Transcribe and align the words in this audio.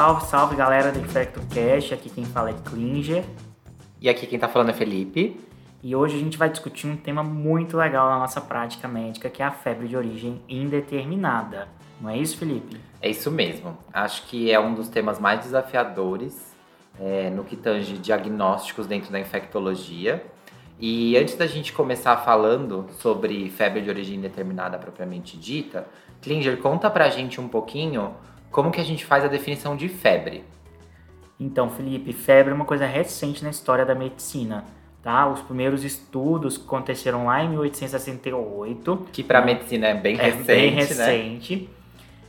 Salve, 0.00 0.24
salve 0.24 0.56
galera 0.56 0.90
do 0.90 0.98
Infecto 0.98 1.42
Cash, 1.54 1.92
aqui 1.92 2.08
quem 2.08 2.24
fala 2.24 2.48
é 2.48 2.54
Klinger. 2.54 3.22
E 4.00 4.08
aqui 4.08 4.26
quem 4.26 4.38
tá 4.38 4.48
falando 4.48 4.70
é 4.70 4.72
Felipe. 4.72 5.38
E 5.82 5.94
hoje 5.94 6.16
a 6.16 6.18
gente 6.18 6.38
vai 6.38 6.48
discutir 6.48 6.86
um 6.86 6.96
tema 6.96 7.22
muito 7.22 7.76
legal 7.76 8.08
na 8.08 8.18
nossa 8.18 8.40
prática 8.40 8.88
médica, 8.88 9.28
que 9.28 9.42
é 9.42 9.44
a 9.44 9.50
febre 9.50 9.86
de 9.86 9.94
origem 9.98 10.40
indeterminada. 10.48 11.68
Não 12.00 12.08
é 12.08 12.16
isso, 12.16 12.38
Felipe? 12.38 12.80
É 13.02 13.10
isso 13.10 13.30
mesmo. 13.30 13.76
Acho 13.92 14.26
que 14.26 14.50
é 14.50 14.58
um 14.58 14.72
dos 14.72 14.88
temas 14.88 15.20
mais 15.20 15.40
desafiadores 15.40 16.56
é, 16.98 17.28
no 17.28 17.44
que 17.44 17.54
tange 17.54 17.98
diagnósticos 17.98 18.86
dentro 18.86 19.12
da 19.12 19.20
infectologia. 19.20 20.24
E 20.80 21.14
antes 21.18 21.34
da 21.34 21.46
gente 21.46 21.74
começar 21.74 22.16
falando 22.16 22.86
sobre 23.00 23.50
febre 23.50 23.82
de 23.82 23.90
origem 23.90 24.16
indeterminada 24.16 24.78
propriamente 24.78 25.36
dita, 25.36 25.86
Klinger, 26.22 26.56
conta 26.56 26.88
pra 26.88 27.10
gente 27.10 27.38
um 27.38 27.48
pouquinho 27.48 28.14
como 28.50 28.70
que 28.70 28.80
a 28.80 28.84
gente 28.84 29.04
faz 29.04 29.24
a 29.24 29.28
definição 29.28 29.76
de 29.76 29.88
febre. 29.88 30.44
Então, 31.38 31.70
Felipe, 31.70 32.12
febre 32.12 32.52
é 32.52 32.54
uma 32.54 32.64
coisa 32.64 32.86
recente 32.86 33.42
na 33.42 33.50
história 33.50 33.86
da 33.86 33.94
medicina. 33.94 34.64
Tá? 35.02 35.26
Os 35.26 35.40
primeiros 35.40 35.84
estudos 35.84 36.60
aconteceram 36.62 37.26
lá 37.26 37.42
em 37.42 37.48
1868. 37.48 39.06
Que 39.12 39.22
para 39.22 39.40
medicina 39.40 39.86
é 39.86 39.94
bem 39.94 40.18
é 40.18 40.24
recente, 40.24 40.44
bem 40.44 40.70
né? 40.72 40.76
recente. 40.76 41.70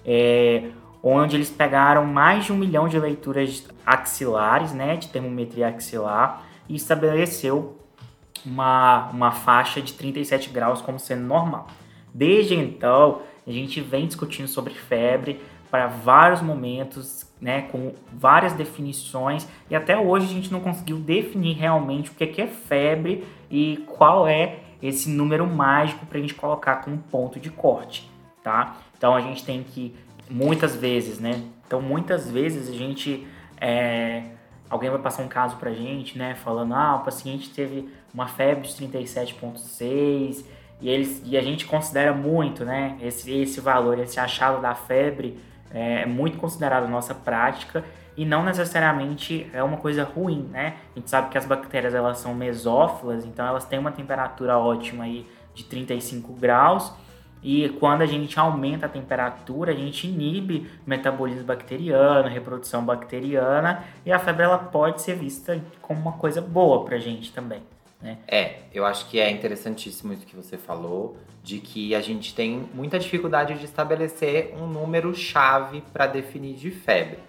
É, 0.05 0.63
onde 1.03 1.35
eles 1.35 1.49
pegaram 1.49 2.05
mais 2.05 2.45
de 2.45 2.53
um 2.53 2.57
milhão 2.57 2.87
de 2.87 2.97
leituras 2.97 3.67
axilares, 3.85 4.71
né, 4.71 4.95
de 4.95 5.07
termometria 5.09 5.67
axilar, 5.67 6.43
e 6.69 6.75
estabeleceu 6.75 7.77
uma, 8.45 9.09
uma 9.09 9.31
faixa 9.31 9.81
de 9.81 9.93
37 9.93 10.49
graus 10.49 10.81
como 10.81 10.99
sendo 10.99 11.23
normal. 11.23 11.67
Desde 12.13 12.55
então, 12.55 13.21
a 13.45 13.51
gente 13.51 13.81
vem 13.81 14.05
discutindo 14.05 14.47
sobre 14.47 14.73
febre 14.73 15.41
para 15.71 15.87
vários 15.87 16.41
momentos, 16.41 17.25
né, 17.39 17.61
com 17.71 17.93
várias 18.11 18.51
definições, 18.51 19.47
e 19.69 19.75
até 19.75 19.97
hoje 19.97 20.25
a 20.25 20.29
gente 20.29 20.51
não 20.51 20.59
conseguiu 20.59 20.97
definir 20.97 21.55
realmente 21.57 22.11
o 22.11 22.13
que 22.13 22.41
é 22.41 22.47
febre 22.47 23.25
e 23.49 23.77
qual 23.87 24.27
é 24.27 24.59
esse 24.83 25.09
número 25.09 25.47
mágico 25.47 26.05
para 26.05 26.17
a 26.17 26.21
gente 26.21 26.33
colocar 26.33 26.77
como 26.77 26.97
ponto 26.97 27.39
de 27.39 27.49
corte, 27.49 28.11
tá? 28.43 28.75
Então 28.97 29.15
a 29.15 29.21
gente 29.21 29.45
tem 29.45 29.63
que, 29.63 29.95
muitas 30.29 30.75
vezes, 30.75 31.19
né? 31.19 31.41
Então 31.65 31.81
muitas 31.81 32.29
vezes 32.29 32.69
a 32.69 32.73
gente, 32.73 33.25
é, 33.59 34.23
alguém 34.69 34.89
vai 34.89 34.99
passar 34.99 35.23
um 35.23 35.27
caso 35.29 35.55
para 35.55 35.69
a 35.69 35.73
gente, 35.73 36.17
né, 36.17 36.35
falando, 36.35 36.73
ah, 36.73 36.97
o 36.97 37.05
paciente 37.05 37.49
teve 37.49 37.87
uma 38.13 38.27
febre 38.27 38.67
de 38.67 38.73
37,6 38.73 40.43
e, 40.81 40.89
eles, 40.89 41.21
e 41.25 41.37
a 41.37 41.41
gente 41.41 41.65
considera 41.65 42.11
muito, 42.11 42.65
né, 42.65 42.97
esse, 43.01 43.31
esse 43.31 43.61
valor, 43.61 43.99
esse 43.99 44.19
achado 44.19 44.61
da 44.61 44.75
febre 44.75 45.39
é 45.73 46.05
muito 46.05 46.37
considerado 46.37 46.87
nossa 46.87 47.13
prática 47.13 47.83
e 48.15 48.25
não 48.25 48.43
necessariamente 48.43 49.49
é 49.53 49.63
uma 49.63 49.77
coisa 49.77 50.03
ruim, 50.03 50.49
né? 50.51 50.75
A 50.95 50.99
gente 50.99 51.09
sabe 51.09 51.29
que 51.29 51.37
as 51.37 51.45
bactérias 51.45 51.93
elas 51.93 52.17
são 52.17 52.33
mesófilas, 52.33 53.25
então 53.25 53.45
elas 53.45 53.65
têm 53.65 53.79
uma 53.79 53.91
temperatura 53.91 54.57
ótima 54.57 55.05
aí 55.05 55.25
de 55.53 55.63
35 55.63 56.33
graus 56.33 56.93
e 57.43 57.69
quando 57.79 58.03
a 58.03 58.05
gente 58.05 58.39
aumenta 58.39 58.85
a 58.85 58.89
temperatura, 58.89 59.71
a 59.71 59.75
gente 59.75 60.07
inibe 60.07 60.69
o 60.85 60.89
metabolismo 60.89 61.43
bacteriano, 61.43 62.29
reprodução 62.29 62.85
bacteriana 62.85 63.83
e 64.05 64.11
a 64.11 64.19
febre 64.19 64.43
ela 64.43 64.59
pode 64.59 65.01
ser 65.01 65.15
vista 65.15 65.59
como 65.81 65.99
uma 65.99 66.13
coisa 66.13 66.41
boa 66.41 66.85
para 66.85 66.97
a 66.97 66.99
gente 66.99 67.31
também. 67.33 67.63
Né? 68.01 68.17
É, 68.27 68.59
eu 68.73 68.85
acho 68.85 69.07
que 69.09 69.19
é 69.19 69.29
interessantíssimo 69.29 70.13
isso 70.13 70.25
que 70.25 70.35
você 70.35 70.57
falou, 70.57 71.17
de 71.43 71.59
que 71.59 71.95
a 71.95 72.01
gente 72.01 72.33
tem 72.33 72.69
muita 72.73 72.99
dificuldade 72.99 73.57
de 73.57 73.65
estabelecer 73.65 74.53
um 74.55 74.67
número 74.67 75.13
chave 75.15 75.81
para 75.93 76.07
definir 76.07 76.55
de 76.55 76.71
febre. 76.71 77.19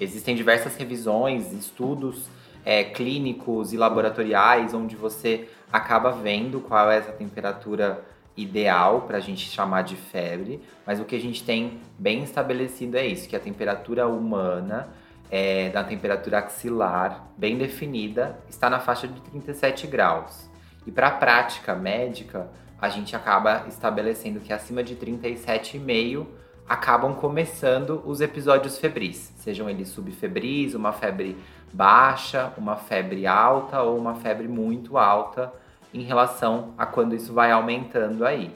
Existem 0.00 0.36
diversas 0.36 0.76
revisões, 0.76 1.52
estudos 1.52 2.28
é, 2.64 2.84
clínicos 2.84 3.72
e 3.72 3.76
laboratoriais 3.76 4.74
onde 4.74 4.96
você 4.96 5.48
acaba 5.72 6.10
vendo 6.10 6.60
qual 6.60 6.90
é 6.90 6.98
essa 6.98 7.12
temperatura 7.12 8.04
ideal 8.36 9.02
para 9.02 9.16
a 9.16 9.20
gente 9.20 9.48
chamar 9.48 9.82
de 9.82 9.96
febre, 9.96 10.60
mas 10.84 11.00
o 11.00 11.04
que 11.04 11.16
a 11.16 11.20
gente 11.20 11.42
tem 11.42 11.80
bem 11.98 12.22
estabelecido 12.22 12.98
é 12.98 13.06
isso, 13.06 13.28
que 13.28 13.34
a 13.34 13.40
temperatura 13.40 14.06
humana 14.06 14.88
é, 15.30 15.70
da 15.70 15.82
temperatura 15.82 16.38
axilar 16.38 17.28
bem 17.36 17.56
definida 17.58 18.38
está 18.48 18.70
na 18.70 18.78
faixa 18.78 19.08
de 19.08 19.20
37 19.20 19.86
graus. 19.86 20.48
E 20.86 20.90
para 20.90 21.08
a 21.08 21.12
prática 21.12 21.74
médica, 21.74 22.48
a 22.80 22.88
gente 22.88 23.16
acaba 23.16 23.64
estabelecendo 23.66 24.40
que 24.40 24.52
acima 24.52 24.82
de 24.82 24.94
37,5 24.96 26.26
acabam 26.68 27.14
começando 27.14 28.02
os 28.04 28.20
episódios 28.20 28.78
febris, 28.78 29.32
sejam 29.36 29.70
eles 29.70 29.88
subfebris, 29.88 30.74
uma 30.74 30.92
febre 30.92 31.36
baixa, 31.72 32.52
uma 32.56 32.76
febre 32.76 33.26
alta 33.26 33.82
ou 33.82 33.96
uma 33.96 34.16
febre 34.16 34.48
muito 34.48 34.98
alta 34.98 35.52
em 35.94 36.02
relação 36.02 36.74
a 36.76 36.84
quando 36.84 37.14
isso 37.14 37.32
vai 37.32 37.52
aumentando 37.52 38.26
aí. 38.26 38.52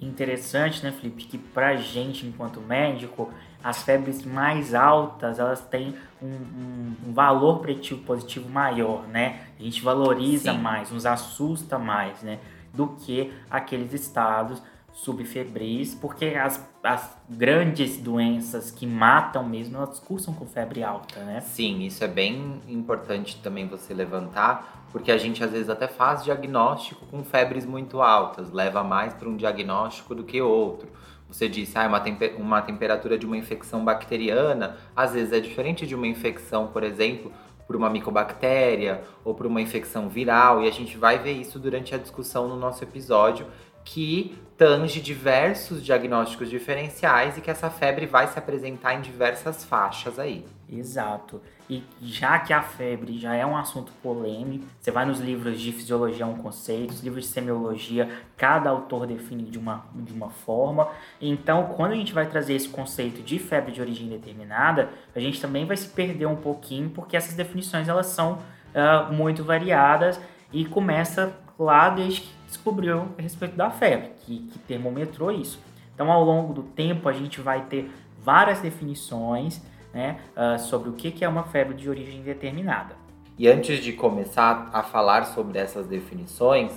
Interessante, 0.00 0.82
né, 0.84 0.92
Felipe, 0.92 1.24
que 1.24 1.36
pra 1.36 1.76
gente, 1.76 2.24
enquanto 2.26 2.60
médico, 2.60 3.32
as 3.62 3.82
febres 3.82 4.24
mais 4.24 4.74
altas, 4.74 5.38
elas 5.38 5.60
têm 5.60 5.94
um, 6.22 6.26
um, 6.26 6.94
um 7.08 7.12
valor 7.12 7.60
preditivo 7.60 8.02
positivo 8.02 8.48
maior, 8.48 9.06
né? 9.08 9.40
A 9.58 9.62
gente 9.62 9.82
valoriza 9.82 10.52
Sim. 10.52 10.58
mais, 10.58 10.90
nos 10.90 11.04
assusta 11.04 11.78
mais, 11.78 12.22
né? 12.22 12.38
Do 12.72 12.88
que 12.88 13.32
aqueles 13.50 13.92
estados 13.92 14.62
subfebris, 14.92 15.94
porque 15.94 16.26
as, 16.26 16.68
as 16.82 17.16
grandes 17.28 17.96
doenças 17.98 18.70
que 18.70 18.84
matam 18.84 19.48
mesmo, 19.48 19.76
elas 19.76 20.00
cursam 20.00 20.34
com 20.34 20.44
febre 20.44 20.82
alta, 20.82 21.20
né? 21.20 21.40
Sim, 21.40 21.82
isso 21.82 22.02
é 22.02 22.08
bem 22.08 22.60
importante 22.68 23.40
também 23.40 23.68
você 23.68 23.94
levantar, 23.94 24.86
porque 24.90 25.12
a 25.12 25.16
gente 25.16 25.42
às 25.44 25.52
vezes 25.52 25.68
até 25.68 25.86
faz 25.86 26.24
diagnóstico 26.24 27.06
com 27.06 27.22
febres 27.22 27.64
muito 27.64 28.02
altas, 28.02 28.50
leva 28.50 28.82
mais 28.82 29.14
para 29.14 29.28
um 29.28 29.36
diagnóstico 29.36 30.14
do 30.14 30.24
que 30.24 30.42
outro. 30.42 30.88
Você 31.28 31.48
disse, 31.48 31.76
ah, 31.78 31.86
uma, 31.86 32.00
temper 32.00 32.34
uma 32.38 32.62
temperatura 32.62 33.18
de 33.18 33.26
uma 33.26 33.36
infecção 33.36 33.84
bacteriana, 33.84 34.76
às 34.96 35.12
vezes 35.12 35.32
é 35.32 35.40
diferente 35.40 35.86
de 35.86 35.94
uma 35.94 36.06
infecção, 36.06 36.68
por 36.68 36.82
exemplo, 36.82 37.30
por 37.66 37.76
uma 37.76 37.90
micobactéria 37.90 39.02
ou 39.22 39.34
por 39.34 39.46
uma 39.46 39.60
infecção 39.60 40.08
viral, 40.08 40.64
e 40.64 40.68
a 40.68 40.72
gente 40.72 40.96
vai 40.96 41.18
ver 41.18 41.32
isso 41.32 41.58
durante 41.58 41.94
a 41.94 41.98
discussão 41.98 42.48
no 42.48 42.56
nosso 42.56 42.82
episódio, 42.82 43.46
que 43.88 44.38
tange 44.56 45.00
diversos 45.00 45.82
diagnósticos 45.82 46.50
diferenciais 46.50 47.38
e 47.38 47.40
que 47.40 47.50
essa 47.50 47.70
febre 47.70 48.04
vai 48.04 48.26
se 48.26 48.38
apresentar 48.38 48.94
em 48.94 49.00
diversas 49.00 49.64
faixas 49.64 50.18
aí. 50.18 50.44
Exato. 50.70 51.40
E 51.70 51.82
já 52.02 52.38
que 52.38 52.52
a 52.52 52.60
febre 52.60 53.18
já 53.18 53.34
é 53.34 53.46
um 53.46 53.56
assunto 53.56 53.90
polêmico, 54.02 54.66
você 54.78 54.90
vai 54.90 55.06
nos 55.06 55.20
livros 55.20 55.58
de 55.58 55.72
fisiologia 55.72 56.26
um 56.26 56.36
conceito, 56.36 56.90
os 56.90 57.00
livros 57.00 57.24
de 57.24 57.30
semiologia, 57.30 58.10
cada 58.36 58.68
autor 58.68 59.06
define 59.06 59.44
de 59.44 59.58
uma, 59.58 59.86
de 59.94 60.12
uma 60.12 60.28
forma. 60.28 60.88
Então, 61.20 61.72
quando 61.74 61.92
a 61.92 61.96
gente 61.96 62.12
vai 62.12 62.26
trazer 62.26 62.54
esse 62.54 62.68
conceito 62.68 63.22
de 63.22 63.38
febre 63.38 63.72
de 63.72 63.80
origem 63.80 64.08
determinada, 64.08 64.90
a 65.16 65.20
gente 65.20 65.40
também 65.40 65.64
vai 65.64 65.76
se 65.76 65.88
perder 65.88 66.26
um 66.26 66.36
pouquinho, 66.36 66.90
porque 66.90 67.16
essas 67.16 67.34
definições 67.34 67.88
elas 67.88 68.06
são 68.06 68.32
uh, 68.74 69.12
muito 69.12 69.44
variadas 69.44 70.20
e 70.52 70.66
começa 70.66 71.32
lá 71.58 71.88
desde 71.88 72.22
que 72.22 72.37
descobriu 72.48 73.08
a 73.16 73.22
respeito 73.22 73.54
da 73.54 73.70
febre, 73.70 74.10
que, 74.24 74.38
que 74.38 74.58
termometrou 74.60 75.30
isso. 75.30 75.60
Então, 75.94 76.10
ao 76.10 76.24
longo 76.24 76.52
do 76.52 76.62
tempo, 76.62 77.08
a 77.08 77.12
gente 77.12 77.40
vai 77.40 77.66
ter 77.66 77.90
várias 78.20 78.60
definições 78.60 79.62
né, 79.92 80.18
uh, 80.36 80.58
sobre 80.58 80.88
o 80.88 80.92
que 80.92 81.24
é 81.24 81.28
uma 81.28 81.44
febre 81.44 81.74
de 81.74 81.88
origem 81.88 82.22
determinada. 82.22 82.96
E 83.38 83.46
antes 83.46 83.82
de 83.82 83.92
começar 83.92 84.68
a 84.72 84.82
falar 84.82 85.24
sobre 85.26 85.58
essas 85.58 85.86
definições, 85.86 86.72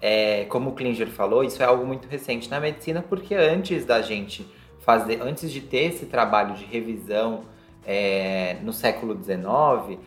é, 0.00 0.44
como 0.44 0.70
o 0.70 0.72
Klinger 0.74 1.08
falou, 1.08 1.42
isso 1.42 1.62
é 1.62 1.66
algo 1.66 1.86
muito 1.86 2.06
recente 2.06 2.50
na 2.50 2.60
medicina, 2.60 3.02
porque 3.02 3.34
antes 3.34 3.86
da 3.86 4.02
gente 4.02 4.46
fazer, 4.80 5.22
antes 5.22 5.50
de 5.50 5.60
ter 5.60 5.84
esse 5.84 6.06
trabalho 6.06 6.54
de 6.54 6.64
revisão 6.64 7.44
é, 7.86 8.58
no 8.62 8.72
século 8.72 9.14
XIX, 9.14 9.98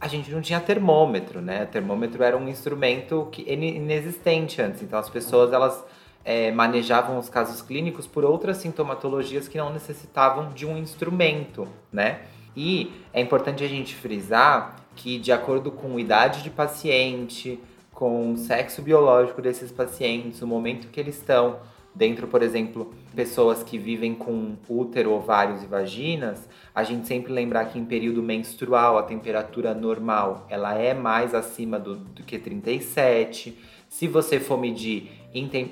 a 0.00 0.08
gente 0.08 0.30
não 0.30 0.40
tinha 0.40 0.58
termômetro, 0.58 1.42
né? 1.42 1.64
O 1.64 1.66
termômetro 1.66 2.22
era 2.22 2.36
um 2.36 2.48
instrumento 2.48 3.28
que 3.30 3.42
inexistente 3.42 4.62
antes. 4.62 4.82
Então 4.82 4.98
as 4.98 5.10
pessoas 5.10 5.52
elas 5.52 5.84
é, 6.24 6.50
manejavam 6.50 7.18
os 7.18 7.28
casos 7.28 7.60
clínicos 7.60 8.06
por 8.06 8.24
outras 8.24 8.56
sintomatologias 8.56 9.46
que 9.46 9.58
não 9.58 9.72
necessitavam 9.72 10.52
de 10.52 10.64
um 10.64 10.76
instrumento, 10.76 11.68
né? 11.92 12.22
E 12.56 12.90
é 13.12 13.20
importante 13.20 13.62
a 13.62 13.68
gente 13.68 13.94
frisar 13.94 14.76
que 14.96 15.18
de 15.18 15.32
acordo 15.32 15.70
com 15.70 15.96
a 15.96 16.00
idade 16.00 16.42
de 16.42 16.50
paciente, 16.50 17.60
com 17.92 18.32
o 18.32 18.36
sexo 18.38 18.80
biológico 18.80 19.42
desses 19.42 19.70
pacientes, 19.70 20.40
o 20.40 20.46
momento 20.46 20.88
que 20.88 20.98
eles 20.98 21.16
estão 21.16 21.58
Dentro, 21.94 22.28
por 22.28 22.42
exemplo, 22.42 22.94
pessoas 23.14 23.62
que 23.62 23.76
vivem 23.76 24.14
com 24.14 24.56
útero, 24.68 25.12
ovários 25.12 25.62
e 25.62 25.66
vaginas, 25.66 26.48
a 26.74 26.84
gente 26.84 27.06
sempre 27.06 27.32
lembrar 27.32 27.66
que 27.66 27.78
em 27.78 27.84
período 27.84 28.22
menstrual 28.22 28.96
a 28.96 29.02
temperatura 29.02 29.74
normal 29.74 30.46
ela 30.48 30.74
é 30.74 30.94
mais 30.94 31.34
acima 31.34 31.78
do, 31.78 31.96
do 31.96 32.22
que 32.22 32.38
37. 32.38 33.58
Se 33.88 34.06
você 34.06 34.38
for 34.38 34.56
medir 34.56 35.10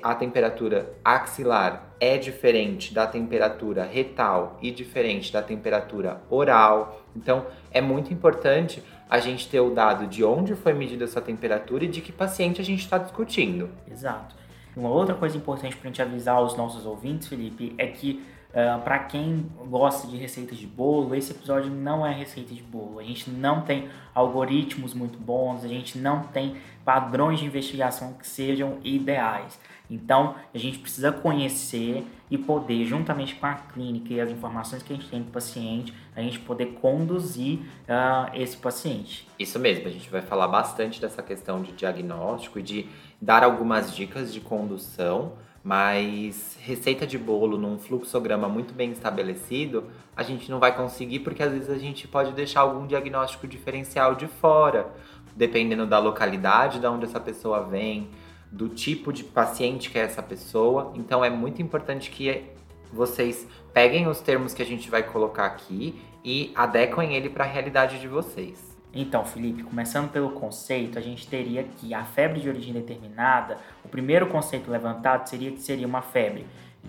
a 0.03 0.15
temperatura 0.15 0.93
axilar 1.03 1.95
é 1.99 2.17
diferente 2.17 2.93
da 2.93 3.05
temperatura 3.05 3.83
retal 3.83 4.57
e 4.61 4.71
diferente 4.71 5.33
da 5.33 5.41
temperatura 5.41 6.21
oral. 6.29 7.01
Então, 7.15 7.45
é 7.71 7.81
muito 7.81 8.13
importante 8.13 8.81
a 9.09 9.19
gente 9.19 9.49
ter 9.49 9.59
o 9.59 9.71
dado 9.71 10.07
de 10.07 10.23
onde 10.23 10.55
foi 10.55 10.71
medida 10.71 11.03
essa 11.03 11.19
temperatura 11.19 11.83
e 11.83 11.87
de 11.87 11.99
que 11.99 12.11
paciente 12.11 12.61
a 12.61 12.63
gente 12.63 12.81
está 12.81 12.97
discutindo. 12.97 13.69
Exato. 13.89 14.38
Uma 14.79 14.91
outra 14.91 15.13
coisa 15.13 15.35
importante 15.35 15.75
para 15.75 15.89
a 15.89 15.91
gente 15.91 16.01
avisar 16.01 16.41
os 16.41 16.55
nossos 16.55 16.85
ouvintes, 16.85 17.27
Felipe, 17.27 17.75
é 17.77 17.87
que 17.87 18.23
uh, 18.51 18.81
para 18.81 18.99
quem 18.99 19.45
gosta 19.67 20.07
de 20.07 20.15
receitas 20.15 20.57
de 20.57 20.65
bolo, 20.65 21.13
esse 21.13 21.33
episódio 21.33 21.69
não 21.69 22.07
é 22.07 22.13
receita 22.13 22.55
de 22.55 22.63
bolo. 22.63 22.97
A 22.97 23.03
gente 23.03 23.29
não 23.29 23.59
tem 23.59 23.89
algoritmos 24.15 24.93
muito 24.93 25.19
bons, 25.19 25.65
a 25.65 25.67
gente 25.67 25.97
não 25.97 26.21
tem 26.21 26.55
padrões 26.85 27.39
de 27.39 27.45
investigação 27.45 28.13
que 28.13 28.25
sejam 28.25 28.77
ideais. 28.81 29.59
Então, 29.91 30.35
a 30.53 30.57
gente 30.57 30.79
precisa 30.79 31.11
conhecer 31.11 32.05
e 32.31 32.37
poder, 32.37 32.85
juntamente 32.85 33.35
com 33.35 33.47
a 33.47 33.55
clínica 33.55 34.13
e 34.13 34.21
as 34.21 34.29
informações 34.29 34.83
que 34.83 34.93
a 34.93 34.95
gente 34.95 35.09
tem 35.09 35.21
do 35.21 35.31
paciente, 35.31 35.93
a 36.15 36.21
gente 36.21 36.39
poder 36.39 36.67
conduzir 36.79 37.57
uh, 37.57 38.29
esse 38.33 38.55
paciente. 38.55 39.27
Isso 39.37 39.59
mesmo, 39.59 39.87
a 39.87 39.91
gente 39.91 40.09
vai 40.09 40.21
falar 40.21 40.47
bastante 40.47 41.01
dessa 41.01 41.23
questão 41.23 41.61
de 41.61 41.71
diagnóstico 41.71 42.59
e 42.59 42.61
de 42.61 42.89
dar 43.21 43.43
algumas 43.43 43.95
dicas 43.95 44.33
de 44.33 44.39
condução, 44.39 45.33
mas 45.63 46.57
receita 46.61 47.05
de 47.05 47.17
bolo 47.17 47.57
num 47.57 47.77
fluxograma 47.77 48.47
muito 48.47 48.73
bem 48.73 48.91
estabelecido, 48.91 49.85
a 50.15 50.23
gente 50.23 50.49
não 50.49 50.59
vai 50.59 50.75
conseguir 50.75 51.19
porque 51.19 51.43
às 51.43 51.51
vezes 51.51 51.69
a 51.69 51.77
gente 51.77 52.07
pode 52.07 52.31
deixar 52.31 52.61
algum 52.61 52.87
diagnóstico 52.87 53.47
diferencial 53.47 54.15
de 54.15 54.27
fora, 54.27 54.87
dependendo 55.35 55.85
da 55.85 55.99
localidade 55.99 56.79
da 56.79 56.89
onde 56.91 57.05
essa 57.05 57.19
pessoa 57.19 57.63
vem 57.63 58.09
do 58.51 58.69
tipo 58.69 59.13
de 59.13 59.23
paciente 59.23 59.89
que 59.89 59.99
é 59.99 60.01
essa 60.01 60.23
pessoa. 60.23 60.93
Então 60.95 61.23
é 61.23 61.29
muito 61.29 61.61
importante 61.61 62.09
que 62.09 62.45
vocês 62.91 63.47
peguem 63.73 64.07
os 64.07 64.19
termos 64.21 64.53
que 64.53 64.61
a 64.61 64.65
gente 64.65 64.89
vai 64.89 65.03
colocar 65.03 65.45
aqui 65.45 65.99
e 66.23 66.51
adequem 66.55 67.15
ele 67.15 67.29
para 67.29 67.43
a 67.43 67.47
realidade 67.47 67.99
de 67.99 68.07
vocês. 68.07 68.68
Então, 68.93 69.23
Felipe, 69.23 69.63
começando 69.63 70.09
pelo 70.11 70.31
conceito, 70.31 70.97
a 70.97 71.01
gente 71.01 71.27
teria 71.27 71.63
que 71.63 71.93
a 71.93 72.03
febre 72.03 72.39
de 72.39 72.49
origem 72.49 72.73
determinada, 72.73 73.57
o 73.83 73.87
primeiro 73.87 74.27
conceito 74.27 74.69
levantado 74.71 75.27
seria 75.27 75.51
que 75.51 75.61
seria 75.61 75.85
uma 75.85 76.01
febre 76.01 76.45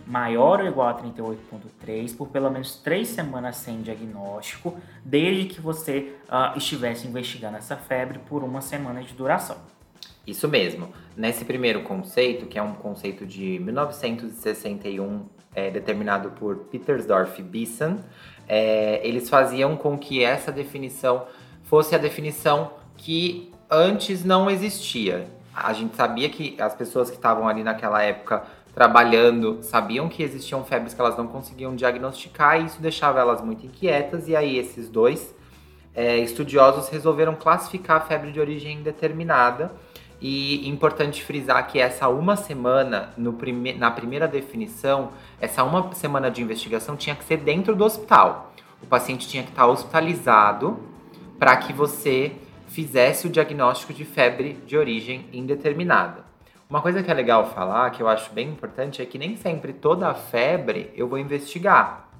maior 0.06 0.60
ou 0.60 0.66
igual 0.66 0.88
a 0.88 0.94
38,3 0.94 2.16
por 2.16 2.28
pelo 2.28 2.50
menos 2.50 2.76
três 2.76 3.08
semanas 3.08 3.56
sem 3.56 3.82
diagnóstico, 3.82 4.78
desde 5.04 5.44
que 5.46 5.60
você 5.60 6.14
uh, 6.28 6.56
estivesse 6.56 7.06
investigando 7.06 7.58
essa 7.58 7.76
febre 7.76 8.18
por 8.20 8.42
uma 8.42 8.60
semana 8.60 9.02
de 9.02 9.12
duração. 9.12 9.58
Isso 10.26 10.48
mesmo. 10.48 10.88
Nesse 11.16 11.44
primeiro 11.44 11.82
conceito, 11.82 12.46
que 12.46 12.58
é 12.58 12.62
um 12.62 12.74
conceito 12.74 13.26
de 13.26 13.58
1961, 13.58 15.26
é, 15.54 15.70
determinado 15.70 16.30
por 16.30 16.56
Petersdorf 16.70 17.40
e 17.40 17.42
Bisson, 17.42 17.98
é, 18.46 19.00
eles 19.06 19.28
faziam 19.28 19.76
com 19.76 19.98
que 19.98 20.22
essa 20.22 20.52
definição 20.52 21.26
fosse 21.70 21.94
a 21.94 21.98
definição 21.98 22.72
que 22.96 23.52
antes 23.70 24.24
não 24.24 24.50
existia. 24.50 25.28
A 25.54 25.72
gente 25.72 25.94
sabia 25.94 26.28
que 26.28 26.60
as 26.60 26.74
pessoas 26.74 27.10
que 27.10 27.16
estavam 27.16 27.46
ali 27.46 27.62
naquela 27.62 28.02
época 28.02 28.42
trabalhando 28.74 29.58
sabiam 29.62 30.08
que 30.08 30.20
existiam 30.20 30.64
febres 30.64 30.94
que 30.94 31.00
elas 31.00 31.16
não 31.16 31.28
conseguiam 31.28 31.76
diagnosticar 31.76 32.60
e 32.60 32.64
isso 32.64 32.82
deixava 32.82 33.20
elas 33.20 33.40
muito 33.40 33.64
inquietas. 33.64 34.26
E 34.26 34.34
aí, 34.34 34.58
esses 34.58 34.88
dois 34.88 35.32
é, 35.94 36.18
estudiosos 36.18 36.88
resolveram 36.88 37.36
classificar 37.36 37.98
a 37.98 38.00
febre 38.00 38.32
de 38.32 38.40
origem 38.40 38.78
indeterminada 38.78 39.70
e 40.20 40.68
importante 40.68 41.22
frisar 41.22 41.68
que 41.68 41.78
essa 41.78 42.08
uma 42.08 42.34
semana, 42.34 43.10
prime 43.38 43.74
na 43.74 43.92
primeira 43.92 44.26
definição, 44.26 45.10
essa 45.40 45.62
uma 45.62 45.92
semana 45.94 46.32
de 46.32 46.42
investigação 46.42 46.96
tinha 46.96 47.14
que 47.14 47.22
ser 47.22 47.36
dentro 47.36 47.76
do 47.76 47.84
hospital. 47.84 48.52
O 48.82 48.86
paciente 48.86 49.28
tinha 49.28 49.44
que 49.44 49.50
estar 49.50 49.66
hospitalizado 49.66 50.89
para 51.40 51.56
que 51.56 51.72
você 51.72 52.32
fizesse 52.68 53.26
o 53.26 53.30
diagnóstico 53.30 53.94
de 53.94 54.04
febre 54.04 54.58
de 54.66 54.76
origem 54.76 55.24
indeterminada. 55.32 56.22
Uma 56.68 56.82
coisa 56.82 57.02
que 57.02 57.10
é 57.10 57.14
legal 57.14 57.50
falar, 57.50 57.90
que 57.92 58.02
eu 58.02 58.08
acho 58.08 58.30
bem 58.30 58.50
importante, 58.50 59.00
é 59.00 59.06
que 59.06 59.18
nem 59.18 59.36
sempre 59.36 59.72
toda 59.72 60.06
a 60.06 60.14
febre 60.14 60.92
eu 60.94 61.08
vou 61.08 61.18
investigar. 61.18 62.10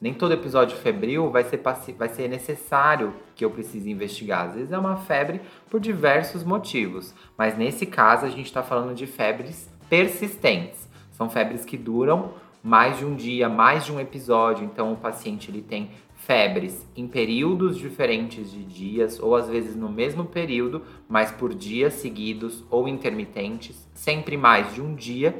Nem 0.00 0.12
todo 0.12 0.34
episódio 0.34 0.76
febril 0.76 1.30
vai 1.30 1.44
ser, 1.44 1.62
vai 1.96 2.08
ser 2.08 2.28
necessário 2.28 3.14
que 3.36 3.44
eu 3.44 3.52
precise 3.52 3.88
investigar. 3.88 4.48
Às 4.48 4.54
vezes 4.54 4.72
é 4.72 4.78
uma 4.78 4.96
febre 4.96 5.40
por 5.70 5.78
diversos 5.78 6.42
motivos, 6.42 7.14
mas 7.38 7.56
nesse 7.56 7.86
caso 7.86 8.26
a 8.26 8.28
gente 8.28 8.46
está 8.46 8.64
falando 8.64 8.96
de 8.96 9.06
febres 9.06 9.70
persistentes. 9.88 10.88
São 11.12 11.30
febres 11.30 11.64
que 11.64 11.78
duram 11.78 12.32
mais 12.62 12.98
de 12.98 13.04
um 13.04 13.14
dia, 13.14 13.48
mais 13.48 13.84
de 13.84 13.92
um 13.92 14.00
episódio. 14.00 14.64
Então 14.64 14.92
o 14.92 14.96
paciente 14.96 15.52
ele 15.52 15.62
tem 15.62 15.92
febres 16.26 16.84
em 16.96 17.06
períodos 17.06 17.78
diferentes 17.78 18.50
de 18.50 18.64
dias, 18.64 19.20
ou 19.20 19.36
às 19.36 19.48
vezes 19.48 19.76
no 19.76 19.88
mesmo 19.88 20.24
período, 20.24 20.82
mas 21.08 21.30
por 21.30 21.54
dias 21.54 21.94
seguidos 21.94 22.64
ou 22.68 22.88
intermitentes, 22.88 23.88
sempre 23.94 24.36
mais 24.36 24.74
de 24.74 24.82
um 24.82 24.92
dia, 24.92 25.36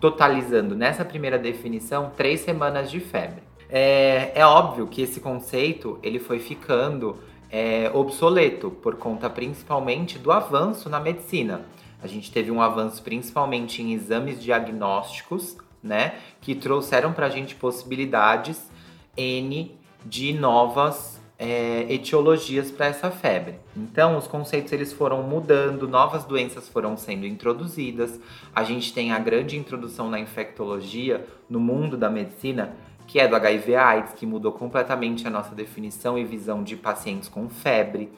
totalizando 0.00 0.76
nessa 0.76 1.04
primeira 1.04 1.36
definição 1.36 2.12
três 2.16 2.40
semanas 2.40 2.92
de 2.92 3.00
febre. 3.00 3.42
É, 3.68 4.30
é 4.36 4.46
óbvio 4.46 4.86
que 4.86 5.02
esse 5.02 5.20
conceito 5.20 5.98
ele 6.00 6.20
foi 6.20 6.38
ficando 6.38 7.16
é, 7.50 7.90
obsoleto 7.92 8.70
por 8.70 8.94
conta 8.96 9.28
principalmente 9.28 10.16
do 10.16 10.30
avanço 10.30 10.88
na 10.88 11.00
medicina. 11.00 11.62
A 12.00 12.06
gente 12.06 12.30
teve 12.30 12.52
um 12.52 12.62
avanço 12.62 13.02
principalmente 13.02 13.82
em 13.82 13.92
exames 13.94 14.40
diagnósticos, 14.40 15.56
né, 15.82 16.14
que 16.40 16.54
trouxeram 16.54 17.12
para 17.12 17.26
a 17.26 17.30
gente 17.30 17.56
possibilidades 17.56 18.70
N 19.16 19.79
de 20.04 20.32
novas 20.32 21.20
é, 21.38 21.86
etiologias 21.88 22.70
para 22.70 22.86
essa 22.86 23.10
febre. 23.10 23.54
Então, 23.74 24.18
os 24.18 24.26
conceitos 24.26 24.72
eles 24.72 24.92
foram 24.92 25.22
mudando, 25.22 25.88
novas 25.88 26.24
doenças 26.24 26.68
foram 26.68 26.96
sendo 26.96 27.26
introduzidas. 27.26 28.20
A 28.54 28.62
gente 28.62 28.92
tem 28.92 29.12
a 29.12 29.18
grande 29.18 29.56
introdução 29.56 30.10
na 30.10 30.20
infectologia 30.20 31.26
no 31.48 31.58
mundo 31.58 31.96
da 31.96 32.10
medicina 32.10 32.74
que 33.06 33.18
é 33.18 33.26
do 33.26 33.34
HIV/AIDS, 33.34 34.12
que 34.12 34.24
mudou 34.24 34.52
completamente 34.52 35.26
a 35.26 35.30
nossa 35.30 35.52
definição 35.52 36.16
e 36.16 36.24
visão 36.24 36.62
de 36.62 36.76
pacientes 36.76 37.28
com 37.28 37.48
febre. 37.48 38.08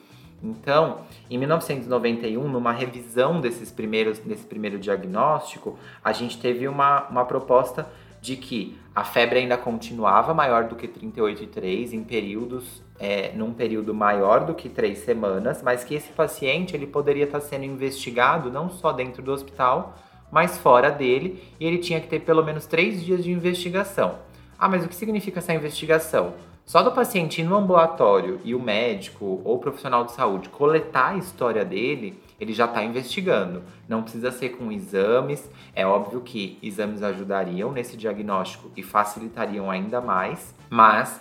Então, 0.43 0.99
em 1.31 1.39
1991, 1.39 2.47
numa 2.47 2.73
revisão 2.73 3.41
desses 3.41 3.71
primeiros, 3.71 4.19
desse 4.19 4.45
primeiro 4.45 4.79
diagnóstico, 4.79 5.79
a 6.05 6.13
gente 6.13 6.39
teve 6.39 6.69
uma, 6.69 7.09
uma 7.09 7.25
proposta 7.25 7.89
de 8.23 8.37
que 8.37 8.79
a 8.95 9.03
febre 9.03 9.41
ainda 9.41 9.59
continuava 9.59 10.33
maior 10.33 10.65
do 10.65 10.77
que 10.77 10.87
38,3 10.87 11.93
em 11.93 12.05
períodos, 12.05 12.81
é, 13.01 13.33
num 13.35 13.53
período 13.53 13.93
maior 13.93 14.47
do 14.47 14.55
que 14.55 14.69
três 14.69 14.99
semanas, 14.99 15.61
mas 15.61 15.83
que 15.83 15.97
esse 15.97 16.13
paciente 16.13 16.77
ele 16.77 16.87
poderia 16.87 17.25
estar 17.25 17.41
sendo 17.41 17.65
investigado 17.65 18.51
não 18.51 18.71
só 18.71 18.93
dentro 18.93 19.21
do 19.23 19.33
hospital, 19.33 19.99
mas 20.31 20.57
fora 20.57 20.89
dele, 20.89 21.43
e 21.59 21.67
ele 21.67 21.79
tinha 21.79 22.01
que 22.01 22.07
ter 22.07 22.21
pelo 22.21 22.45
menos 22.45 22.65
três 22.65 23.05
dias 23.05 23.25
de 23.25 23.33
investigação. 23.33 24.19
Ah, 24.57 24.69
mas 24.69 24.85
o 24.85 24.89
que 24.89 24.95
significa 24.95 25.41
essa 25.41 25.53
investigação? 25.53 26.35
Só 26.65 26.81
do 26.81 26.93
paciente 26.93 27.41
ir 27.41 27.45
no 27.45 27.57
ambulatório 27.57 28.41
e 28.45 28.55
o 28.55 28.61
médico 28.61 29.43
ou 29.45 29.59
profissional 29.59 30.05
de 30.05 30.13
saúde 30.13 30.49
coletar 30.49 31.09
a 31.09 31.17
história 31.17 31.65
dele, 31.65 32.21
ele 32.43 32.53
já 32.53 32.65
está 32.65 32.83
investigando. 32.83 33.63
Não 33.89 34.03
precisa 34.03 34.33
ser 34.33 34.49
com 34.51 34.73
exames. 34.73 35.49
É 35.77 35.87
óbvio 35.87 36.21
que 36.21 36.59
exames 36.61 37.01
ajudariam 37.01 37.71
nesse 37.71 37.97
diagnóstico 37.97 38.69
e 38.77 38.83
facilitariam 38.83 39.71
ainda 39.71 40.01
mais, 40.01 40.53
mas 40.69 41.21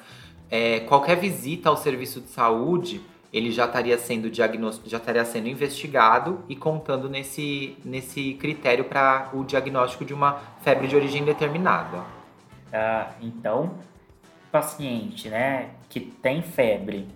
é, 0.50 0.80
qualquer 0.80 1.16
visita 1.18 1.70
ao 1.70 1.78
serviço 1.78 2.22
de 2.22 2.30
saúde 2.30 3.02
ele 3.32 3.52
já 3.52 3.66
estaria 3.66 3.98
sendo 4.00 4.32
diagnóstico, 4.32 4.90
já 4.90 4.98
estaria 4.98 5.24
sendo 5.24 5.48
investigado 5.48 6.44
e 6.50 6.56
contando 6.56 7.08
nesse, 7.08 7.78
nesse 7.86 8.34
critério 8.34 8.86
para 8.86 9.30
o 9.32 9.44
diagnóstico 9.44 10.04
de 10.04 10.16
uma 10.16 10.40
febre 10.64 10.88
de 10.88 10.96
origem 10.96 11.24
determinada. 11.24 12.00
Uh, 12.00 13.14
então, 13.22 13.76
paciente 14.52 15.30
né, 15.30 15.70
que 15.88 16.00
tem 16.00 16.42
febre 16.42 17.08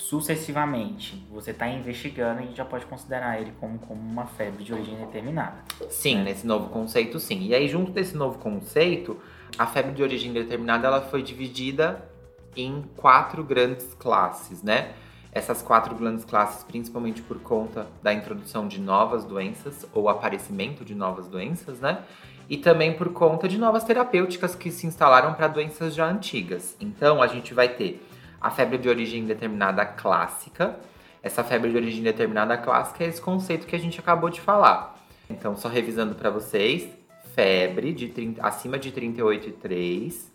sucessivamente, 0.00 1.24
você 1.30 1.50
está 1.50 1.68
investigando 1.68 2.42
e 2.42 2.54
já 2.54 2.64
pode 2.64 2.86
considerar 2.86 3.40
ele 3.40 3.52
como, 3.60 3.78
como 3.78 4.00
uma 4.00 4.26
febre 4.26 4.64
de 4.64 4.72
origem 4.72 4.96
determinada. 4.96 5.58
Sim, 5.88 6.16
né? 6.16 6.24
nesse 6.24 6.46
novo 6.46 6.68
conceito, 6.70 7.20
sim. 7.20 7.46
E 7.46 7.54
aí, 7.54 7.68
junto 7.68 7.92
desse 7.92 8.16
novo 8.16 8.38
conceito, 8.38 9.20
a 9.58 9.66
febre 9.66 9.92
de 9.92 10.02
origem 10.02 10.32
determinada 10.32 10.86
ela 10.86 11.02
foi 11.02 11.22
dividida 11.22 12.08
em 12.56 12.82
quatro 12.96 13.44
grandes 13.44 13.94
classes, 13.94 14.62
né? 14.62 14.94
essas 15.32 15.62
quatro 15.62 15.94
grandes 15.94 16.24
classes, 16.24 16.64
principalmente 16.64 17.22
por 17.22 17.38
conta 17.40 17.86
da 18.02 18.12
introdução 18.12 18.66
de 18.66 18.80
novas 18.80 19.24
doenças 19.24 19.86
ou 19.94 20.08
aparecimento 20.08 20.84
de 20.84 20.94
novas 20.94 21.28
doenças, 21.28 21.78
né? 21.80 22.02
E 22.48 22.56
também 22.56 22.94
por 22.94 23.12
conta 23.12 23.46
de 23.46 23.56
novas 23.56 23.84
terapêuticas 23.84 24.56
que 24.56 24.72
se 24.72 24.86
instalaram 24.86 25.34
para 25.34 25.46
doenças 25.46 25.94
já 25.94 26.04
antigas. 26.04 26.76
Então, 26.80 27.22
a 27.22 27.28
gente 27.28 27.54
vai 27.54 27.68
ter 27.68 28.04
a 28.40 28.50
febre 28.50 28.78
de 28.78 28.88
origem 28.88 29.24
determinada 29.24 29.84
clássica. 29.84 30.78
Essa 31.22 31.44
febre 31.44 31.70
de 31.70 31.76
origem 31.76 32.02
determinada 32.02 32.56
clássica 32.56 33.04
é 33.04 33.08
esse 33.08 33.20
conceito 33.20 33.66
que 33.66 33.76
a 33.76 33.78
gente 33.78 34.00
acabou 34.00 34.30
de 34.30 34.40
falar. 34.40 34.98
Então, 35.28 35.54
só 35.54 35.68
revisando 35.68 36.14
para 36.14 36.30
vocês, 36.30 36.88
febre 37.34 37.92
de 37.92 38.08
30, 38.08 38.44
acima 38.44 38.78
de 38.78 38.90
38,3, 38.90 40.30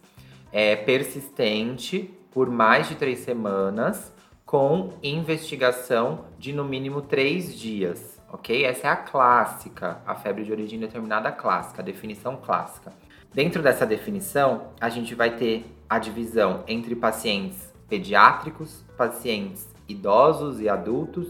é 0.51 0.75
persistente 0.75 2.13
por 2.31 2.49
mais 2.49 2.87
de 2.89 2.95
três 2.95 3.19
semanas, 3.19 4.13
com 4.45 4.93
investigação 5.01 6.25
de 6.37 6.53
no 6.53 6.63
mínimo 6.63 7.01
três 7.01 7.57
dias, 7.57 8.21
ok? 8.31 8.65
Essa 8.65 8.87
é 8.87 8.89
a 8.89 8.95
clássica, 8.95 10.01
a 10.05 10.15
febre 10.15 10.43
de 10.43 10.51
origem 10.51 10.77
determinada 10.77 11.31
clássica, 11.31 11.81
a 11.81 11.85
definição 11.85 12.37
clássica. 12.37 12.93
Dentro 13.33 13.63
dessa 13.63 13.85
definição, 13.85 14.67
a 14.79 14.89
gente 14.89 15.15
vai 15.15 15.35
ter 15.35 15.65
a 15.89 15.97
divisão 15.97 16.63
entre 16.67 16.95
pacientes 16.95 17.64
pediátricos, 17.87 18.83
pacientes 18.97 19.67
idosos 19.87 20.59
e 20.59 20.67
adultos. 20.69 21.27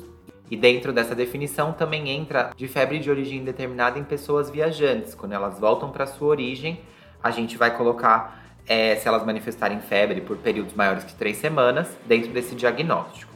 E 0.50 0.56
dentro 0.56 0.94
dessa 0.94 1.16
definição 1.16 1.74
também 1.74 2.10
entra 2.10 2.52
de 2.56 2.68
febre 2.68 3.00
de 3.00 3.10
origem 3.10 3.40
indeterminada 3.40 3.98
em 3.98 4.04
pessoas 4.04 4.50
viajantes. 4.50 5.16
Quando 5.16 5.34
elas 5.34 5.60
voltam 5.60 5.92
para 5.92 6.06
sua 6.06 6.28
origem, 6.28 6.82
a 7.22 7.32
gente 7.32 7.58
vai 7.58 7.76
colocar 7.76 8.46
é, 8.68 8.96
se 8.96 9.08
elas 9.08 9.26
manifestarem 9.26 9.80
febre 9.80 10.22
por 10.22 10.38
períodos 10.38 10.74
maiores 10.74 11.04
que 11.04 11.14
três 11.16 11.38
semanas 11.38 11.90
dentro 12.06 12.32
desse 12.32 12.54
diagnóstico. 12.56 13.34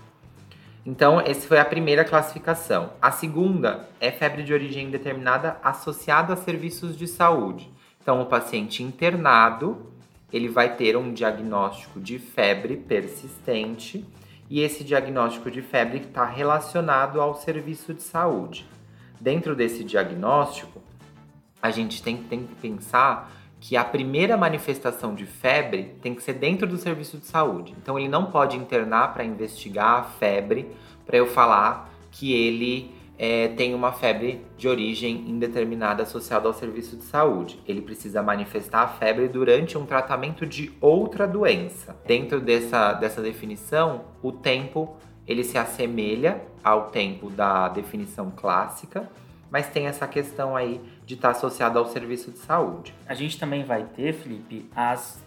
Então, 0.85 1.19
essa 1.19 1.47
foi 1.47 1.59
a 1.59 1.65
primeira 1.65 2.05
classificação. 2.05 2.91
A 3.01 3.11
segunda 3.11 3.89
é 3.99 4.11
febre 4.11 4.43
de 4.43 4.53
origem 4.53 4.87
indeterminada 4.87 5.57
associada 5.63 6.33
a 6.33 6.37
serviços 6.37 6.97
de 6.97 7.07
saúde. 7.07 7.71
Então, 8.01 8.21
o 8.21 8.25
paciente 8.25 8.81
internado 8.81 9.91
ele 10.31 10.47
vai 10.47 10.75
ter 10.75 10.95
um 10.95 11.11
diagnóstico 11.13 11.99
de 11.99 12.19
febre 12.19 12.77
persistente 12.77 14.05
e 14.49 14.61
esse 14.61 14.83
diagnóstico 14.83 15.49
de 15.51 15.61
febre 15.61 15.99
está 15.99 16.25
relacionado 16.25 17.21
ao 17.21 17.35
serviço 17.35 17.93
de 17.93 18.01
saúde. 18.01 18.67
Dentro 19.19 19.55
desse 19.55 19.83
diagnóstico, 19.83 20.81
a 21.61 21.69
gente 21.71 22.01
tem, 22.01 22.17
tem 22.17 22.45
que 22.45 22.55
pensar 22.55 23.31
que 23.59 23.75
a 23.75 23.83
primeira 23.83 24.37
manifestação 24.37 25.13
de 25.13 25.25
febre 25.25 25.95
tem 26.01 26.15
que 26.15 26.23
ser 26.23 26.33
dentro 26.33 26.65
do 26.65 26.77
serviço 26.77 27.17
de 27.17 27.25
saúde. 27.25 27.75
Então 27.81 27.99
ele 27.99 28.07
não 28.07 28.25
pode 28.25 28.55
internar 28.55 29.13
para 29.13 29.23
investigar 29.23 29.99
a 29.99 30.03
febre 30.03 30.71
para 31.05 31.17
eu 31.17 31.27
falar 31.27 31.91
que 32.11 32.33
ele 32.33 32.91
é, 33.21 33.49
tem 33.49 33.75
uma 33.75 33.91
febre 33.91 34.45
de 34.57 34.69
origem 34.69 35.29
indeterminada 35.29 36.03
associada 36.03 36.47
ao 36.47 36.53
serviço 36.53 36.95
de 36.95 37.03
saúde. 37.03 37.59
Ele 37.67 37.81
precisa 37.81 38.23
manifestar 38.23 38.83
a 38.83 38.87
febre 38.87 39.27
durante 39.27 39.77
um 39.77 39.85
tratamento 39.85 40.45
de 40.45 40.71
outra 40.79 41.27
doença. 41.27 41.97
Dentro 42.07 42.39
dessa, 42.39 42.93
dessa 42.93 43.21
definição, 43.21 44.05
o 44.23 44.31
tempo 44.31 44.95
ele 45.27 45.43
se 45.43 45.57
assemelha 45.57 46.41
ao 46.63 46.87
tempo 46.87 47.29
da 47.29 47.67
definição 47.67 48.31
clássica, 48.31 49.09
mas 49.51 49.67
tem 49.67 49.87
essa 49.87 50.07
questão 50.07 50.55
aí 50.55 50.79
de 51.05 51.15
estar 51.15 51.31
associado 51.31 51.77
ao 51.77 51.87
serviço 51.87 52.31
de 52.31 52.37
saúde. 52.37 52.95
A 53.05 53.13
gente 53.13 53.37
também 53.37 53.65
vai 53.65 53.83
ter, 53.83 54.13
Felipe, 54.13 54.69
as 54.73 55.21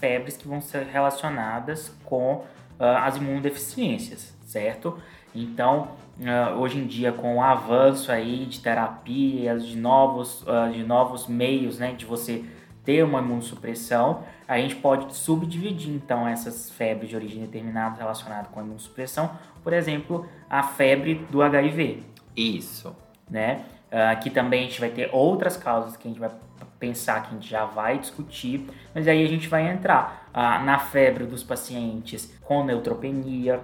febres 0.00 0.36
que 0.36 0.48
vão 0.48 0.60
ser 0.60 0.84
relacionadas 0.86 1.94
com 2.04 2.34
uh, 2.34 2.44
as 2.78 3.16
imunodeficiências, 3.16 4.36
certo? 4.42 4.98
Então, 5.34 5.90
uh, 6.20 6.58
hoje 6.58 6.78
em 6.78 6.86
dia, 6.86 7.12
com 7.12 7.36
o 7.36 7.42
avanço 7.42 8.10
aí 8.10 8.46
de 8.46 8.60
terapias, 8.60 9.66
de 9.66 9.76
novos, 9.76 10.42
uh, 10.42 10.70
de 10.72 10.82
novos 10.82 11.26
meios, 11.26 11.78
né, 11.78 11.92
de 11.92 12.04
você 12.04 12.44
ter 12.84 13.02
uma 13.02 13.18
imunossupressão, 13.18 14.22
a 14.46 14.58
gente 14.58 14.76
pode 14.76 15.14
subdividir 15.16 15.92
então 15.92 16.26
essas 16.26 16.70
febres 16.70 17.10
de 17.10 17.16
origem 17.16 17.40
determinada 17.40 17.98
relacionadas 17.98 18.48
com 18.48 18.60
a 18.60 18.62
imunossupressão, 18.62 19.30
por 19.62 19.72
exemplo, 19.72 20.28
a 20.48 20.62
febre 20.62 21.26
do 21.30 21.42
HIV. 21.42 22.04
Isso. 22.36 22.94
Né? 23.28 23.64
Uh, 23.90 24.12
aqui 24.12 24.30
também 24.30 24.60
a 24.60 24.66
gente 24.68 24.80
vai 24.80 24.90
ter 24.90 25.10
outras 25.12 25.56
causas 25.56 25.96
que 25.96 26.06
a 26.06 26.10
gente 26.10 26.20
vai 26.20 26.30
pensar 26.78 27.22
que 27.22 27.28
a 27.28 27.30
gente 27.32 27.48
já 27.48 27.64
vai 27.64 27.98
discutir, 27.98 28.68
mas 28.94 29.08
aí 29.08 29.24
a 29.24 29.28
gente 29.28 29.48
vai 29.48 29.66
entrar 29.66 30.30
na 30.34 30.78
febre 30.78 31.24
dos 31.24 31.42
pacientes 31.42 32.38
com 32.42 32.64
neutropenia, 32.64 33.60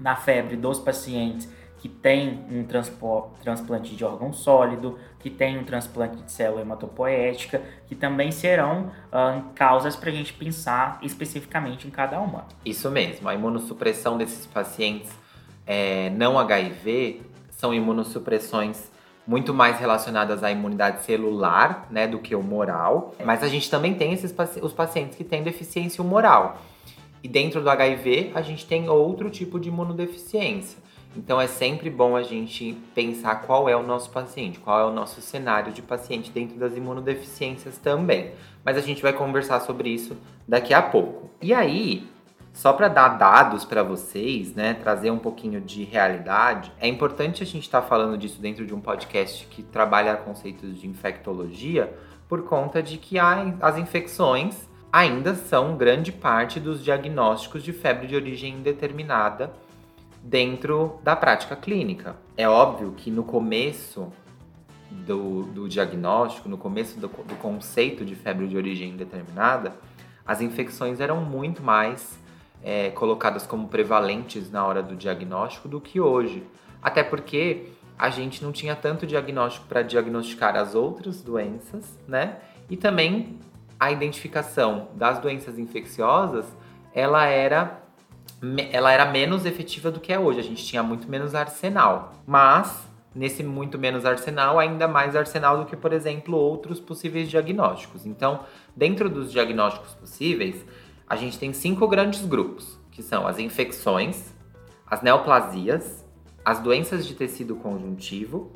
na 0.00 0.16
febre 0.16 0.56
dos 0.56 0.78
pacientes 0.78 1.48
que 1.80 1.88
tem 1.88 2.44
um 2.50 2.62
transplante 3.42 3.96
de 3.96 4.04
órgão 4.04 4.34
sólido, 4.34 4.98
que 5.18 5.30
tem 5.30 5.58
um 5.58 5.64
transplante 5.64 6.22
de 6.22 6.30
célula 6.30 6.60
hematopoética, 6.60 7.62
que 7.88 7.94
também 7.94 8.30
serão 8.30 8.90
causas 9.54 9.96
para 9.96 10.10
a 10.10 10.12
gente 10.12 10.34
pensar 10.34 10.98
especificamente 11.02 11.88
em 11.88 11.90
cada 11.90 12.20
uma. 12.20 12.44
Isso 12.66 12.90
mesmo, 12.90 13.28
a 13.28 13.34
imunossupressão 13.34 14.18
desses 14.18 14.46
pacientes 14.46 15.10
é, 15.66 16.10
não 16.10 16.38
HIV 16.38 17.22
são 17.50 17.72
imunossupressões 17.72 18.90
muito 19.26 19.54
mais 19.54 19.78
relacionadas 19.78 20.44
à 20.44 20.50
imunidade 20.50 21.02
celular, 21.04 21.86
né, 21.90 22.06
do 22.06 22.18
que 22.18 22.34
o 22.34 22.42
moral. 22.42 23.14
Mas 23.24 23.42
a 23.42 23.48
gente 23.48 23.70
também 23.70 23.94
tem 23.94 24.12
esses 24.12 24.34
os 24.60 24.72
pacientes 24.72 25.16
que 25.16 25.24
têm 25.24 25.42
deficiência 25.42 26.02
humoral. 26.02 26.60
E 27.22 27.28
dentro 27.28 27.62
do 27.62 27.70
HIV, 27.70 28.32
a 28.34 28.42
gente 28.42 28.66
tem 28.66 28.88
outro 28.88 29.30
tipo 29.30 29.58
de 29.58 29.68
imunodeficiência. 29.68 30.78
Então 31.16 31.40
é 31.40 31.46
sempre 31.46 31.90
bom 31.90 32.14
a 32.14 32.22
gente 32.22 32.76
pensar 32.94 33.42
qual 33.42 33.68
é 33.68 33.74
o 33.74 33.82
nosso 33.82 34.10
paciente, 34.10 34.60
qual 34.60 34.80
é 34.80 34.84
o 34.84 34.94
nosso 34.94 35.20
cenário 35.20 35.72
de 35.72 35.82
paciente 35.82 36.30
dentro 36.30 36.56
das 36.56 36.76
imunodeficiências 36.76 37.78
também. 37.78 38.32
Mas 38.64 38.76
a 38.76 38.80
gente 38.80 39.02
vai 39.02 39.12
conversar 39.12 39.60
sobre 39.60 39.88
isso 39.88 40.16
daqui 40.46 40.72
a 40.72 40.80
pouco. 40.80 41.30
E 41.42 41.52
aí, 41.52 42.08
só 42.52 42.72
para 42.72 42.88
dar 42.88 43.08
dados 43.10 43.64
para 43.64 43.82
vocês, 43.82 44.54
né, 44.54 44.74
trazer 44.74 45.10
um 45.10 45.18
pouquinho 45.18 45.60
de 45.60 45.82
realidade, 45.82 46.72
é 46.78 46.86
importante 46.86 47.42
a 47.42 47.46
gente 47.46 47.64
estar 47.64 47.80
tá 47.80 47.88
falando 47.88 48.16
disso 48.16 48.40
dentro 48.40 48.64
de 48.64 48.74
um 48.74 48.80
podcast 48.80 49.46
que 49.46 49.62
trabalha 49.64 50.16
conceitos 50.16 50.80
de 50.80 50.86
infectologia, 50.86 51.92
por 52.28 52.44
conta 52.44 52.80
de 52.80 52.96
que 52.96 53.18
as 53.18 53.76
infecções 53.76 54.68
ainda 54.92 55.34
são 55.34 55.76
grande 55.76 56.12
parte 56.12 56.60
dos 56.60 56.84
diagnósticos 56.84 57.64
de 57.64 57.72
febre 57.72 58.06
de 58.06 58.14
origem 58.14 58.54
indeterminada 58.54 59.52
dentro 60.22 60.98
da 61.02 61.16
prática 61.16 61.56
clínica. 61.56 62.16
É 62.36 62.48
óbvio 62.48 62.92
que 62.96 63.10
no 63.10 63.24
começo 63.24 64.12
do, 64.90 65.44
do 65.44 65.68
diagnóstico, 65.68 66.48
no 66.48 66.58
começo 66.58 66.98
do, 66.98 67.08
do 67.08 67.36
conceito 67.36 68.04
de 68.04 68.14
febre 68.14 68.46
de 68.46 68.56
origem 68.56 68.90
indeterminada, 68.90 69.74
as 70.26 70.40
infecções 70.40 71.00
eram 71.00 71.20
muito 71.20 71.62
mais 71.62 72.18
é, 72.62 72.90
colocadas 72.90 73.46
como 73.46 73.68
prevalentes 73.68 74.50
na 74.50 74.64
hora 74.66 74.82
do 74.82 74.94
diagnóstico 74.94 75.68
do 75.68 75.80
que 75.80 76.00
hoje. 76.00 76.46
Até 76.82 77.02
porque 77.02 77.68
a 77.98 78.10
gente 78.10 78.42
não 78.42 78.52
tinha 78.52 78.74
tanto 78.74 79.06
diagnóstico 79.06 79.66
para 79.66 79.82
diagnosticar 79.82 80.56
as 80.56 80.74
outras 80.74 81.22
doenças, 81.22 81.98
né? 82.06 82.38
E 82.68 82.76
também 82.76 83.38
a 83.78 83.90
identificação 83.90 84.88
das 84.94 85.18
doenças 85.18 85.58
infecciosas, 85.58 86.46
ela 86.94 87.26
era 87.26 87.79
ela 88.72 88.92
era 88.92 89.04
menos 89.04 89.44
efetiva 89.44 89.90
do 89.90 90.00
que 90.00 90.12
é 90.12 90.18
hoje. 90.18 90.40
A 90.40 90.42
gente 90.42 90.64
tinha 90.64 90.82
muito 90.82 91.08
menos 91.08 91.34
arsenal. 91.34 92.12
Mas 92.26 92.88
nesse 93.14 93.42
muito 93.42 93.78
menos 93.78 94.04
arsenal, 94.04 94.58
ainda 94.58 94.86
mais 94.86 95.16
arsenal 95.16 95.58
do 95.58 95.66
que, 95.66 95.76
por 95.76 95.92
exemplo, 95.92 96.36
outros 96.36 96.78
possíveis 96.80 97.28
diagnósticos. 97.28 98.06
Então, 98.06 98.40
dentro 98.74 99.08
dos 99.08 99.32
diagnósticos 99.32 99.94
possíveis, 99.94 100.64
a 101.08 101.16
gente 101.16 101.38
tem 101.38 101.52
cinco 101.52 101.88
grandes 101.88 102.24
grupos, 102.24 102.78
que 102.90 103.02
são 103.02 103.26
as 103.26 103.38
infecções, 103.38 104.32
as 104.86 105.02
neoplasias, 105.02 106.04
as 106.44 106.60
doenças 106.60 107.06
de 107.06 107.14
tecido 107.14 107.56
conjuntivo, 107.56 108.52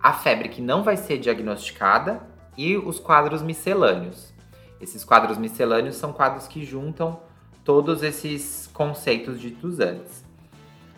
a 0.00 0.12
febre 0.12 0.48
que 0.48 0.62
não 0.62 0.82
vai 0.82 0.96
ser 0.96 1.18
diagnosticada 1.18 2.22
e 2.56 2.76
os 2.76 2.98
quadros 2.98 3.42
miscelâneos. 3.42 4.32
Esses 4.80 5.04
quadros 5.04 5.36
miscelâneos 5.36 5.96
são 5.96 6.12
quadros 6.12 6.46
que 6.46 6.64
juntam 6.64 7.20
todos 7.64 8.02
esses 8.02 8.68
conceitos 8.72 9.40
ditos 9.40 9.80
antes. 9.80 10.24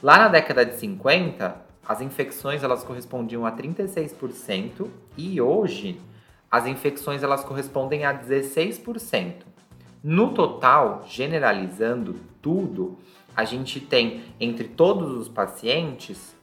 Lá 0.02 0.19
na 0.19 0.29
década 0.29 0.64
de 0.64 0.76
50, 0.76 1.57
as 1.87 2.00
infecções 2.00 2.62
elas 2.62 2.85
correspondiam 2.85 3.45
a 3.45 3.52
36% 3.52 4.87
e 5.17 5.40
hoje 5.40 6.00
as 6.50 6.67
infecções 6.67 7.23
elas 7.23 7.45
correspondem 7.45 8.05
a 8.05 8.12
16%. 8.12 9.43
No 10.02 10.33
total, 10.33 11.05
generalizando 11.07 12.17
tudo, 12.40 12.99
a 13.37 13.45
gente 13.45 13.81
tem 13.81 14.23
entre 14.40 14.69
todos 14.69 15.11
os 15.12 15.29
pacientes 15.29 16.35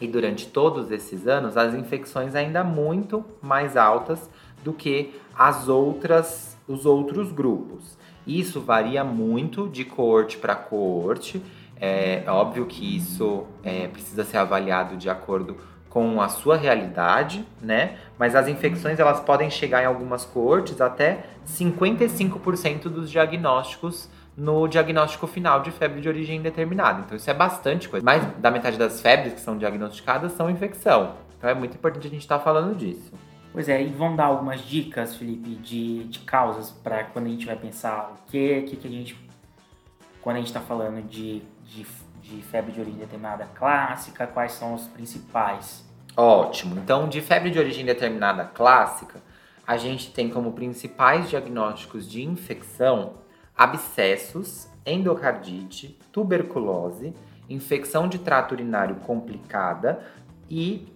e 0.00 0.06
durante 0.06 0.46
todos 0.46 0.90
esses 0.90 1.26
anos 1.26 1.56
as 1.56 1.74
infecções 1.74 2.34
ainda 2.34 2.62
muito 2.62 3.24
mais 3.42 3.76
altas 3.76 4.30
do 4.62 4.72
que 4.72 5.14
as 5.36 5.68
outras 5.68 6.56
os 6.68 6.84
outros 6.84 7.30
grupos. 7.30 7.96
Isso 8.26 8.60
varia 8.60 9.04
muito 9.04 9.68
de 9.68 9.84
coorte 9.84 10.36
para 10.36 10.54
coorte 10.54 11.40
É 11.78 12.24
óbvio 12.26 12.66
que 12.66 12.96
isso 12.96 13.46
é, 13.62 13.86
precisa 13.88 14.24
ser 14.24 14.38
avaliado 14.38 14.96
de 14.96 15.10
acordo 15.10 15.56
com 15.96 16.20
a 16.20 16.28
sua 16.28 16.58
realidade, 16.58 17.42
né? 17.60 17.96
Mas 18.18 18.34
as 18.34 18.48
infecções 18.48 18.98
elas 18.98 19.20
podem 19.20 19.48
chegar 19.48 19.82
em 19.82 19.86
algumas 19.86 20.26
coortes 20.26 20.78
até 20.78 21.24
55% 21.46 22.82
dos 22.82 23.10
diagnósticos 23.10 24.08
no 24.36 24.68
diagnóstico 24.68 25.26
final 25.26 25.62
de 25.62 25.70
febre 25.70 26.02
de 26.02 26.08
origem 26.08 26.36
indeterminada. 26.36 27.00
Então 27.00 27.16
isso 27.16 27.30
é 27.30 27.34
bastante 27.34 27.88
coisa. 27.88 28.04
Mais 28.04 28.22
da 28.38 28.50
metade 28.50 28.76
das 28.76 29.00
febres 29.00 29.32
que 29.32 29.40
são 29.40 29.56
diagnosticadas 29.56 30.32
são 30.32 30.50
infecção. 30.50 31.14
Então 31.38 31.48
é 31.48 31.54
muito 31.54 31.76
importante 31.76 32.06
a 32.06 32.10
gente 32.10 32.20
estar 32.20 32.38
tá 32.38 32.44
falando 32.44 32.76
disso. 32.76 33.10
Pois 33.56 33.70
é, 33.70 33.82
e 33.82 33.86
vão 33.86 34.14
dar 34.14 34.26
algumas 34.26 34.60
dicas, 34.60 35.16
Felipe, 35.16 35.54
de, 35.54 36.04
de 36.04 36.18
causas 36.18 36.70
para 36.70 37.04
quando 37.04 37.24
a 37.24 37.30
gente 37.30 37.46
vai 37.46 37.56
pensar 37.56 38.12
o 38.12 38.30
que, 38.30 38.60
que, 38.64 38.76
que 38.76 38.86
a 38.86 38.90
gente. 38.90 39.18
Quando 40.20 40.36
a 40.36 40.38
gente 40.40 40.48
está 40.48 40.60
falando 40.60 41.00
de, 41.08 41.40
de, 41.64 41.86
de 42.20 42.42
febre 42.42 42.70
de 42.72 42.80
origem 42.82 43.00
determinada 43.00 43.46
clássica, 43.54 44.26
quais 44.26 44.52
são 44.52 44.74
os 44.74 44.86
principais? 44.88 45.82
Ótimo. 46.14 46.78
Então, 46.78 47.08
de 47.08 47.22
febre 47.22 47.48
de 47.48 47.58
origem 47.58 47.82
determinada 47.82 48.44
clássica, 48.44 49.22
a 49.66 49.78
gente 49.78 50.12
tem 50.12 50.28
como 50.28 50.52
principais 50.52 51.30
diagnósticos 51.30 52.06
de 52.06 52.22
infecção 52.22 53.14
abscessos, 53.56 54.68
endocardite, 54.84 55.98
tuberculose, 56.12 57.14
infecção 57.48 58.06
de 58.06 58.18
trato 58.18 58.52
urinário 58.52 58.96
complicada 58.96 60.04
e 60.50 60.86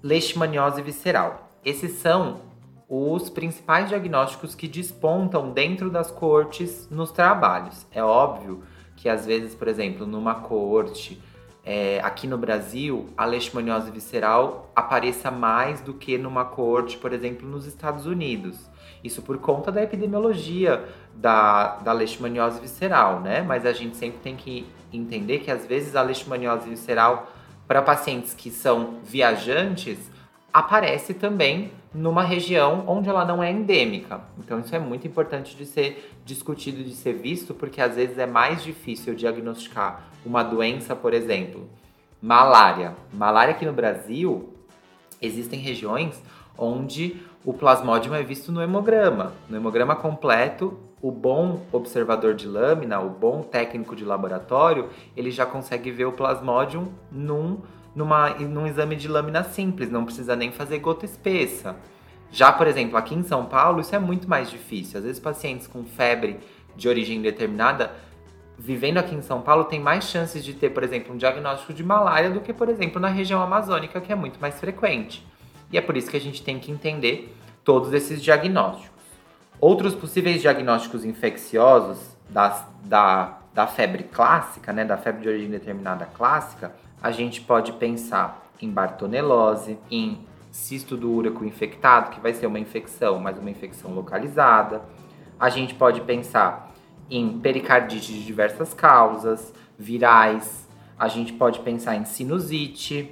leishmaniose 0.00 0.80
visceral. 0.82 1.49
Esses 1.64 1.92
são 1.92 2.40
os 2.88 3.30
principais 3.30 3.88
diagnósticos 3.88 4.54
que 4.54 4.66
despontam 4.66 5.52
dentro 5.52 5.90
das 5.90 6.10
cortes 6.10 6.88
nos 6.90 7.12
trabalhos. 7.12 7.86
É 7.92 8.02
óbvio 8.02 8.62
que 8.96 9.08
às 9.08 9.24
vezes, 9.24 9.54
por 9.54 9.68
exemplo, 9.68 10.06
numa 10.06 10.34
corte 10.36 11.20
é, 11.64 12.00
aqui 12.02 12.26
no 12.26 12.38
Brasil, 12.38 13.08
a 13.16 13.24
leishmaniose 13.24 13.90
visceral 13.90 14.70
apareça 14.74 15.30
mais 15.30 15.80
do 15.80 15.94
que 15.94 16.18
numa 16.18 16.44
corte, 16.44 16.96
por 16.96 17.12
exemplo, 17.12 17.48
nos 17.48 17.66
Estados 17.66 18.06
Unidos. 18.06 18.58
Isso 19.04 19.22
por 19.22 19.38
conta 19.38 19.70
da 19.70 19.82
epidemiologia 19.82 20.84
da, 21.14 21.76
da 21.76 21.92
leishmaniose 21.92 22.60
visceral, 22.60 23.20
né? 23.20 23.42
Mas 23.42 23.64
a 23.64 23.72
gente 23.72 23.96
sempre 23.96 24.18
tem 24.20 24.36
que 24.36 24.66
entender 24.92 25.40
que 25.40 25.50
às 25.50 25.66
vezes 25.66 25.94
a 25.94 26.02
leishmaniose 26.02 26.68
visceral 26.68 27.30
para 27.68 27.82
pacientes 27.82 28.34
que 28.34 28.50
são 28.50 28.98
viajantes 29.04 30.10
aparece 30.52 31.14
também 31.14 31.72
numa 31.92 32.22
região 32.22 32.84
onde 32.86 33.08
ela 33.08 33.24
não 33.24 33.42
é 33.42 33.50
endêmica. 33.50 34.20
Então 34.38 34.60
isso 34.60 34.74
é 34.74 34.78
muito 34.78 35.06
importante 35.06 35.56
de 35.56 35.66
ser 35.66 36.12
discutido, 36.24 36.82
de 36.84 36.94
ser 36.94 37.14
visto, 37.14 37.54
porque 37.54 37.80
às 37.80 37.96
vezes 37.96 38.18
é 38.18 38.26
mais 38.26 38.62
difícil 38.62 39.14
diagnosticar 39.14 40.08
uma 40.24 40.42
doença, 40.42 40.94
por 40.94 41.14
exemplo, 41.14 41.68
malária. 42.20 42.94
Malária 43.12 43.54
aqui 43.54 43.64
no 43.64 43.72
Brasil, 43.72 44.52
existem 45.20 45.58
regiões 45.58 46.22
onde 46.56 47.16
o 47.44 47.52
plasmódio 47.52 48.14
é 48.14 48.22
visto 48.22 48.52
no 48.52 48.62
hemograma. 48.62 49.32
No 49.48 49.56
hemograma 49.56 49.96
completo, 49.96 50.78
o 51.00 51.10
bom 51.10 51.62
observador 51.72 52.34
de 52.34 52.46
lâmina, 52.46 53.00
o 53.00 53.08
bom 53.08 53.42
técnico 53.42 53.96
de 53.96 54.04
laboratório, 54.04 54.90
ele 55.16 55.30
já 55.30 55.46
consegue 55.46 55.90
ver 55.90 56.04
o 56.04 56.12
plasmódio 56.12 56.92
num, 57.10 57.58
numa, 57.94 58.30
num 58.30 58.66
exame 58.66 58.96
de 58.96 59.08
lâmina 59.08 59.42
simples, 59.44 59.90
não 59.90 60.04
precisa 60.04 60.36
nem 60.36 60.52
fazer 60.52 60.78
gota 60.78 61.04
espessa. 61.04 61.76
Já, 62.30 62.52
por 62.52 62.66
exemplo, 62.66 62.96
aqui 62.96 63.14
em 63.14 63.22
São 63.22 63.46
Paulo, 63.46 63.80
isso 63.80 63.94
é 63.94 63.98
muito 63.98 64.28
mais 64.28 64.50
difícil. 64.50 64.98
Às 64.98 65.04
vezes, 65.04 65.20
pacientes 65.20 65.66
com 65.66 65.84
febre 65.84 66.38
de 66.76 66.88
origem 66.88 67.20
determinada, 67.20 67.92
vivendo 68.56 68.98
aqui 68.98 69.14
em 69.14 69.22
São 69.22 69.40
Paulo, 69.40 69.64
tem 69.64 69.80
mais 69.80 70.04
chances 70.04 70.44
de 70.44 70.54
ter, 70.54 70.70
por 70.70 70.84
exemplo, 70.84 71.12
um 71.12 71.16
diagnóstico 71.16 71.72
de 71.72 71.82
malária 71.82 72.30
do 72.30 72.40
que, 72.40 72.52
por 72.52 72.68
exemplo, 72.68 73.00
na 73.00 73.08
região 73.08 73.42
amazônica, 73.42 74.00
que 74.00 74.12
é 74.12 74.14
muito 74.14 74.40
mais 74.40 74.60
frequente. 74.60 75.26
E 75.72 75.78
é 75.78 75.80
por 75.80 75.96
isso 75.96 76.10
que 76.10 76.16
a 76.16 76.20
gente 76.20 76.42
tem 76.42 76.58
que 76.58 76.70
entender 76.70 77.34
todos 77.64 77.92
esses 77.92 78.22
diagnósticos. 78.22 78.90
Outros 79.60 79.94
possíveis 79.94 80.40
diagnósticos 80.40 81.04
infecciosos 81.04 82.16
das, 82.28 82.64
da, 82.84 83.38
da 83.52 83.66
febre 83.66 84.04
clássica, 84.04 84.72
né, 84.72 84.84
da 84.84 84.96
febre 84.96 85.22
de 85.22 85.28
origem 85.28 85.50
determinada 85.50 86.06
clássica, 86.06 86.72
a 87.02 87.10
gente 87.10 87.40
pode 87.40 87.72
pensar 87.72 88.46
em 88.60 88.70
bartonelose, 88.70 89.78
em 89.90 90.20
cisto 90.50 90.96
do 90.96 91.10
úrico 91.10 91.44
infectado, 91.44 92.10
que 92.10 92.20
vai 92.20 92.34
ser 92.34 92.46
uma 92.46 92.58
infecção, 92.58 93.18
mas 93.18 93.38
uma 93.38 93.50
infecção 93.50 93.92
localizada. 93.94 94.82
A 95.38 95.48
gente 95.48 95.74
pode 95.74 96.00
pensar 96.02 96.72
em 97.10 97.38
pericardite 97.38 98.12
de 98.12 98.24
diversas 98.24 98.74
causas, 98.74 99.52
virais. 99.78 100.68
A 100.98 101.08
gente 101.08 101.32
pode 101.32 101.60
pensar 101.60 101.96
em 101.96 102.04
sinusite. 102.04 103.10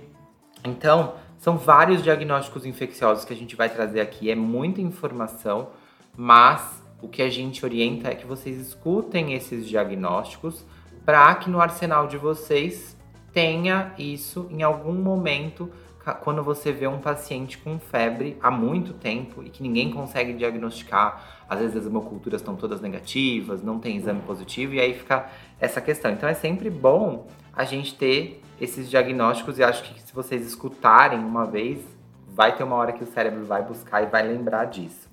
Então, 0.65 1.15
são 1.39 1.57
vários 1.57 2.03
diagnósticos 2.03 2.67
infecciosos 2.67 3.25
que 3.25 3.33
a 3.33 3.37
gente 3.37 3.57
vai 3.57 3.69
trazer 3.69 4.01
aqui, 4.01 4.31
é 4.31 4.35
muita 4.35 4.81
informação, 4.81 5.69
mas 6.17 6.83
o 7.01 7.09
que 7.09 7.23
a 7.23 7.31
gente 7.31 7.65
orienta 7.65 8.09
é 8.09 8.15
que 8.15 8.27
vocês 8.27 8.59
escutem 8.59 9.35
esses 9.35 9.67
diagnósticos 9.67 10.65
para 11.05 11.33
que 11.37 11.49
no 11.49 11.61
arsenal 11.61 12.09
de 12.09 12.19
vocês 12.19 12.98
tenha 13.33 13.93
isso 13.99 14.47
em 14.51 14.63
algum 14.63 14.95
momento 14.95 15.71
quando 16.15 16.43
você 16.43 16.73
vê 16.73 16.87
um 16.87 16.99
paciente 16.99 17.59
com 17.59 17.79
febre 17.79 18.39
há 18.43 18.51
muito 18.51 18.93
tempo 18.93 19.43
e 19.43 19.51
que 19.51 19.63
ninguém 19.63 19.91
consegue 19.91 20.33
diagnosticar, 20.33 21.43
às 21.49 21.59
vezes 21.59 21.77
as 21.77 21.87
hemoculturas 21.87 22.41
estão 22.41 22.57
todas 22.57 22.81
negativas, 22.81 23.63
não 23.63 23.79
tem 23.79 23.97
exame 23.97 24.21
positivo 24.23 24.75
e 24.75 24.81
aí 24.81 24.95
fica 24.95 25.29
essa 25.61 25.81
questão. 25.81 26.11
Então 26.11 26.29
é 26.29 26.35
sempre 26.35 26.71
bom 26.71 27.27
a 27.55 27.65
gente 27.65 27.95
ter 27.95 28.43
esses 28.61 28.89
diagnósticos 28.89 29.59
e 29.59 29.63
acho 29.63 29.83
que 29.83 30.01
se 30.01 30.13
vocês 30.13 30.47
escutarem 30.47 31.19
uma 31.19 31.47
vez, 31.47 31.81
vai 32.29 32.57
ter 32.57 32.65
uma 32.65 32.77
hora 32.77 32.93
que 32.93 33.05
o 33.05 33.07
cérebro 33.07 33.45
vai 33.45 33.63
buscar 33.63 34.03
e 34.03 34.07
vai 34.07 34.27
lembrar 34.27 34.67
disso. 34.67 35.09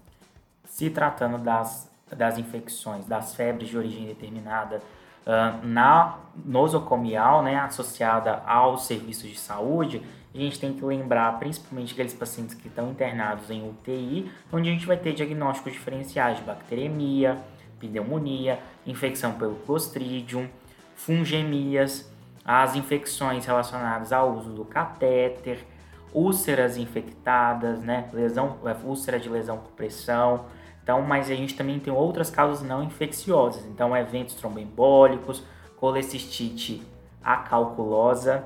Se 0.65 0.89
tratando 0.89 1.37
das, 1.37 1.89
das 2.15 2.37
infecções, 2.37 3.05
das 3.05 3.35
febres 3.35 3.69
de 3.69 3.77
origem 3.77 4.05
determinada, 4.05 4.81
uh, 5.25 5.65
na 5.65 6.17
nosocomial, 6.45 7.41
né, 7.41 7.57
associada 7.57 8.41
aos 8.45 8.85
serviços 8.85 9.29
de 9.29 9.39
saúde, 9.39 10.01
a 10.33 10.37
gente 10.37 10.59
tem 10.59 10.73
que 10.73 10.83
lembrar 10.83 11.39
principalmente 11.39 11.93
aqueles 11.93 12.13
pacientes 12.13 12.55
que 12.55 12.67
estão 12.67 12.91
internados 12.91 13.49
em 13.49 13.67
UTI, 13.67 14.29
onde 14.51 14.69
a 14.69 14.71
gente 14.73 14.85
vai 14.85 14.97
ter 14.97 15.13
diagnósticos 15.13 15.71
diferenciais 15.71 16.37
de 16.37 16.43
bacteremia, 16.43 17.39
pneumonia, 17.79 18.59
infecção 18.85 19.33
pelo 19.33 19.55
Clostridium, 19.55 20.49
fungemias, 20.95 22.11
as 22.43 22.75
infecções 22.75 23.45
relacionadas 23.45 24.11
ao 24.11 24.33
uso 24.33 24.51
do 24.51 24.65
catéter, 24.65 25.65
úlceras 26.13 26.77
infectadas, 26.77 27.81
né, 27.81 28.09
lesão, 28.13 28.57
é, 28.65 28.75
úlcera 28.85 29.19
de 29.19 29.29
lesão 29.29 29.57
por 29.57 29.71
pressão. 29.71 30.45
Então, 30.85 31.01
mas 31.01 31.31
a 31.31 31.35
gente 31.35 31.55
também 31.55 31.79
tem 31.79 31.91
outras 31.91 32.29
causas 32.29 32.61
não 32.61 32.83
infecciosas. 32.83 33.65
Então, 33.65 33.97
eventos 33.97 34.35
tromboembólicos, 34.35 35.43
colecistite 35.77 36.83
acalculosa, 37.23 38.43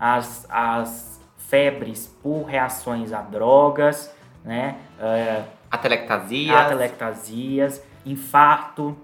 as, 0.00 0.46
as 0.48 1.20
febres 1.36 2.06
por 2.22 2.44
reações 2.44 3.12
a 3.12 3.20
drogas, 3.20 4.10
né? 4.42 4.78
Uh, 4.98 5.44
atelectasias. 5.70 6.56
atelectasias, 6.56 7.82
infarto 8.06 8.96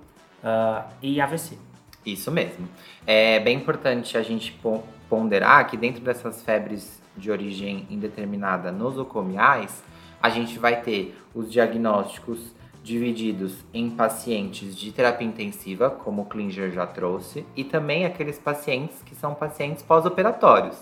uh, 0.42 0.82
e 1.02 1.20
AVC. 1.20 1.58
Isso 2.06 2.30
mesmo. 2.30 2.66
É 3.06 3.40
bem 3.40 3.58
importante 3.58 4.16
a 4.16 4.22
gente 4.22 4.58
ponderar 5.06 5.66
que 5.66 5.76
dentro 5.76 6.00
dessas 6.00 6.42
febres 6.42 6.98
de 7.14 7.30
origem 7.30 7.86
indeterminada 7.90 8.72
nosocomiais, 8.72 9.84
a 10.22 10.30
gente 10.30 10.58
vai 10.58 10.80
ter 10.80 11.14
os 11.34 11.52
diagnósticos 11.52 12.58
divididos 12.82 13.64
em 13.74 13.90
pacientes 13.90 14.76
de 14.76 14.90
terapia 14.92 15.26
intensiva, 15.26 15.90
como 15.90 16.22
o 16.22 16.24
Klinger 16.24 16.70
já 16.70 16.86
trouxe, 16.86 17.44
e 17.54 17.62
também 17.62 18.04
aqueles 18.04 18.38
pacientes 18.38 19.02
que 19.02 19.14
são 19.14 19.34
pacientes 19.34 19.82
pós-operatórios. 19.82 20.76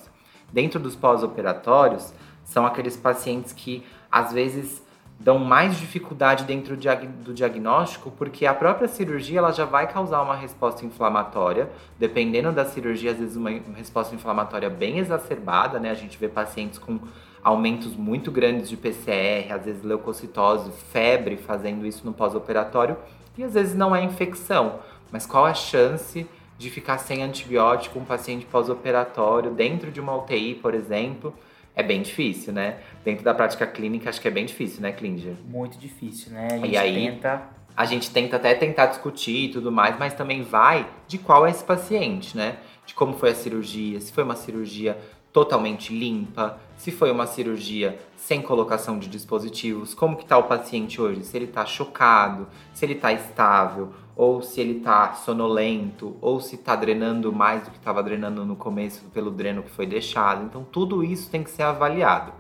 Dentro 0.53 0.79
dos 0.79 0.97
pós-operatórios, 0.97 2.15
são 2.45 2.65
aqueles 2.65 2.97
pacientes 2.97 3.53
que 3.53 3.85
às 4.11 4.33
vezes 4.33 4.83
dão 5.21 5.39
mais 5.39 5.77
dificuldade 5.77 6.45
dentro 6.45 6.77
do 6.77 7.35
diagnóstico, 7.35 8.11
porque 8.13 8.47
a 8.47 8.55
própria 8.55 8.87
cirurgia 8.87 9.39
ela 9.39 9.53
já 9.53 9.65
vai 9.65 9.87
causar 9.93 10.23
uma 10.23 10.37
resposta 10.37 10.87
inflamatória, 10.87 11.69
dependendo 11.99 12.53
da 12.53 12.65
cirurgia, 12.65 13.11
às 13.11 13.19
vezes 13.19 13.37
uma 13.37 13.51
resposta 13.51 14.15
inflamatória 14.15 14.71
bem 14.71 14.99
exacerbada, 14.99 15.81
né? 15.81 15.91
A 15.91 15.95
gente 15.95 16.17
vê 16.17 16.29
pacientes 16.29 16.79
com 16.79 17.01
aumentos 17.43 17.97
muito 17.97 18.31
grandes 18.31 18.69
de 18.69 18.77
PCR, 18.77 19.53
às 19.53 19.65
vezes 19.65 19.83
leucocitose, 19.83 20.71
febre, 20.93 21.37
fazendo 21.37 21.87
isso 21.87 22.05
no 22.05 22.13
pós-operatório, 22.13 22.97
e 23.37 23.45
às 23.45 23.55
vezes 23.55 23.75
não 23.75 23.95
é 23.95 24.03
infecção. 24.03 24.81
Mas 25.11 25.27
qual 25.27 25.47
a 25.47 25.55
chance 25.55 26.27
de 26.59 26.71
ficar 26.71 26.99
sem 26.99 27.23
antibiótico 27.23 27.99
um 27.99 28.05
paciente 28.05 28.45
pós-operatório 28.47 29.53
dentro 29.53 29.91
de 29.91 30.01
uma 30.01 30.17
UTI, 30.17 30.55
por 30.57 30.75
exemplo? 30.75 31.35
é 31.79 31.83
bem 31.83 32.03
difícil, 32.03 32.53
né? 32.53 32.81
Dentro 33.05 33.25
da 33.25 33.33
prática 33.33 33.65
clínica, 33.65 34.11
acho 34.11 34.21
que 34.21 34.27
é 34.27 34.31
bem 34.33 34.45
difícil, 34.45 34.83
né, 34.83 34.91
Klinger? 34.91 35.35
Muito 35.47 35.79
difícil, 35.79 36.33
né? 36.33 36.49
A 36.51 36.57
gente 36.57 36.73
e 36.73 36.77
aí, 36.77 36.93
tenta 36.93 37.43
a 37.77 37.85
gente 37.85 38.11
tenta 38.11 38.35
até 38.35 38.57
tentar 38.57 38.87
discutir 38.87 39.45
e 39.45 39.49
tudo 39.51 39.71
mais, 39.71 39.97
mas 39.97 40.13
também 40.13 40.43
vai 40.43 40.85
de 41.07 41.17
qual 41.17 41.47
é 41.47 41.51
esse 41.51 41.63
paciente, 41.63 42.37
né? 42.37 42.57
De 42.85 42.93
como 42.93 43.13
foi 43.13 43.31
a 43.31 43.35
cirurgia, 43.37 44.01
se 44.01 44.13
foi 44.13 44.25
uma 44.25 44.35
cirurgia 44.35 44.99
totalmente 45.33 45.93
limpa, 45.93 46.59
se 46.77 46.91
foi 46.91 47.11
uma 47.11 47.27
cirurgia 47.27 47.99
sem 48.17 48.41
colocação 48.41 48.99
de 48.99 49.09
dispositivos, 49.09 49.95
como 49.95 50.17
que 50.17 50.23
está 50.23 50.39
o 50.39 50.45
paciente 50.45 51.01
hoje, 51.01 51.25
se 51.25 51.37
ele 51.37 51.47
está 51.47 51.67
chocado, 51.67 52.47
se 52.73 52.85
ele 52.85 52.95
está 52.95 53.13
estável, 53.13 53.93
ou 54.15 54.43
se 54.43 54.61
ele 54.61 54.79
está 54.79 55.13
sonolento, 55.15 56.17
ou 56.21 56.41
se 56.41 56.57
está 56.57 56.75
drenando 56.75 57.33
mais 57.33 57.65
do 57.65 57.71
que 57.71 57.79
estava 57.79 58.03
drenando 58.03 58.45
no 58.45 58.57
começo 58.57 59.05
pelo 59.07 59.31
dreno 59.31 59.63
que 59.63 59.71
foi 59.71 59.87
deixado. 59.87 60.45
Então 60.45 60.65
tudo 60.65 61.05
isso 61.05 61.31
tem 61.31 61.43
que 61.43 61.51
ser 61.51 61.63
avaliado. 61.63 62.33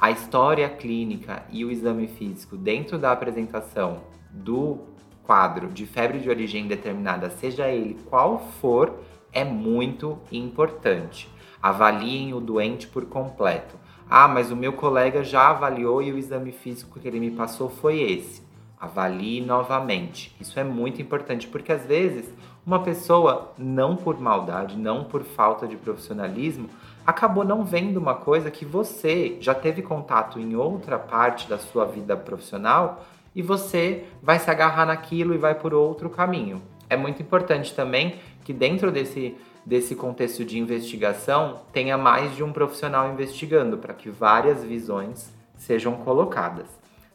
A 0.00 0.10
história 0.10 0.68
clínica 0.68 1.44
e 1.50 1.64
o 1.64 1.70
exame 1.70 2.08
físico 2.08 2.56
dentro 2.56 2.98
da 2.98 3.12
apresentação 3.12 4.02
do 4.30 4.80
quadro 5.22 5.68
de 5.68 5.86
febre 5.86 6.18
de 6.18 6.28
origem 6.28 6.66
determinada, 6.66 7.30
seja 7.30 7.68
ele 7.68 7.98
qual 8.10 8.38
for, 8.60 8.98
é 9.32 9.44
muito 9.44 10.18
importante. 10.30 11.30
Avaliem 11.62 12.34
o 12.34 12.40
doente 12.40 12.86
por 12.86 13.06
completo. 13.06 13.76
Ah, 14.10 14.28
mas 14.28 14.50
o 14.50 14.56
meu 14.56 14.72
colega 14.72 15.22
já 15.22 15.48
avaliou 15.50 16.02
e 16.02 16.12
o 16.12 16.18
exame 16.18 16.52
físico 16.52 16.98
que 16.98 17.08
ele 17.08 17.20
me 17.20 17.30
passou 17.30 17.70
foi 17.70 18.00
esse. 18.00 18.42
Avalie 18.78 19.40
novamente. 19.40 20.34
Isso 20.40 20.58
é 20.58 20.64
muito 20.64 21.00
importante 21.00 21.46
porque 21.46 21.72
às 21.72 21.86
vezes 21.86 22.28
uma 22.66 22.80
pessoa, 22.80 23.52
não 23.58 23.96
por 23.96 24.20
maldade, 24.20 24.76
não 24.76 25.04
por 25.04 25.22
falta 25.22 25.66
de 25.66 25.76
profissionalismo, 25.76 26.68
acabou 27.06 27.44
não 27.44 27.64
vendo 27.64 27.96
uma 27.96 28.14
coisa 28.14 28.50
que 28.50 28.64
você 28.64 29.36
já 29.40 29.54
teve 29.54 29.82
contato 29.82 30.38
em 30.38 30.54
outra 30.54 30.98
parte 30.98 31.48
da 31.48 31.58
sua 31.58 31.84
vida 31.84 32.16
profissional 32.16 33.04
e 33.34 33.42
você 33.42 34.04
vai 34.22 34.38
se 34.38 34.50
agarrar 34.50 34.86
naquilo 34.86 35.34
e 35.34 35.38
vai 35.38 35.54
por 35.54 35.74
outro 35.74 36.08
caminho. 36.08 36.62
É 36.88 36.96
muito 36.96 37.22
importante 37.22 37.74
também 37.74 38.16
que 38.44 38.52
dentro 38.52 38.92
desse 38.92 39.36
desse 39.64 39.94
contexto 39.94 40.44
de 40.44 40.58
investigação 40.58 41.62
tenha 41.72 41.96
mais 41.96 42.34
de 42.34 42.42
um 42.42 42.52
profissional 42.52 43.10
investigando 43.12 43.78
para 43.78 43.94
que 43.94 44.10
várias 44.10 44.64
visões 44.64 45.32
sejam 45.56 45.94
colocadas. 45.96 46.66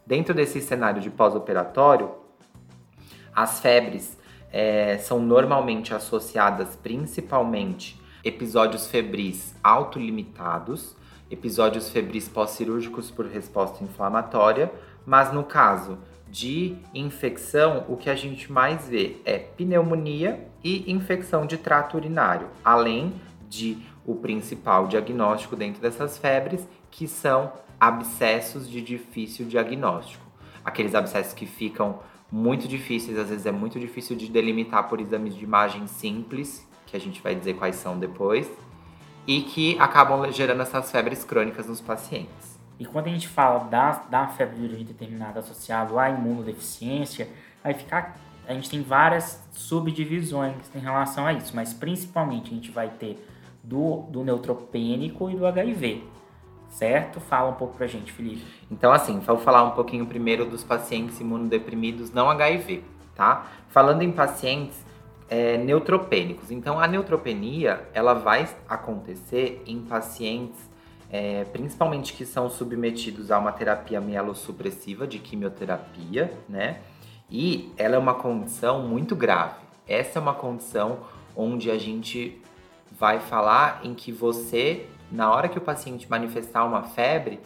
Dentro 0.06 0.34
desse 0.34 0.60
cenário 0.60 1.02
de 1.02 1.10
pós-operatório, 1.10 2.10
as 3.34 3.60
febres 3.60 4.18
é, 4.50 4.96
são 4.98 5.20
normalmente 5.20 5.92
associadas 5.94 6.74
principalmente 6.76 8.00
episódios 8.24 8.86
febris 8.86 9.54
autolimitados, 9.62 10.96
episódios 11.30 11.90
febris 11.90 12.28
pós-cirúrgicos 12.28 13.10
por 13.10 13.26
resposta 13.26 13.84
inflamatória, 13.84 14.72
mas 15.04 15.32
no 15.32 15.44
caso 15.44 15.98
de 16.30 16.76
infecção, 16.94 17.84
o 17.88 17.96
que 17.96 18.10
a 18.10 18.14
gente 18.14 18.50
mais 18.52 18.88
vê 18.88 19.16
é 19.24 19.38
pneumonia 19.38 20.48
e 20.62 20.90
infecção 20.90 21.46
de 21.46 21.56
trato 21.56 21.96
urinário, 21.96 22.48
além 22.64 23.14
de 23.48 23.78
o 24.04 24.14
principal 24.14 24.86
diagnóstico 24.86 25.56
dentro 25.56 25.80
dessas 25.80 26.18
febres, 26.18 26.66
que 26.90 27.06
são 27.06 27.52
abscessos 27.80 28.68
de 28.68 28.80
difícil 28.80 29.46
diagnóstico. 29.46 30.24
Aqueles 30.64 30.94
abscessos 30.94 31.32
que 31.32 31.46
ficam 31.46 32.00
muito 32.30 32.68
difíceis, 32.68 33.18
às 33.18 33.30
vezes 33.30 33.46
é 33.46 33.52
muito 33.52 33.78
difícil 33.80 34.16
de 34.16 34.30
delimitar 34.30 34.88
por 34.88 35.00
exames 35.00 35.34
de 35.34 35.44
imagem 35.44 35.86
simples, 35.86 36.66
que 36.86 36.96
a 36.96 37.00
gente 37.00 37.22
vai 37.22 37.34
dizer 37.34 37.54
quais 37.54 37.76
são 37.76 37.98
depois, 37.98 38.50
e 39.26 39.42
que 39.42 39.78
acabam 39.78 40.30
gerando 40.32 40.62
essas 40.62 40.90
febres 40.90 41.24
crônicas 41.24 41.66
nos 41.66 41.80
pacientes. 41.80 42.47
E 42.78 42.84
quando 42.84 43.06
a 43.08 43.10
gente 43.10 43.26
fala 43.26 43.64
da, 43.64 43.90
da 44.08 44.28
febre 44.28 44.62
origem 44.62 44.84
determinada 44.84 45.40
associado 45.40 45.98
à 45.98 46.08
imunodeficiência, 46.10 47.28
aí 47.64 47.74
fica, 47.74 48.14
a 48.46 48.54
gente 48.54 48.70
tem 48.70 48.82
várias 48.82 49.42
subdivisões 49.52 50.54
em 50.74 50.78
relação 50.78 51.26
a 51.26 51.32
isso, 51.32 51.54
mas 51.56 51.74
principalmente 51.74 52.52
a 52.52 52.54
gente 52.54 52.70
vai 52.70 52.88
ter 52.88 53.18
do, 53.62 54.02
do 54.08 54.22
neutropênico 54.24 55.28
e 55.28 55.36
do 55.36 55.44
HIV, 55.44 56.04
certo? 56.68 57.20
Fala 57.20 57.50
um 57.50 57.54
pouco 57.54 57.76
pra 57.76 57.86
gente, 57.86 58.12
Felipe. 58.12 58.44
Então, 58.70 58.92
assim, 58.92 59.18
vou 59.18 59.38
falar 59.38 59.64
um 59.64 59.72
pouquinho 59.72 60.06
primeiro 60.06 60.46
dos 60.46 60.62
pacientes 60.62 61.18
imunodeprimidos 61.20 62.12
não 62.12 62.30
HIV, 62.30 62.84
tá? 63.16 63.46
Falando 63.68 64.02
em 64.02 64.12
pacientes 64.12 64.86
é, 65.28 65.58
neutropênicos. 65.58 66.52
Então, 66.52 66.78
a 66.78 66.86
neutropenia, 66.86 67.88
ela 67.92 68.14
vai 68.14 68.48
acontecer 68.68 69.62
em 69.66 69.80
pacientes 69.80 70.67
é, 71.10 71.44
principalmente 71.44 72.12
que 72.12 72.26
são 72.26 72.50
submetidos 72.50 73.30
a 73.30 73.38
uma 73.38 73.52
terapia 73.52 74.00
mielossupressiva 74.00 75.06
de 75.06 75.18
quimioterapia, 75.18 76.32
né? 76.48 76.80
E 77.30 77.72
ela 77.76 77.96
é 77.96 77.98
uma 77.98 78.14
condição 78.14 78.86
muito 78.86 79.14
grave. 79.16 79.56
Essa 79.86 80.18
é 80.18 80.22
uma 80.22 80.34
condição 80.34 81.00
onde 81.34 81.70
a 81.70 81.78
gente 81.78 82.40
vai 82.90 83.20
falar 83.20 83.80
em 83.84 83.94
que 83.94 84.10
você, 84.10 84.86
na 85.10 85.30
hora 85.30 85.48
que 85.48 85.58
o 85.58 85.60
paciente 85.60 86.08
manifestar 86.10 86.64
uma 86.64 86.82
febre, 86.82 87.38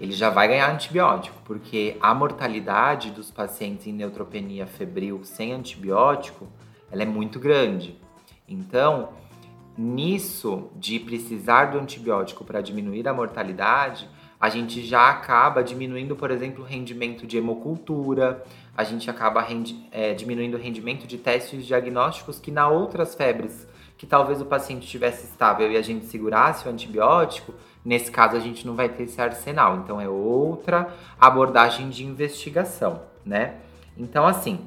ele 0.00 0.12
já 0.12 0.30
vai 0.30 0.48
ganhar 0.48 0.72
antibiótico, 0.72 1.36
porque 1.44 1.96
a 2.00 2.14
mortalidade 2.14 3.10
dos 3.10 3.30
pacientes 3.30 3.86
em 3.86 3.92
neutropenia 3.92 4.66
febril 4.66 5.20
sem 5.24 5.52
antibiótico, 5.52 6.48
ela 6.90 7.02
é 7.02 7.06
muito 7.06 7.38
grande. 7.38 7.96
Então, 8.48 9.10
nisso 9.76 10.70
de 10.76 10.98
precisar 10.98 11.66
do 11.66 11.78
antibiótico 11.78 12.44
para 12.44 12.60
diminuir 12.60 13.06
a 13.08 13.14
mortalidade, 13.14 14.08
a 14.40 14.48
gente 14.48 14.84
já 14.84 15.10
acaba 15.10 15.62
diminuindo, 15.62 16.16
por 16.16 16.30
exemplo, 16.30 16.64
o 16.64 16.66
rendimento 16.66 17.26
de 17.26 17.36
hemocultura, 17.36 18.42
a 18.74 18.82
gente 18.82 19.10
acaba 19.10 19.46
é, 19.92 20.14
diminuindo 20.14 20.56
o 20.56 20.60
rendimento 20.60 21.06
de 21.06 21.18
testes 21.18 21.66
diagnósticos 21.66 22.40
que 22.40 22.50
na 22.50 22.66
outras 22.66 23.14
febres, 23.14 23.68
que 23.98 24.06
talvez 24.06 24.40
o 24.40 24.46
paciente 24.46 24.84
estivesse 24.84 25.26
estável 25.26 25.70
e 25.70 25.76
a 25.76 25.82
gente 25.82 26.06
segurasse 26.06 26.66
o 26.66 26.70
antibiótico, 26.70 27.52
nesse 27.84 28.10
caso 28.10 28.34
a 28.34 28.40
gente 28.40 28.66
não 28.66 28.74
vai 28.74 28.88
ter 28.88 29.02
esse 29.02 29.20
arsenal. 29.20 29.76
Então 29.76 30.00
é 30.00 30.08
outra 30.08 30.88
abordagem 31.20 31.90
de 31.90 32.06
investigação, 32.06 33.02
né? 33.22 33.56
Então 33.94 34.26
assim, 34.26 34.66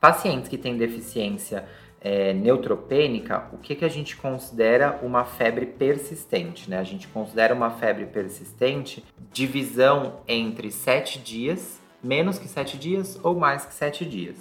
pacientes 0.00 0.48
que 0.48 0.58
têm 0.58 0.76
deficiência 0.76 1.68
é, 2.00 2.32
neutropênica, 2.32 3.48
o 3.52 3.58
que, 3.58 3.74
que 3.74 3.84
a 3.84 3.88
gente 3.88 4.16
considera 4.16 5.00
uma 5.02 5.24
febre 5.24 5.66
persistente? 5.66 6.70
Né? 6.70 6.78
A 6.78 6.84
gente 6.84 7.08
considera 7.08 7.54
uma 7.54 7.70
febre 7.70 8.06
persistente 8.06 9.04
divisão 9.32 10.20
entre 10.26 10.70
7 10.70 11.18
dias, 11.18 11.78
menos 12.02 12.38
que 12.38 12.48
7 12.48 12.78
dias 12.78 13.18
ou 13.22 13.34
mais 13.34 13.64
que 13.64 13.74
7 13.74 14.04
dias. 14.04 14.36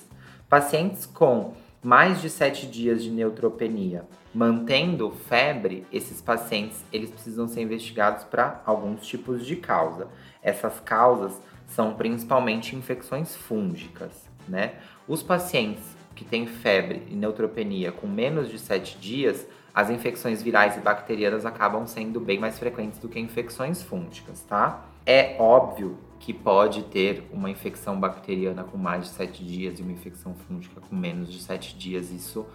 Pacientes 0.50 1.06
com 1.06 1.54
mais 1.84 2.22
de 2.22 2.30
7 2.30 2.67
dias 2.67 3.04
de 3.04 3.10
neutropenia 3.10 4.06
mantendo 4.38 5.10
febre, 5.10 5.84
esses 5.91 6.22
pacientes 6.22 6.86
eles 6.93 7.10
precisam 7.10 7.48
ser 7.48 7.62
investigados 7.62 8.24
para 8.24 8.62
alguns 8.67 9.04
tipos 9.08 9.43
de 9.43 9.56
causa. 9.56 10.08
Essas 10.43 10.80
causas 10.80 11.41
são 11.65 11.96
principalmente 11.96 12.76
infecções 12.76 13.36
fúngicas, 13.36 14.30
né? 14.48 14.76
Os 15.08 15.24
pacientes 15.24 15.97
que 16.18 16.26
tem 16.26 16.48
febre 16.48 17.04
e 17.10 17.16
neutropenia 17.16 17.92
com 17.92 18.08
menos 18.08 18.50
de 18.50 18.58
7 18.58 18.98
dias, 18.98 19.48
as 19.74 19.92
infecções 19.92 20.42
virais 20.42 20.76
e 20.76 20.80
bacterianas 20.80 21.46
acabam 21.46 21.86
sendo 21.86 22.20
bem 22.20 22.40
mais 22.40 22.58
frequentes 22.58 23.00
do 23.00 23.08
que 23.08 23.20
infecções 23.20 23.84
fúngicas, 23.84 24.42
tá? 24.42 24.84
É 25.06 25.36
óbvio 25.40 26.00
que 26.20 26.34
pode 26.34 26.82
ter 26.86 27.24
uma 27.32 27.52
infecção 27.52 28.00
bacteriana 28.00 28.64
com 28.64 28.78
mais 28.78 29.04
de 29.04 29.10
7 29.10 29.46
dias 29.46 29.80
e 29.80 29.84
uma 29.84 29.92
infecção 29.92 30.34
fúngica 30.34 30.82
com 30.82 30.96
menos 30.96 31.32
de 31.32 31.40
7 31.40 31.78
dias. 31.78 32.10
Isso 32.10 32.48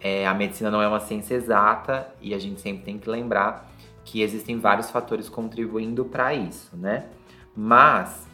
é, 0.00 0.24
a 0.24 0.32
medicina 0.32 0.70
não 0.70 0.80
é 0.80 0.86
uma 0.86 1.00
ciência 1.00 1.34
exata 1.34 2.14
e 2.20 2.32
a 2.32 2.38
gente 2.38 2.60
sempre 2.60 2.84
tem 2.84 2.98
que 2.98 3.10
lembrar 3.10 3.68
que 4.04 4.22
existem 4.22 4.60
vários 4.60 4.88
fatores 4.90 5.28
contribuindo 5.28 6.04
para 6.04 6.32
isso, 6.32 6.76
né? 6.76 7.06
Mas 7.56 8.28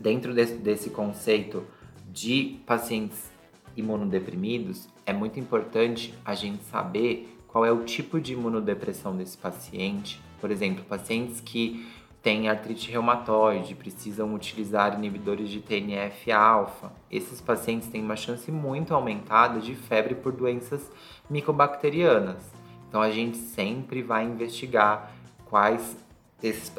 dentro 0.00 0.34
desse, 0.34 0.54
desse 0.54 0.90
conceito 0.90 1.64
de 2.10 2.60
pacientes 2.66 3.31
imunodeprimidos, 3.76 4.88
é 5.04 5.12
muito 5.12 5.38
importante 5.38 6.14
a 6.24 6.34
gente 6.34 6.62
saber 6.64 7.38
qual 7.48 7.64
é 7.66 7.72
o 7.72 7.84
tipo 7.84 8.20
de 8.20 8.32
imunodepressão 8.32 9.16
desse 9.16 9.36
paciente. 9.36 10.20
Por 10.40 10.50
exemplo, 10.50 10.84
pacientes 10.84 11.40
que 11.40 11.86
têm 12.22 12.48
artrite 12.48 12.90
reumatoide, 12.90 13.74
precisam 13.74 14.32
utilizar 14.34 14.94
inibidores 14.94 15.50
de 15.50 15.60
TNF-alfa. 15.60 16.92
Esses 17.10 17.40
pacientes 17.40 17.88
têm 17.88 18.02
uma 18.02 18.16
chance 18.16 18.50
muito 18.50 18.94
aumentada 18.94 19.60
de 19.60 19.74
febre 19.74 20.14
por 20.14 20.32
doenças 20.32 20.90
micobacterianas. 21.28 22.42
Então 22.88 23.02
a 23.02 23.10
gente 23.10 23.36
sempre 23.36 24.02
vai 24.02 24.24
investigar 24.24 25.12
quais 25.46 25.96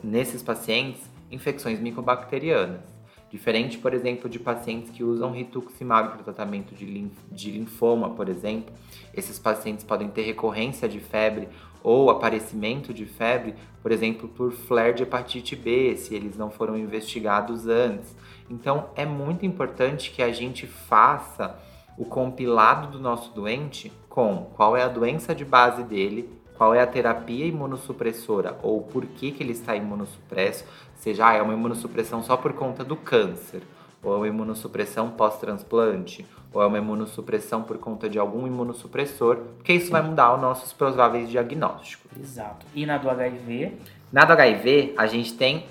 nesses 0.03 0.41
pacientes 0.41 1.01
infecções 1.29 1.79
micobacterianas. 1.79 2.92
Diferente, 3.34 3.80
por 3.80 3.96
exemplo, 3.96 4.30
de 4.30 4.38
pacientes 4.38 4.91
que 4.91 5.04
usam 5.04 5.32
rituximab 5.32 6.10
para 6.10 6.22
o 6.22 6.24
tratamento 6.24 6.76
de, 6.76 6.86
linf 6.86 7.13
de 7.32 7.50
linfoma, 7.50 8.12
por 8.12 8.30
exemplo. 8.30 8.72
Esses 9.12 9.39
pacientes 9.39 9.84
podem 9.84 10.08
ter 10.08 10.22
recorrência 10.22 10.88
de 10.88 11.00
febre 11.00 11.50
ou 11.82 12.12
aparecimento 12.12 12.93
de 12.93 13.08
febre, 13.08 13.56
por 13.82 13.91
exemplo, 13.91 14.30
por 14.30 14.52
flare 14.52 14.93
de 14.93 15.02
hepatite 15.02 15.56
B, 15.56 15.98
se 15.98 16.13
eles 16.13 16.38
não 16.38 16.52
foram 16.52 16.78
investigados 16.78 17.67
antes. 17.67 18.15
Então, 18.52 18.89
é 18.96 19.04
muito 19.04 19.48
importante 19.48 20.12
que 20.12 20.22
a 20.22 20.32
gente 20.32 20.67
faça 20.67 21.60
o 21.98 22.06
compilado 22.06 22.91
do 22.91 23.00
nosso 23.00 23.34
doente 23.34 23.91
com 24.08 24.46
qual 24.54 24.78
é 24.78 24.84
a 24.84 24.88
doença 24.88 25.34
de 25.34 25.43
base 25.43 25.82
dele, 25.82 26.30
qual 26.63 26.73
é 26.73 26.82
a 26.82 26.88
terapia 26.88 27.45
imunossupressora 27.45 28.58
ou 28.63 28.82
por 28.82 29.06
que, 29.06 29.34
que 29.34 29.43
ele 29.43 29.52
está 29.52 29.76
imunossupresso, 29.76 30.63
seja 30.95 31.28
ah, 31.28 31.34
é 31.34 31.41
uma 31.41 31.52
imunossupressão 31.52 32.23
só 32.23 32.38
por 32.38 32.54
conta 32.54 32.86
do 32.86 32.95
câncer, 32.95 33.63
ou 34.02 34.13
é 34.13 34.17
uma 34.17 34.28
imunossupressão 34.28 35.10
pós-transplante, 35.10 36.26
ou 36.54 36.63
é 36.63 36.65
uma 36.65 36.78
imunossupressão 36.78 37.63
por 37.63 37.78
conta 37.80 38.08
de 38.08 38.17
algum 38.17 38.47
imunossupressor, 38.47 39.39
porque 39.58 39.73
isso 39.73 39.91
vai 39.91 40.02
mudar 40.02 40.34
os 40.36 40.41
nossos 40.41 40.71
prováveis 40.71 41.30
diagnósticos. 41.30 42.10
Exato. 42.17 42.65
E 42.73 42.86
na 42.86 42.97
do 42.97 43.10
HIV? 43.10 43.78
Na 44.10 44.23
do 44.23 44.32
HIV, 44.32 44.93
a 44.97 45.06
gente 45.06 45.34
tem 45.34 45.65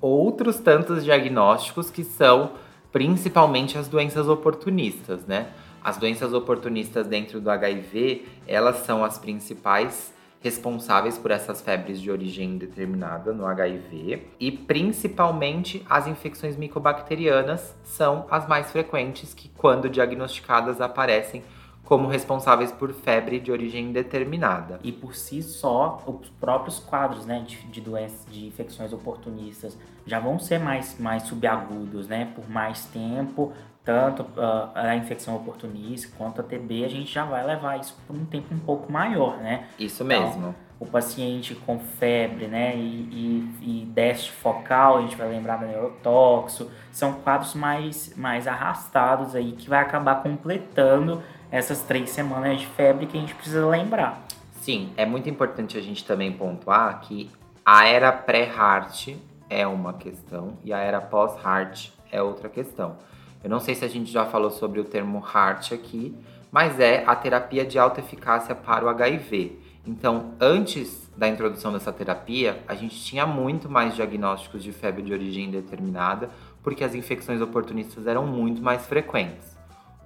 outros 0.00 0.58
tantos 0.58 1.04
diagnósticos 1.04 1.90
que 1.90 2.02
são 2.02 2.52
principalmente 2.90 3.76
as 3.76 3.88
doenças 3.88 4.26
oportunistas, 4.26 5.26
né? 5.26 5.48
As 5.82 5.98
doenças 5.98 6.32
oportunistas 6.32 7.06
dentro 7.06 7.42
do 7.42 7.50
HIV, 7.50 8.24
elas 8.46 8.86
são 8.86 9.04
as 9.04 9.18
principais 9.18 10.13
responsáveis 10.44 11.16
por 11.16 11.30
essas 11.30 11.62
febres 11.62 11.98
de 11.98 12.10
origem 12.10 12.50
indeterminada 12.50 13.32
no 13.32 13.46
HIV 13.46 14.26
e 14.38 14.52
principalmente 14.52 15.82
as 15.88 16.06
infecções 16.06 16.54
micobacterianas 16.54 17.74
são 17.82 18.26
as 18.30 18.46
mais 18.46 18.70
frequentes 18.70 19.32
que 19.32 19.48
quando 19.56 19.88
diagnosticadas 19.88 20.82
aparecem 20.82 21.42
como 21.84 22.08
responsáveis 22.08 22.72
por 22.72 22.92
febre 22.92 23.38
de 23.38 23.52
origem 23.52 23.86
indeterminada. 23.86 24.80
E 24.82 24.90
por 24.90 25.14
si 25.14 25.42
só, 25.42 26.02
os 26.06 26.28
próprios 26.40 26.78
quadros 26.78 27.26
né, 27.26 27.44
de, 27.46 27.56
de 27.66 27.80
doenças, 27.80 28.26
de 28.30 28.46
infecções 28.46 28.92
oportunistas 28.92 29.78
já 30.06 30.18
vão 30.18 30.38
ser 30.38 30.58
mais, 30.58 30.98
mais 30.98 31.24
subagudos, 31.24 32.08
né? 32.08 32.30
Por 32.34 32.48
mais 32.48 32.86
tempo, 32.86 33.52
tanto 33.84 34.22
uh, 34.22 34.70
a 34.74 34.96
infecção 34.96 35.36
oportunista 35.36 36.10
quanto 36.16 36.40
a 36.40 36.44
TB, 36.44 36.84
a 36.84 36.88
gente 36.88 37.12
já 37.12 37.24
vai 37.24 37.44
levar 37.46 37.78
isso 37.78 37.96
por 38.06 38.16
um 38.16 38.24
tempo 38.24 38.54
um 38.54 38.58
pouco 38.58 38.90
maior, 38.90 39.36
né? 39.38 39.66
Isso 39.78 40.04
mesmo. 40.04 40.38
Então, 40.38 40.54
o 40.80 40.86
paciente 40.86 41.54
com 41.54 41.78
febre, 41.78 42.46
né, 42.46 42.76
e, 42.76 43.48
e, 43.62 43.88
e 44.02 44.14
focal, 44.42 44.98
a 44.98 45.00
gente 45.02 45.16
vai 45.16 45.28
lembrar 45.28 45.56
da 45.56 45.66
neurotóxico, 45.66 46.70
são 46.90 47.14
quadros 47.14 47.54
mais, 47.54 48.12
mais 48.16 48.46
arrastados 48.46 49.34
aí 49.34 49.52
que 49.52 49.68
vai 49.68 49.80
acabar 49.80 50.22
completando 50.22 51.22
essas 51.54 51.82
três 51.82 52.10
semanas 52.10 52.58
de 52.58 52.66
febre 52.66 53.06
que 53.06 53.16
a 53.16 53.20
gente 53.20 53.32
precisa 53.32 53.64
lembrar. 53.64 54.26
Sim, 54.60 54.92
é 54.96 55.06
muito 55.06 55.30
importante 55.30 55.78
a 55.78 55.80
gente 55.80 56.04
também 56.04 56.32
pontuar 56.32 56.98
que 57.02 57.30
a 57.64 57.86
era 57.86 58.10
pré-heart 58.10 59.14
é 59.48 59.64
uma 59.64 59.92
questão 59.92 60.58
e 60.64 60.72
a 60.72 60.78
era 60.78 61.00
pós-heart 61.00 61.90
é 62.10 62.20
outra 62.20 62.48
questão. 62.48 62.96
Eu 63.42 63.48
não 63.48 63.60
sei 63.60 63.76
se 63.76 63.84
a 63.84 63.88
gente 63.88 64.10
já 64.10 64.26
falou 64.26 64.50
sobre 64.50 64.80
o 64.80 64.84
termo 64.84 65.24
HEART 65.24 65.72
aqui, 65.72 66.18
mas 66.50 66.80
é 66.80 67.04
a 67.06 67.14
terapia 67.14 67.64
de 67.64 67.78
alta 67.78 68.00
eficácia 68.00 68.52
para 68.52 68.84
o 68.84 68.88
HIV. 68.88 69.56
Então, 69.86 70.32
antes 70.40 71.08
da 71.16 71.28
introdução 71.28 71.72
dessa 71.72 71.92
terapia, 71.92 72.64
a 72.66 72.74
gente 72.74 73.00
tinha 73.00 73.24
muito 73.26 73.70
mais 73.70 73.94
diagnósticos 73.94 74.60
de 74.60 74.72
febre 74.72 75.02
de 75.02 75.12
origem 75.12 75.44
indeterminada, 75.44 76.30
porque 76.64 76.82
as 76.82 76.96
infecções 76.96 77.40
oportunistas 77.40 78.08
eram 78.08 78.26
muito 78.26 78.60
mais 78.60 78.86
frequentes. 78.86 79.54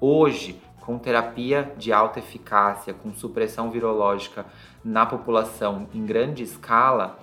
Hoje, 0.00 0.60
com 0.88 0.96
terapia 0.98 1.70
de 1.76 1.92
alta 1.92 2.18
eficácia, 2.18 2.94
com 2.94 3.12
supressão 3.12 3.70
virológica 3.70 4.46
na 4.82 5.04
população 5.04 5.86
em 5.92 6.02
grande 6.02 6.42
escala, 6.42 7.20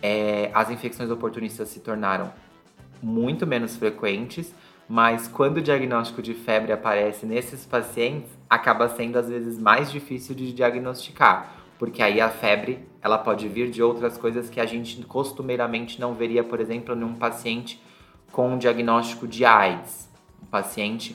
é, 0.00 0.52
as 0.54 0.70
infecções 0.70 1.10
oportunistas 1.10 1.68
se 1.68 1.80
tornaram 1.80 2.32
muito 3.02 3.44
menos 3.44 3.76
frequentes 3.76 4.54
mas 4.88 5.28
quando 5.28 5.58
o 5.58 5.62
diagnóstico 5.62 6.22
de 6.22 6.32
febre 6.32 6.72
aparece 6.72 7.26
nesses 7.26 7.66
pacientes, 7.66 8.30
acaba 8.48 8.88
sendo 8.88 9.18
às 9.18 9.28
vezes 9.28 9.58
mais 9.58 9.92
difícil 9.92 10.34
de 10.34 10.50
diagnosticar, 10.54 11.52
porque 11.78 12.02
aí 12.02 12.20
a 12.22 12.30
febre 12.30 12.88
ela 13.02 13.18
pode 13.18 13.46
vir 13.48 13.68
de 13.68 13.82
outras 13.82 14.16
coisas 14.16 14.48
que 14.48 14.58
a 14.58 14.64
gente 14.64 15.04
costumeiramente 15.04 16.00
não 16.00 16.14
veria, 16.14 16.42
por 16.42 16.58
exemplo, 16.58 16.96
num 16.96 17.14
paciente 17.14 17.82
com 18.32 18.54
um 18.54 18.58
diagnóstico 18.58 19.28
de 19.28 19.44
AIDS, 19.44 20.08
um 20.42 20.46
paciente 20.46 21.14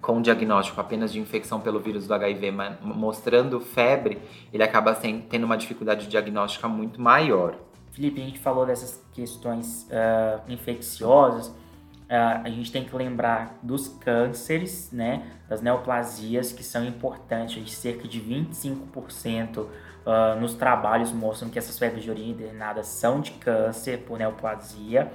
com 0.00 0.20
diagnóstico 0.22 0.80
apenas 0.80 1.12
de 1.12 1.20
infecção 1.20 1.60
pelo 1.60 1.78
vírus 1.80 2.06
do 2.06 2.14
HIV, 2.14 2.52
mostrando 2.82 3.60
febre, 3.60 4.18
ele 4.52 4.62
acaba 4.62 4.94
tendo 4.94 5.44
uma 5.44 5.56
dificuldade 5.56 6.06
diagnóstica 6.06 6.66
muito 6.68 7.00
maior. 7.00 7.54
Felipe, 7.92 8.20
a 8.20 8.24
gente 8.24 8.38
falou 8.38 8.64
dessas 8.64 9.04
questões 9.12 9.88
uh, 9.90 10.50
infecciosas, 10.50 11.52
Uh, 12.10 12.42
a 12.42 12.50
gente 12.50 12.72
tem 12.72 12.84
que 12.84 12.96
lembrar 12.96 13.56
dos 13.62 13.86
cânceres, 13.86 14.90
né, 14.90 15.22
das 15.48 15.62
neoplasias, 15.62 16.50
que 16.50 16.64
são 16.64 16.84
importantes, 16.84 17.64
de 17.64 17.70
cerca 17.70 18.08
de 18.08 18.20
25% 18.20 19.58
uh, 19.58 19.68
ah, 20.04 20.34
nos 20.34 20.54
trabalhos 20.54 21.12
mostram 21.12 21.48
que 21.48 21.56
essas 21.56 21.78
febres 21.78 22.02
de 22.02 22.10
origem 22.10 22.30
internada 22.30 22.82
são 22.82 23.20
de 23.20 23.30
câncer 23.30 23.98
por 23.98 24.18
neoplasia. 24.18 25.12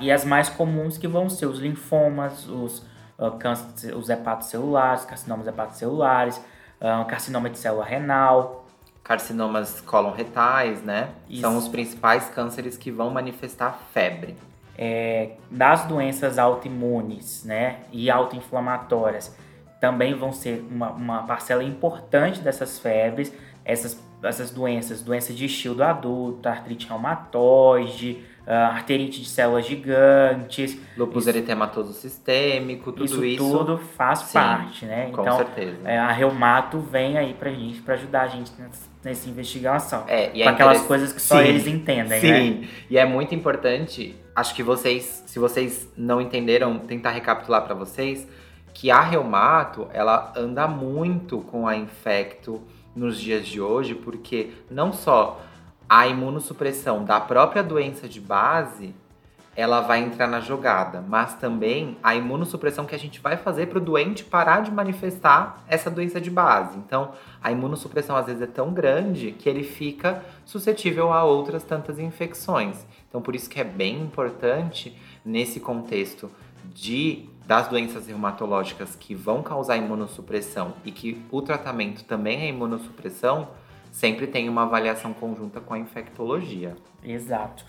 E 0.00 0.10
as 0.10 0.26
mais 0.26 0.50
comuns 0.50 0.98
que 0.98 1.08
vão 1.08 1.30
ser 1.30 1.46
os 1.46 1.58
linfomas, 1.58 2.46
os, 2.48 2.84
uh, 3.18 3.30
câncer, 3.32 3.94
os 3.96 4.08
hepatocelulares, 4.08 5.04
carcinomas 5.04 5.46
hepatocelulares, 5.46 6.36
uh, 6.80 7.04
carcinoma 7.06 7.50
de 7.50 7.58
célula 7.58 7.84
renal. 7.84 8.66
Carcinomas 9.02 9.80
colon-retais, 9.80 10.82
né? 10.82 11.10
Isso. 11.28 11.42
São 11.42 11.56
os 11.58 11.68
principais 11.68 12.28
cânceres 12.30 12.76
que 12.76 12.90
vão 12.90 13.10
manifestar 13.10 13.78
febre 13.92 14.36
é, 14.76 15.32
das 15.50 15.84
doenças 15.84 16.38
autoimunes 16.38 17.44
né, 17.44 17.80
e 17.92 18.10
autoinflamatórias 18.10 19.36
também 19.80 20.14
vão 20.14 20.32
ser 20.32 20.66
uma, 20.70 20.90
uma, 20.90 21.22
parcela 21.24 21.62
importante 21.62 22.40
dessas 22.40 22.78
febres, 22.78 23.32
essas, 23.64 24.02
essas 24.22 24.50
doenças, 24.50 25.02
doenças 25.02 25.36
de 25.36 25.44
estilo 25.44 25.82
adulto, 25.82 26.48
artrite 26.48 26.88
reumatoide, 26.88 28.24
uh, 28.46 28.72
arterite 28.72 29.20
de 29.20 29.28
células 29.28 29.66
gigantes. 29.66 30.78
Lupus 30.96 31.26
eritematoso 31.26 31.92
sistêmico, 31.92 32.92
tudo 32.92 33.04
isso. 33.04 33.24
Isso 33.24 33.58
tudo 33.58 33.78
faz 33.78 34.20
Sim, 34.20 34.34
parte, 34.34 34.86
né? 34.86 35.10
Com 35.10 35.22
então, 35.22 35.36
certeza. 35.36 35.76
É, 35.84 35.98
a 35.98 36.12
Reumato 36.12 36.78
vem 36.78 37.18
aí 37.18 37.34
pra 37.34 37.50
gente, 37.50 37.80
para 37.82 37.94
ajudar 37.94 38.22
a 38.22 38.28
gente 38.28 38.52
nessa, 38.58 38.88
nessa 39.02 39.28
investigação. 39.28 40.04
É, 40.06 40.30
e 40.34 40.42
é 40.42 40.48
aquelas 40.48 40.82
coisas 40.82 41.12
que 41.12 41.20
só 41.20 41.42
Sim. 41.42 41.48
eles 41.48 41.66
entendem, 41.66 42.20
Sim. 42.20 42.30
né? 42.30 42.40
Sim, 42.40 42.68
e 42.90 42.98
é 42.98 43.04
muito 43.04 43.34
importante 43.34 44.16
acho 44.34 44.54
que 44.54 44.62
vocês, 44.62 45.22
se 45.26 45.38
vocês 45.38 45.92
não 45.96 46.20
entenderam, 46.20 46.78
tentar 46.78 47.10
recapitular 47.10 47.64
para 47.64 47.74
vocês 47.74 48.26
que 48.72 48.90
a 48.90 49.00
reumato, 49.00 49.88
ela 49.92 50.32
anda 50.36 50.66
muito 50.66 51.38
com 51.42 51.68
a 51.68 51.76
infecto 51.76 52.60
nos 52.94 53.20
dias 53.20 53.46
de 53.46 53.60
hoje, 53.60 53.94
porque 53.94 54.50
não 54.68 54.92
só 54.92 55.40
a 55.88 56.06
imunossupressão 56.06 57.04
da 57.04 57.20
própria 57.20 57.62
doença 57.62 58.08
de 58.08 58.20
base, 58.20 58.94
ela 59.56 59.80
vai 59.80 60.00
entrar 60.00 60.26
na 60.26 60.40
jogada, 60.40 61.00
mas 61.00 61.34
também 61.34 61.96
a 62.02 62.14
imunossupressão 62.14 62.84
que 62.84 62.94
a 62.94 62.98
gente 62.98 63.20
vai 63.20 63.36
fazer 63.36 63.66
para 63.66 63.78
o 63.78 63.80
doente 63.80 64.24
parar 64.24 64.62
de 64.62 64.70
manifestar 64.70 65.62
essa 65.68 65.90
doença 65.90 66.20
de 66.20 66.30
base. 66.30 66.76
Então, 66.78 67.12
a 67.42 67.52
imunossupressão 67.52 68.16
às 68.16 68.26
vezes 68.26 68.42
é 68.42 68.46
tão 68.46 68.72
grande 68.72 69.32
que 69.32 69.48
ele 69.48 69.62
fica 69.62 70.22
suscetível 70.44 71.12
a 71.12 71.22
outras 71.22 71.62
tantas 71.62 71.98
infecções. 71.98 72.84
Então, 73.08 73.22
por 73.22 73.36
isso 73.36 73.48
que 73.48 73.60
é 73.60 73.64
bem 73.64 74.00
importante 74.00 74.96
nesse 75.24 75.60
contexto 75.60 76.30
de 76.74 77.28
das 77.46 77.68
doenças 77.68 78.06
reumatológicas 78.06 78.96
que 78.96 79.14
vão 79.14 79.42
causar 79.42 79.76
imunossupressão 79.76 80.72
e 80.84 80.90
que 80.90 81.22
o 81.30 81.42
tratamento 81.42 82.02
também 82.04 82.40
é 82.40 82.48
imunossupressão, 82.48 83.48
sempre 83.94 84.26
tem 84.26 84.48
uma 84.48 84.62
avaliação 84.62 85.14
conjunta 85.14 85.60
com 85.60 85.72
a 85.72 85.78
infectologia. 85.78 86.74
Exato. 87.02 87.64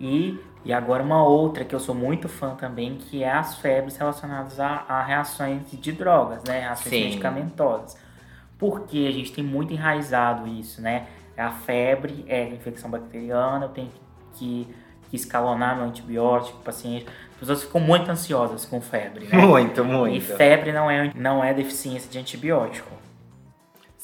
E, 0.00 0.36
e 0.64 0.72
agora 0.72 1.00
uma 1.00 1.24
outra 1.24 1.64
que 1.64 1.72
eu 1.72 1.78
sou 1.78 1.94
muito 1.94 2.28
fã 2.28 2.56
também, 2.56 2.96
que 2.96 3.22
é 3.22 3.30
as 3.30 3.54
febres 3.58 3.96
relacionadas 3.96 4.58
a, 4.58 4.84
a 4.88 5.00
reações 5.00 5.62
de 5.70 5.92
drogas, 5.92 6.42
né? 6.42 6.58
Reações 6.58 6.90
Sim. 6.90 7.04
medicamentosas. 7.04 7.96
Porque 8.58 9.06
a 9.08 9.12
gente 9.12 9.32
tem 9.32 9.44
muito 9.44 9.72
enraizado 9.72 10.48
isso, 10.48 10.82
né? 10.82 11.06
A 11.38 11.52
febre 11.52 12.24
é 12.26 12.48
infecção 12.48 12.90
bacteriana, 12.90 13.66
eu 13.66 13.70
tenho 13.70 13.90
que, 14.34 14.66
que 15.08 15.16
escalonar 15.16 15.76
meu 15.76 15.84
antibiótico, 15.84 16.58
paciente. 16.64 17.06
As 17.34 17.38
pessoas 17.38 17.62
ficam 17.62 17.80
muito 17.80 18.10
ansiosas 18.10 18.66
com 18.66 18.80
febre, 18.80 19.26
né? 19.26 19.38
Muito, 19.46 19.84
muito. 19.84 20.16
E 20.16 20.20
febre 20.20 20.72
não 20.72 20.90
é, 20.90 21.12
não 21.14 21.44
é 21.44 21.54
deficiência 21.54 22.10
de 22.10 22.18
antibiótico. 22.18 22.90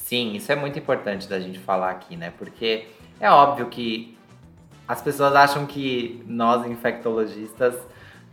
Sim, 0.07 0.35
isso 0.35 0.49
é 0.53 0.55
muito 0.55 0.79
importante 0.79 1.27
da 1.27 1.37
gente 1.37 1.59
falar 1.59 1.91
aqui, 1.91 2.15
né? 2.15 2.31
Porque 2.37 2.87
é 3.19 3.29
óbvio 3.29 3.65
que 3.67 4.17
as 4.87 5.01
pessoas 5.01 5.35
acham 5.35 5.65
que 5.65 6.23
nós, 6.25 6.65
infectologistas, 6.65 7.75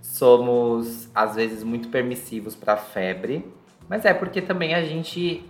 somos 0.01 1.11
às 1.13 1.35
vezes 1.35 1.65
muito 1.65 1.89
permissivos 1.89 2.55
para 2.55 2.77
febre, 2.77 3.45
mas 3.89 4.05
é 4.05 4.15
porque 4.15 4.41
também 4.41 4.73
a 4.73 4.85
gente 4.85 5.45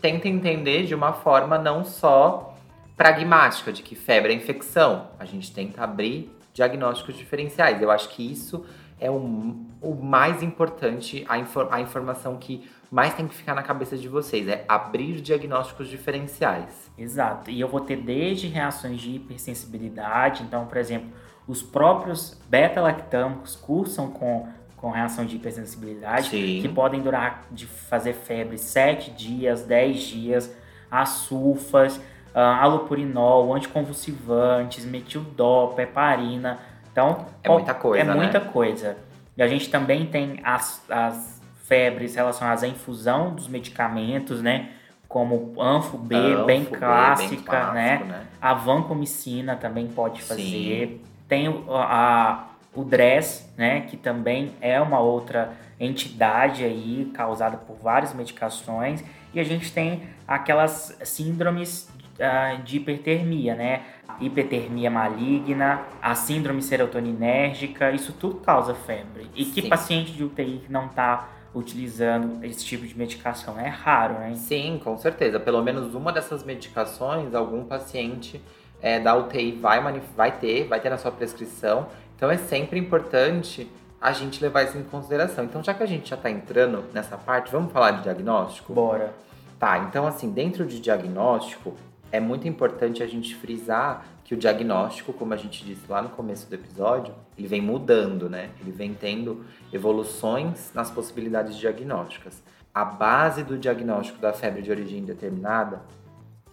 tenta 0.00 0.28
entender 0.28 0.86
de 0.86 0.94
uma 0.94 1.12
forma 1.12 1.58
não 1.58 1.84
só 1.84 2.56
pragmática 2.96 3.70
de 3.70 3.82
que 3.82 3.94
febre 3.94 4.32
é 4.32 4.34
infecção. 4.34 5.08
A 5.18 5.26
gente 5.26 5.52
tenta 5.52 5.84
abrir 5.84 6.34
diagnósticos 6.54 7.18
diferenciais. 7.18 7.82
Eu 7.82 7.90
acho 7.90 8.08
que 8.08 8.32
isso 8.32 8.64
é 8.98 9.10
o, 9.10 9.54
o 9.82 9.94
mais 9.94 10.42
importante, 10.42 11.22
a, 11.28 11.38
infor, 11.38 11.68
a 11.70 11.82
informação 11.82 12.38
que 12.38 12.66
mais 12.90 13.14
tem 13.14 13.26
que 13.26 13.34
ficar 13.34 13.54
na 13.54 13.62
cabeça 13.62 13.96
de 13.96 14.08
vocês, 14.08 14.48
é 14.48 14.64
abrir 14.68 15.20
diagnósticos 15.20 15.88
diferenciais. 15.88 16.90
Exato. 16.96 17.50
E 17.50 17.60
eu 17.60 17.68
vou 17.68 17.80
ter 17.80 17.96
desde 17.96 18.46
reações 18.46 19.00
de 19.00 19.16
hipersensibilidade, 19.16 20.42
então, 20.42 20.66
por 20.66 20.78
exemplo, 20.78 21.10
os 21.46 21.62
próprios 21.62 22.40
beta-lactâmicos 22.48 23.54
cursam 23.56 24.10
com, 24.10 24.48
com 24.76 24.90
reação 24.90 25.24
de 25.24 25.36
hipersensibilidade, 25.36 26.30
Sim. 26.30 26.60
que 26.60 26.68
podem 26.68 27.00
durar 27.00 27.44
de 27.50 27.66
fazer 27.66 28.14
febre 28.14 28.58
7 28.58 29.10
dias, 29.12 29.62
10 29.62 30.00
dias, 30.00 30.56
as 30.90 31.08
sulfas, 31.10 31.96
uh, 31.96 32.38
alopurinol, 32.38 33.54
anticonvulsivantes, 33.54 34.84
metildop, 34.84 35.80
heparina. 35.80 36.58
Então, 36.90 37.26
é 37.42 37.48
muita 37.48 37.74
coisa. 37.74 38.02
É 38.02 38.06
né? 38.06 38.14
muita 38.14 38.40
coisa. 38.40 38.96
E 39.36 39.42
a 39.42 39.46
gente 39.46 39.70
também 39.70 40.06
tem 40.06 40.40
as, 40.42 40.82
as 40.90 41.35
febres 41.66 42.14
relacionadas 42.14 42.62
à 42.62 42.68
infusão 42.68 43.34
dos 43.34 43.48
medicamentos, 43.48 44.40
né? 44.40 44.70
Como 45.08 45.60
Anfo 45.60 45.98
B, 45.98 46.14
Anfo 46.16 46.44
bem, 46.44 46.64
B, 46.64 46.76
clássica, 46.76 47.30
bem 47.30 47.40
clássico, 47.40 47.74
né? 47.74 47.98
né? 48.04 48.26
A 48.40 48.54
vancomicina 48.54 49.56
também 49.56 49.88
pode 49.88 50.22
fazer. 50.22 50.42
Sim. 50.42 51.00
Tem 51.28 51.48
o, 51.48 51.64
a, 51.74 52.50
o 52.74 52.84
DRES, 52.84 53.52
né? 53.56 53.82
Que 53.82 53.96
também 53.96 54.54
é 54.60 54.80
uma 54.80 55.00
outra 55.00 55.52
entidade 55.78 56.64
aí 56.64 57.10
causada 57.14 57.56
por 57.56 57.76
várias 57.76 58.14
medicações. 58.14 59.02
E 59.34 59.40
a 59.40 59.44
gente 59.44 59.72
tem 59.72 60.02
aquelas 60.26 60.96
síndromes 61.04 61.90
uh, 62.14 62.62
de 62.62 62.76
hipertermia, 62.76 63.54
né? 63.54 63.82
Hipertermia 64.20 64.90
maligna, 64.90 65.82
a 66.00 66.14
síndrome 66.14 66.62
serotoninérgica, 66.62 67.90
isso 67.90 68.12
tudo 68.12 68.36
causa 68.36 68.74
febre. 68.74 69.28
E 69.34 69.44
que 69.44 69.62
Sim. 69.62 69.68
paciente 69.68 70.12
de 70.12 70.24
UTI 70.24 70.62
que 70.64 70.72
não 70.72 70.86
está 70.86 71.28
utilizando 71.56 72.44
esse 72.44 72.64
tipo 72.64 72.86
de 72.86 72.96
medicação? 72.96 73.58
É 73.58 73.68
raro, 73.68 74.14
né? 74.14 74.34
Sim, 74.34 74.80
com 74.82 74.96
certeza. 74.98 75.40
Pelo 75.40 75.62
menos 75.62 75.94
uma 75.94 76.12
dessas 76.12 76.44
medicações, 76.44 77.34
algum 77.34 77.64
paciente 77.64 78.40
é, 78.80 79.00
da 79.00 79.16
UTI 79.16 79.52
vai, 79.52 79.80
vai 80.14 80.32
ter, 80.38 80.68
vai 80.68 80.78
ter 80.78 80.90
na 80.90 80.98
sua 80.98 81.10
prescrição. 81.10 81.88
Então 82.14 82.30
é 82.30 82.36
sempre 82.36 82.78
importante 82.78 83.68
a 84.00 84.12
gente 84.12 84.42
levar 84.42 84.64
isso 84.64 84.76
em 84.76 84.82
consideração. 84.82 85.44
Então, 85.44 85.62
já 85.62 85.72
que 85.72 85.82
a 85.82 85.86
gente 85.86 86.10
já 86.10 86.16
está 86.16 86.30
entrando 86.30 86.84
nessa 86.92 87.16
parte, 87.16 87.50
vamos 87.50 87.72
falar 87.72 87.92
de 87.92 88.02
diagnóstico? 88.02 88.72
Bora. 88.72 89.14
Tá, 89.58 89.78
então 89.78 90.06
assim, 90.06 90.30
dentro 90.30 90.66
de 90.66 90.78
diagnóstico, 90.78 91.74
é 92.12 92.20
muito 92.20 92.46
importante 92.46 93.02
a 93.02 93.06
gente 93.06 93.34
frisar 93.34 94.04
que 94.22 94.34
o 94.34 94.36
diagnóstico, 94.36 95.12
como 95.12 95.32
a 95.32 95.36
gente 95.36 95.64
disse 95.64 95.82
lá 95.88 96.02
no 96.02 96.10
começo 96.10 96.48
do 96.48 96.54
episódio, 96.54 97.14
ele 97.38 97.46
vem 97.48 97.60
mudando, 97.60 98.28
né? 98.30 98.50
Ele 98.60 98.70
vem 98.72 98.94
tendo 98.94 99.44
evoluções 99.72 100.70
nas 100.74 100.90
possibilidades 100.90 101.56
diagnósticas. 101.56 102.42
A 102.74 102.84
base 102.84 103.42
do 103.42 103.56
diagnóstico 103.58 104.18
da 104.18 104.32
febre 104.32 104.62
de 104.62 104.70
origem 104.70 104.98
indeterminada 105.00 105.82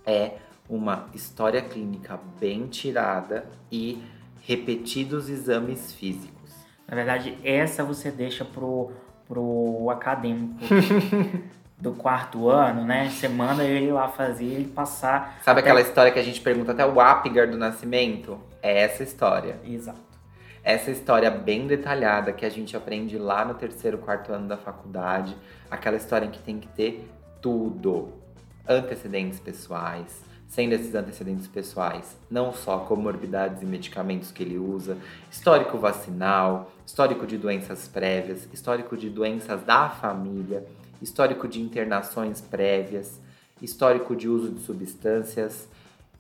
é 0.06 0.34
uma 0.70 1.08
história 1.14 1.62
clínica 1.62 2.20
bem 2.40 2.68
tirada 2.68 3.46
e 3.72 4.02
repetidos 4.42 5.30
exames 5.30 5.92
físicos. 5.94 6.52
Na 6.88 6.96
verdade, 6.96 7.38
essa 7.44 7.84
você 7.84 8.12
deixa 8.12 8.44
pro, 8.46 8.92
pro 9.28 9.90
acadêmico 9.90 10.56
do 11.80 11.92
quarto 11.94 12.50
ano, 12.50 12.86
né? 12.86 13.10
Você 13.10 13.28
manda 13.28 13.64
ele 13.64 13.92
lá 13.92 14.08
fazer 14.08 14.60
e 14.62 14.66
passar. 14.66 15.40
Sabe 15.44 15.60
até- 15.60 15.70
aquela 15.70 15.82
história 15.82 16.12
que 16.12 16.20
a 16.20 16.24
gente 16.24 16.40
pergunta 16.42 16.72
até 16.72 16.86
o 16.86 17.00
Apgar 17.00 17.48
do 17.48 17.58
nascimento? 17.58 18.40
É 18.62 18.82
essa 18.84 19.04
história. 19.04 19.60
Exato. 19.66 20.13
Essa 20.64 20.92
história 20.92 21.30
bem 21.30 21.68
detalhada 21.68 22.32
que 22.32 22.46
a 22.46 22.50
gente 22.50 22.78
aprende 22.78 23.18
lá 23.18 23.44
no 23.44 23.54
terceiro, 23.54 23.98
quarto 23.98 24.32
ano 24.32 24.48
da 24.48 24.56
faculdade. 24.56 25.36
Aquela 25.70 25.98
história 25.98 26.26
em 26.26 26.32
que 26.32 26.40
tem 26.40 26.58
que 26.58 26.70
ter 26.70 27.06
tudo. 27.42 28.14
Antecedentes 28.66 29.42
pessoais. 29.42 30.24
Sendo 30.48 30.74
esses 30.74 30.96
antecedentes 30.96 31.48
pessoais, 31.48 32.16
não 32.30 32.54
só 32.54 32.78
comorbidades 32.80 33.62
e 33.62 33.66
medicamentos 33.66 34.32
que 34.32 34.44
ele 34.44 34.58
usa, 34.58 34.98
histórico 35.30 35.80
vacinal, 35.80 36.72
histórico 36.86 37.26
de 37.26 37.40
doenças 37.40 37.88
prévias, 37.88 38.48
histórico 38.54 38.96
de 38.96 39.10
doenças 39.10 39.64
da 39.64 39.90
família, 39.90 40.64
histórico 41.02 41.48
de 41.48 41.60
internações 41.60 42.40
prévias, 42.40 43.20
histórico 43.60 44.16
de 44.16 44.30
uso 44.30 44.52
de 44.52 44.62
substâncias 44.62 45.68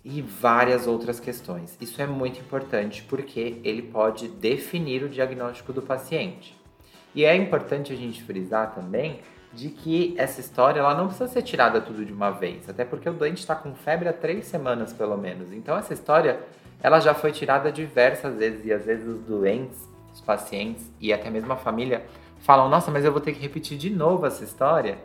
e 0.03 0.21
várias 0.21 0.85
outras 0.85 1.19
questões. 1.19 1.77
Isso 1.79 2.01
é 2.01 2.05
muito 2.05 2.39
importante 2.39 3.03
porque 3.03 3.59
ele 3.63 3.81
pode 3.81 4.27
definir 4.27 5.03
o 5.03 5.09
diagnóstico 5.09 5.71
do 5.71 5.81
paciente. 5.81 6.57
E 7.15 7.23
é 7.23 7.35
importante 7.35 7.93
a 7.93 7.95
gente 7.95 8.23
frisar 8.23 8.73
também 8.73 9.21
de 9.53 9.69
que 9.69 10.15
essa 10.17 10.41
história 10.41 10.79
ela 10.79 10.95
não 10.95 11.07
precisa 11.07 11.27
ser 11.27 11.43
tirada 11.43 11.79
tudo 11.79 12.03
de 12.03 12.11
uma 12.11 12.31
vez, 12.31 12.67
até 12.67 12.83
porque 12.83 13.07
o 13.07 13.13
doente 13.13 13.37
está 13.37 13.55
com 13.55 13.75
febre 13.75 14.09
há 14.09 14.13
três 14.13 14.45
semanas 14.45 14.91
pelo 14.91 15.15
menos. 15.15 15.51
Então 15.51 15.77
essa 15.77 15.93
história 15.93 16.39
ela 16.81 16.99
já 16.99 17.13
foi 17.13 17.31
tirada 17.31 17.71
diversas 17.71 18.35
vezes 18.35 18.65
e 18.65 18.73
às 18.73 18.85
vezes 18.85 19.07
os 19.07 19.21
doentes, 19.21 19.87
os 20.11 20.19
pacientes 20.19 20.91
e 20.99 21.13
até 21.13 21.29
mesmo 21.29 21.53
a 21.53 21.55
família 21.55 22.03
falam: 22.39 22.67
Nossa, 22.67 22.89
mas 22.89 23.05
eu 23.05 23.11
vou 23.11 23.21
ter 23.21 23.33
que 23.33 23.39
repetir 23.39 23.77
de 23.77 23.89
novo 23.89 24.25
essa 24.25 24.43
história. 24.43 24.97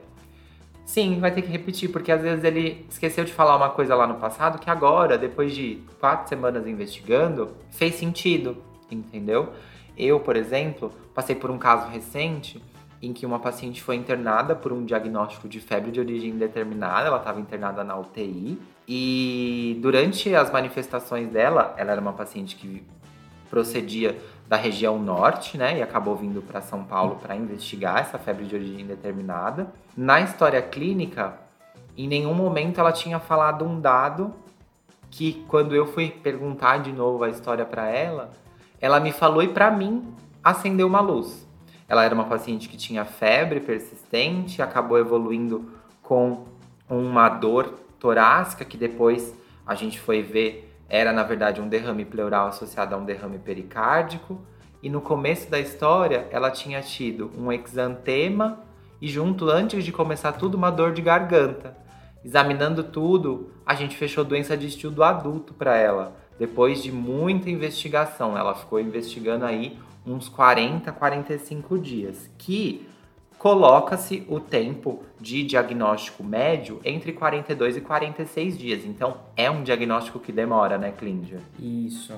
Sim, 0.88 1.20
vai 1.20 1.30
ter 1.30 1.42
que 1.42 1.50
repetir, 1.50 1.90
porque 1.90 2.10
às 2.10 2.22
vezes 2.22 2.42
ele 2.42 2.86
esqueceu 2.88 3.22
de 3.22 3.30
falar 3.30 3.58
uma 3.58 3.68
coisa 3.68 3.94
lá 3.94 4.06
no 4.06 4.14
passado 4.14 4.58
que 4.58 4.70
agora, 4.70 5.18
depois 5.18 5.54
de 5.54 5.82
quatro 6.00 6.26
semanas 6.26 6.66
investigando, 6.66 7.54
fez 7.70 7.96
sentido, 7.96 8.56
entendeu? 8.90 9.52
Eu, 9.98 10.18
por 10.18 10.34
exemplo, 10.34 10.90
passei 11.14 11.36
por 11.36 11.50
um 11.50 11.58
caso 11.58 11.90
recente 11.90 12.58
em 13.02 13.12
que 13.12 13.26
uma 13.26 13.38
paciente 13.38 13.82
foi 13.82 13.96
internada 13.96 14.56
por 14.56 14.72
um 14.72 14.82
diagnóstico 14.82 15.46
de 15.46 15.60
febre 15.60 15.90
de 15.90 16.00
origem 16.00 16.30
indeterminada, 16.30 17.06
ela 17.06 17.18
estava 17.18 17.38
internada 17.38 17.84
na 17.84 17.94
UTI, 17.94 18.58
e 18.88 19.78
durante 19.82 20.34
as 20.34 20.50
manifestações 20.50 21.28
dela, 21.28 21.74
ela 21.76 21.92
era 21.92 22.00
uma 22.00 22.14
paciente 22.14 22.56
que 22.56 22.82
procedia 23.50 24.16
da 24.48 24.56
região 24.56 24.98
norte, 24.98 25.58
né, 25.58 25.78
e 25.78 25.82
acabou 25.82 26.16
vindo 26.16 26.40
para 26.40 26.62
São 26.62 26.82
Paulo 26.82 27.16
para 27.16 27.36
investigar 27.36 27.98
essa 27.98 28.18
febre 28.18 28.46
de 28.46 28.54
origem 28.54 28.80
indeterminada. 28.80 29.68
Na 29.94 30.20
história 30.20 30.62
clínica, 30.62 31.38
em 31.96 32.08
nenhum 32.08 32.32
momento 32.32 32.80
ela 32.80 32.90
tinha 32.90 33.20
falado 33.20 33.64
um 33.64 33.78
dado 33.78 34.32
que 35.10 35.44
quando 35.48 35.74
eu 35.74 35.86
fui 35.86 36.10
perguntar 36.10 36.78
de 36.78 36.92
novo 36.92 37.24
a 37.24 37.28
história 37.28 37.64
para 37.64 37.88
ela, 37.88 38.32
ela 38.80 38.98
me 38.98 39.12
falou 39.12 39.42
e 39.42 39.48
para 39.48 39.70
mim 39.70 40.14
acendeu 40.42 40.86
uma 40.86 41.00
luz. 41.00 41.46
Ela 41.86 42.04
era 42.04 42.14
uma 42.14 42.24
paciente 42.24 42.68
que 42.68 42.76
tinha 42.76 43.04
febre 43.04 43.60
persistente, 43.60 44.62
acabou 44.62 44.98
evoluindo 44.98 45.70
com 46.02 46.44
uma 46.88 47.28
dor 47.28 47.74
torácica 47.98 48.64
que 48.64 48.76
depois 48.76 49.34
a 49.66 49.74
gente 49.74 50.00
foi 50.00 50.22
ver 50.22 50.67
era 50.88 51.12
na 51.12 51.22
verdade 51.22 51.60
um 51.60 51.68
derrame 51.68 52.04
pleural 52.04 52.48
associado 52.48 52.94
a 52.94 52.98
um 52.98 53.04
derrame 53.04 53.38
pericárdico. 53.38 54.40
E 54.82 54.88
no 54.88 55.00
começo 55.00 55.50
da 55.50 55.58
história, 55.58 56.26
ela 56.30 56.50
tinha 56.50 56.80
tido 56.80 57.30
um 57.36 57.52
exantema 57.52 58.60
e 59.00 59.08
junto 59.08 59.48
antes 59.50 59.84
de 59.84 59.92
começar 59.92 60.32
tudo 60.32 60.56
uma 60.56 60.70
dor 60.70 60.92
de 60.92 61.02
garganta. 61.02 61.76
Examinando 62.24 62.82
tudo, 62.82 63.52
a 63.66 63.74
gente 63.74 63.96
fechou 63.96 64.24
doença 64.24 64.56
de 64.56 64.66
estudo 64.66 65.02
adulto 65.02 65.52
para 65.52 65.76
ela. 65.76 66.16
Depois 66.38 66.82
de 66.82 66.92
muita 66.92 67.50
investigação, 67.50 68.38
ela 68.38 68.54
ficou 68.54 68.80
investigando 68.80 69.44
aí 69.44 69.78
uns 70.06 70.28
40, 70.28 70.90
45 70.92 71.78
dias, 71.78 72.30
que 72.38 72.88
coloca-se 73.38 74.26
o 74.28 74.40
tempo 74.40 75.02
de 75.20 75.44
diagnóstico 75.44 76.24
médio 76.24 76.80
entre 76.84 77.12
42 77.12 77.76
e 77.76 77.80
46 77.80 78.58
dias. 78.58 78.84
Então, 78.84 79.18
é 79.36 79.50
um 79.50 79.62
diagnóstico 79.62 80.18
que 80.18 80.32
demora, 80.32 80.76
né, 80.76 80.92
Clíndia? 80.96 81.38
Isso. 81.58 82.14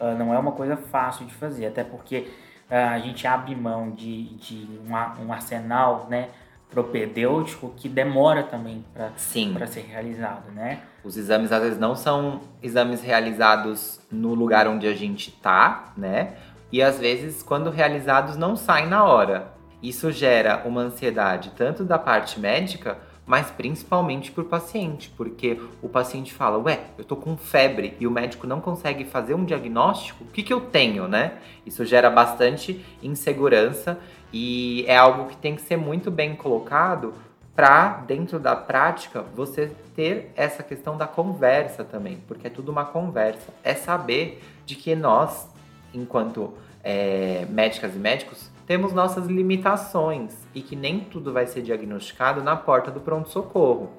Uh, 0.00 0.16
não 0.18 0.32
é 0.32 0.38
uma 0.38 0.52
coisa 0.52 0.76
fácil 0.76 1.26
de 1.26 1.34
fazer, 1.34 1.66
até 1.66 1.82
porque 1.84 2.28
uh, 2.70 2.74
a 2.94 2.98
gente 2.98 3.26
abre 3.26 3.54
mão 3.54 3.90
de, 3.90 4.24
de 4.36 4.66
um, 4.88 4.96
a- 4.96 5.16
um 5.24 5.32
arsenal, 5.32 6.06
né, 6.08 6.28
propedêutico 6.70 7.74
que 7.76 7.88
demora 7.88 8.44
também 8.44 8.84
para 8.94 9.66
ser 9.66 9.80
realizado, 9.80 10.50
né? 10.52 10.80
Os 11.04 11.16
exames 11.16 11.50
às 11.50 11.60
vezes 11.62 11.78
não 11.80 11.96
são 11.96 12.40
exames 12.62 13.02
realizados 13.02 14.00
no 14.10 14.34
lugar 14.34 14.68
onde 14.68 14.86
a 14.86 14.94
gente 14.94 15.32
tá, 15.32 15.92
né? 15.96 16.34
E 16.70 16.80
às 16.80 17.00
vezes, 17.00 17.42
quando 17.42 17.70
realizados, 17.70 18.36
não 18.36 18.54
saem 18.54 18.86
na 18.86 19.02
hora. 19.04 19.48
Isso 19.82 20.12
gera 20.12 20.62
uma 20.64 20.82
ansiedade 20.82 21.52
tanto 21.56 21.84
da 21.84 21.98
parte 21.98 22.38
médica 22.38 22.98
mas 23.30 23.48
principalmente 23.48 24.32
para 24.32 24.42
o 24.42 24.46
paciente, 24.46 25.08
porque 25.16 25.56
o 25.80 25.88
paciente 25.88 26.34
fala, 26.34 26.58
ué, 26.58 26.80
eu 26.98 27.04
tô 27.04 27.14
com 27.14 27.36
febre 27.36 27.96
e 28.00 28.04
o 28.04 28.10
médico 28.10 28.44
não 28.44 28.60
consegue 28.60 29.04
fazer 29.04 29.34
um 29.34 29.44
diagnóstico, 29.44 30.24
o 30.24 30.26
que, 30.26 30.42
que 30.42 30.52
eu 30.52 30.60
tenho, 30.60 31.06
né? 31.06 31.34
Isso 31.64 31.84
gera 31.84 32.10
bastante 32.10 32.84
insegurança 33.00 34.00
e 34.32 34.84
é 34.88 34.96
algo 34.96 35.28
que 35.28 35.36
tem 35.36 35.54
que 35.54 35.62
ser 35.62 35.76
muito 35.76 36.10
bem 36.10 36.34
colocado 36.34 37.14
para 37.54 37.98
dentro 38.04 38.40
da 38.40 38.56
prática 38.56 39.22
você 39.22 39.70
ter 39.94 40.32
essa 40.34 40.64
questão 40.64 40.96
da 40.96 41.06
conversa 41.06 41.84
também, 41.84 42.18
porque 42.26 42.48
é 42.48 42.50
tudo 42.50 42.72
uma 42.72 42.84
conversa. 42.84 43.54
É 43.62 43.74
saber 43.74 44.42
de 44.66 44.74
que 44.74 44.96
nós, 44.96 45.48
enquanto 45.94 46.54
é, 46.82 47.46
médicas 47.48 47.94
e 47.94 47.98
médicos, 47.98 48.50
temos 48.70 48.92
nossas 48.92 49.26
limitações 49.26 50.32
e 50.54 50.62
que 50.62 50.76
nem 50.76 51.00
tudo 51.00 51.32
vai 51.32 51.44
ser 51.44 51.60
diagnosticado 51.60 52.40
na 52.40 52.54
porta 52.54 52.88
do 52.88 53.00
pronto-socorro. 53.00 53.90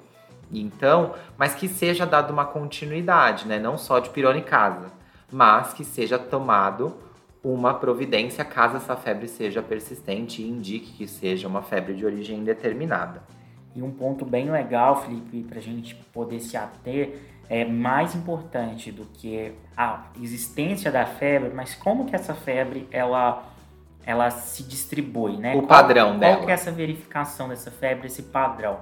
Então, 0.50 1.12
mas 1.36 1.54
que 1.54 1.68
seja 1.68 2.06
dado 2.06 2.32
uma 2.32 2.46
continuidade, 2.46 3.46
né? 3.46 3.58
Não 3.58 3.76
só 3.76 3.98
de 3.98 4.08
pirona 4.08 4.38
em 4.38 4.42
casa, 4.42 4.90
mas 5.30 5.74
que 5.74 5.84
seja 5.84 6.18
tomado 6.18 6.96
uma 7.44 7.74
providência 7.74 8.46
caso 8.46 8.78
essa 8.78 8.96
febre 8.96 9.28
seja 9.28 9.60
persistente 9.60 10.40
e 10.40 10.48
indique 10.48 10.92
que 10.92 11.06
seja 11.06 11.46
uma 11.46 11.60
febre 11.60 11.92
de 11.92 12.06
origem 12.06 12.38
indeterminada. 12.38 13.22
E 13.76 13.82
um 13.82 13.90
ponto 13.90 14.24
bem 14.24 14.50
legal, 14.50 15.02
Felipe, 15.02 15.42
para 15.42 15.58
a 15.58 15.62
gente 15.62 15.94
poder 16.14 16.40
se 16.40 16.56
ater, 16.56 17.20
é 17.46 17.62
mais 17.66 18.14
importante 18.14 18.90
do 18.90 19.04
que 19.04 19.52
a 19.76 20.06
existência 20.18 20.90
da 20.90 21.04
febre, 21.04 21.50
mas 21.54 21.74
como 21.74 22.06
que 22.06 22.16
essa 22.16 22.32
febre 22.32 22.88
ela, 22.90 23.51
ela 24.04 24.30
se 24.30 24.62
distribui, 24.62 25.36
né? 25.36 25.54
O 25.54 25.62
padrão 25.62 26.08
qual, 26.08 26.18
dela. 26.18 26.36
Qual 26.36 26.46
que 26.46 26.50
é 26.50 26.54
essa 26.54 26.70
verificação 26.70 27.48
dessa 27.48 27.70
febre, 27.70 28.06
esse 28.06 28.24
padrão? 28.24 28.80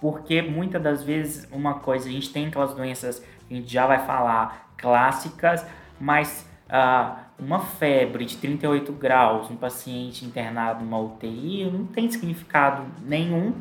Porque 0.00 0.42
muitas 0.42 0.82
das 0.82 1.02
vezes 1.02 1.48
uma 1.50 1.74
coisa, 1.74 2.08
a 2.08 2.12
gente 2.12 2.32
tem 2.32 2.46
aquelas 2.46 2.74
doenças 2.74 3.18
que 3.48 3.54
a 3.54 3.56
gente 3.56 3.72
já 3.72 3.86
vai 3.86 3.98
falar 3.98 4.72
clássicas, 4.76 5.64
mas 5.98 6.48
ah, 6.68 7.24
uma 7.38 7.60
febre 7.60 8.24
de 8.24 8.36
38 8.36 8.92
graus, 8.92 9.50
um 9.50 9.56
paciente 9.56 10.24
internado 10.24 10.84
numa 10.84 10.98
UTI, 10.98 11.70
não 11.70 11.86
tem 11.86 12.10
significado 12.10 12.84
nenhum 13.02 13.54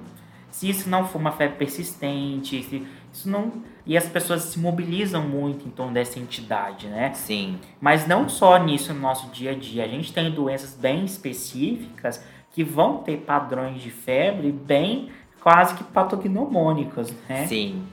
se 0.58 0.70
isso 0.70 0.89
não 0.89 1.05
for 1.05 1.20
uma 1.20 1.32
febre 1.32 1.58
persistente, 1.58 2.64
se 2.64 2.88
isso 3.14 3.30
não 3.30 3.51
e 3.88 3.95
as 3.97 4.05
pessoas 4.05 4.43
se 4.43 4.59
mobilizam 4.59 5.21
muito 5.25 5.65
em 5.65 5.71
torno 5.71 5.93
dessa 5.93 6.19
entidade, 6.19 6.88
né? 6.88 7.13
Sim. 7.13 7.57
Mas 7.79 8.05
não 8.05 8.27
só 8.27 8.57
nisso 8.57 8.93
no 8.93 8.99
nosso 8.99 9.29
dia 9.29 9.51
a 9.51 9.55
dia, 9.55 9.85
a 9.85 9.88
gente 9.88 10.11
tem 10.11 10.29
doenças 10.29 10.75
bem 10.75 11.05
específicas 11.05 12.21
que 12.51 12.63
vão 12.65 12.97
ter 12.97 13.17
padrões 13.19 13.81
de 13.81 13.89
febre 13.89 14.51
bem 14.51 15.09
quase 15.41 15.75
que 15.75 15.83
patognomônicos, 15.85 17.13
né? 17.29 17.47
Sim. 17.47 17.83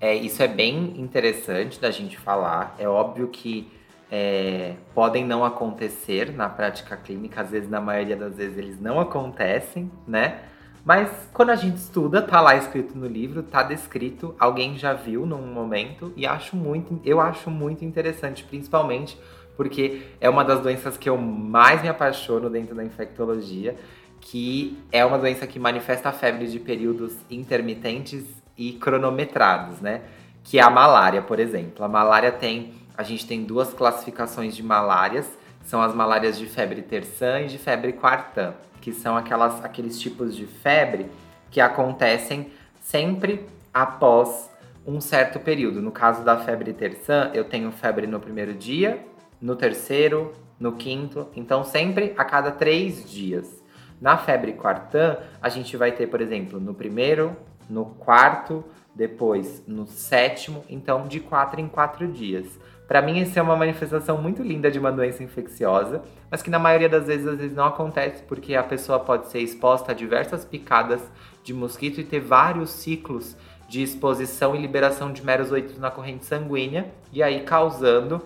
É, 0.00 0.12
isso 0.12 0.42
é 0.42 0.48
bem 0.48 1.00
interessante 1.00 1.80
da 1.80 1.90
gente 1.90 2.18
falar. 2.18 2.74
É 2.76 2.88
óbvio 2.88 3.28
que 3.28 3.70
é, 4.10 4.74
podem 4.92 5.24
não 5.24 5.44
acontecer 5.44 6.32
na 6.32 6.48
prática 6.48 6.96
clínica, 6.96 7.40
às 7.40 7.50
vezes, 7.50 7.70
na 7.70 7.80
maioria 7.80 8.16
das 8.16 8.36
vezes, 8.36 8.58
eles 8.58 8.80
não 8.80 8.98
acontecem, 8.98 9.90
né? 10.06 10.40
Mas 10.84 11.10
quando 11.32 11.50
a 11.50 11.56
gente 11.56 11.76
estuda, 11.76 12.20
tá 12.20 12.40
lá 12.42 12.56
escrito 12.56 12.96
no 12.96 13.06
livro, 13.06 13.42
tá 13.42 13.62
descrito, 13.62 14.34
alguém 14.38 14.76
já 14.76 14.92
viu 14.92 15.24
num 15.24 15.46
momento 15.46 16.12
e 16.14 16.26
acho 16.26 16.54
muito, 16.54 17.00
eu 17.04 17.20
acho 17.20 17.50
muito 17.50 17.84
interessante, 17.84 18.44
principalmente 18.44 19.18
porque 19.56 20.02
é 20.20 20.28
uma 20.28 20.44
das 20.44 20.60
doenças 20.60 20.98
que 20.98 21.08
eu 21.08 21.16
mais 21.16 21.80
me 21.80 21.88
apaixono 21.88 22.50
dentro 22.50 22.74
da 22.74 22.84
infectologia, 22.84 23.76
que 24.20 24.76
é 24.92 25.04
uma 25.04 25.18
doença 25.18 25.46
que 25.46 25.58
manifesta 25.58 26.10
a 26.10 26.12
febre 26.12 26.48
de 26.48 26.58
períodos 26.58 27.16
intermitentes 27.30 28.24
e 28.56 28.72
cronometrados, 28.72 29.80
né? 29.80 30.02
Que 30.42 30.58
é 30.58 30.62
a 30.62 30.70
malária, 30.70 31.22
por 31.22 31.38
exemplo. 31.38 31.84
A 31.84 31.88
malária 31.88 32.32
tem, 32.32 32.74
a 32.96 33.02
gente 33.02 33.26
tem 33.26 33.44
duas 33.44 33.72
classificações 33.72 34.56
de 34.56 34.62
malárias, 34.62 35.30
são 35.62 35.80
as 35.80 35.94
malárias 35.94 36.38
de 36.38 36.46
febre 36.46 36.82
terçã 36.82 37.40
e 37.40 37.46
de 37.46 37.58
febre 37.58 37.92
quartã 37.92 38.54
que 38.84 38.92
são 38.92 39.16
aquelas, 39.16 39.64
aqueles 39.64 39.98
tipos 39.98 40.36
de 40.36 40.44
febre 40.44 41.06
que 41.50 41.58
acontecem 41.58 42.52
sempre 42.82 43.46
após 43.72 44.50
um 44.86 45.00
certo 45.00 45.40
período. 45.40 45.80
No 45.80 45.90
caso 45.90 46.22
da 46.22 46.36
febre 46.36 46.70
terçã, 46.74 47.30
eu 47.32 47.44
tenho 47.44 47.72
febre 47.72 48.06
no 48.06 48.20
primeiro 48.20 48.52
dia, 48.52 49.02
no 49.40 49.56
terceiro, 49.56 50.34
no 50.60 50.72
quinto, 50.72 51.28
então 51.34 51.64
sempre 51.64 52.12
a 52.14 52.26
cada 52.26 52.50
três 52.50 53.10
dias. 53.10 53.64
Na 53.98 54.18
febre 54.18 54.52
quartã, 54.52 55.16
a 55.40 55.48
gente 55.48 55.78
vai 55.78 55.90
ter, 55.90 56.08
por 56.08 56.20
exemplo, 56.20 56.60
no 56.60 56.74
primeiro, 56.74 57.34
no 57.70 57.86
quarto, 57.86 58.62
depois 58.94 59.64
no 59.66 59.86
sétimo, 59.86 60.62
então 60.68 61.08
de 61.08 61.20
quatro 61.20 61.58
em 61.58 61.68
quatro 61.68 62.06
dias. 62.06 62.60
Para 62.86 63.00
mim, 63.00 63.18
isso 63.18 63.38
é 63.38 63.42
uma 63.42 63.56
manifestação 63.56 64.20
muito 64.20 64.42
linda 64.42 64.70
de 64.70 64.78
uma 64.78 64.92
doença 64.92 65.22
infecciosa, 65.22 66.02
mas 66.30 66.42
que 66.42 66.50
na 66.50 66.58
maioria 66.58 66.88
das 66.88 67.06
vezes, 67.06 67.26
às 67.26 67.38
vezes 67.38 67.56
não 67.56 67.64
acontece 67.64 68.22
porque 68.24 68.54
a 68.54 68.62
pessoa 68.62 69.00
pode 69.00 69.28
ser 69.28 69.38
exposta 69.38 69.92
a 69.92 69.94
diversas 69.94 70.44
picadas 70.44 71.00
de 71.42 71.54
mosquito 71.54 72.00
e 72.00 72.04
ter 72.04 72.20
vários 72.20 72.70
ciclos 72.70 73.36
de 73.68 73.82
exposição 73.82 74.54
e 74.54 74.60
liberação 74.60 75.12
de 75.12 75.24
merozoitos 75.24 75.78
na 75.78 75.90
corrente 75.90 76.26
sanguínea 76.26 76.92
e 77.10 77.22
aí 77.22 77.40
causando 77.40 78.20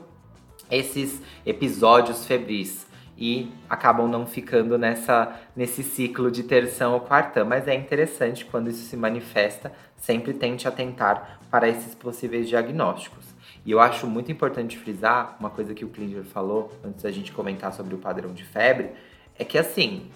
esses 0.70 1.22
episódios 1.46 2.26
febris 2.26 2.86
e 3.16 3.50
acabam 3.68 4.08
não 4.08 4.26
ficando 4.26 4.78
nessa 4.78 5.40
nesse 5.56 5.82
ciclo 5.82 6.30
de 6.30 6.42
terção 6.44 6.94
ou 6.94 7.00
quartã, 7.00 7.44
mas 7.44 7.66
é 7.66 7.74
interessante 7.74 8.44
quando 8.44 8.70
isso 8.70 8.84
se 8.84 8.96
manifesta, 8.96 9.72
sempre 9.96 10.32
tente 10.32 10.68
atentar 10.68 11.40
para 11.50 11.68
esses 11.68 11.94
possíveis 11.94 12.48
diagnósticos. 12.48 13.27
E 13.68 13.70
eu 13.70 13.80
acho 13.80 14.06
muito 14.06 14.32
importante 14.32 14.78
frisar 14.78 15.36
uma 15.38 15.50
coisa 15.50 15.74
que 15.74 15.84
o 15.84 15.90
Klinger 15.90 16.24
falou 16.24 16.72
antes 16.82 17.02
da 17.02 17.10
gente 17.10 17.30
comentar 17.30 17.70
sobre 17.70 17.94
o 17.94 17.98
padrão 17.98 18.32
de 18.32 18.42
febre, 18.42 18.92
é 19.38 19.44
que 19.44 19.58
assim, 19.58 20.08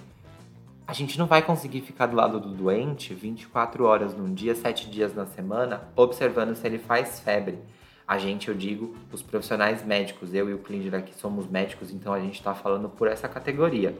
a 0.86 0.94
gente 0.94 1.18
não 1.18 1.26
vai 1.26 1.42
conseguir 1.42 1.82
ficar 1.82 2.06
do 2.06 2.16
lado 2.16 2.40
do 2.40 2.48
doente 2.48 3.12
24 3.12 3.84
horas 3.84 4.16
num 4.16 4.32
dia, 4.32 4.54
7 4.54 4.88
dias 4.88 5.14
na 5.14 5.26
semana, 5.26 5.86
observando 5.94 6.54
se 6.54 6.66
ele 6.66 6.78
faz 6.78 7.20
febre. 7.20 7.58
A 8.08 8.16
gente, 8.16 8.48
eu 8.48 8.54
digo, 8.54 8.96
os 9.12 9.20
profissionais 9.20 9.84
médicos, 9.84 10.32
eu 10.32 10.48
e 10.48 10.54
o 10.54 10.58
Klinger 10.58 10.94
aqui 10.94 11.14
somos 11.14 11.46
médicos, 11.46 11.92
então 11.92 12.14
a 12.14 12.20
gente 12.20 12.36
está 12.36 12.54
falando 12.54 12.88
por 12.88 13.06
essa 13.06 13.28
categoria. 13.28 13.94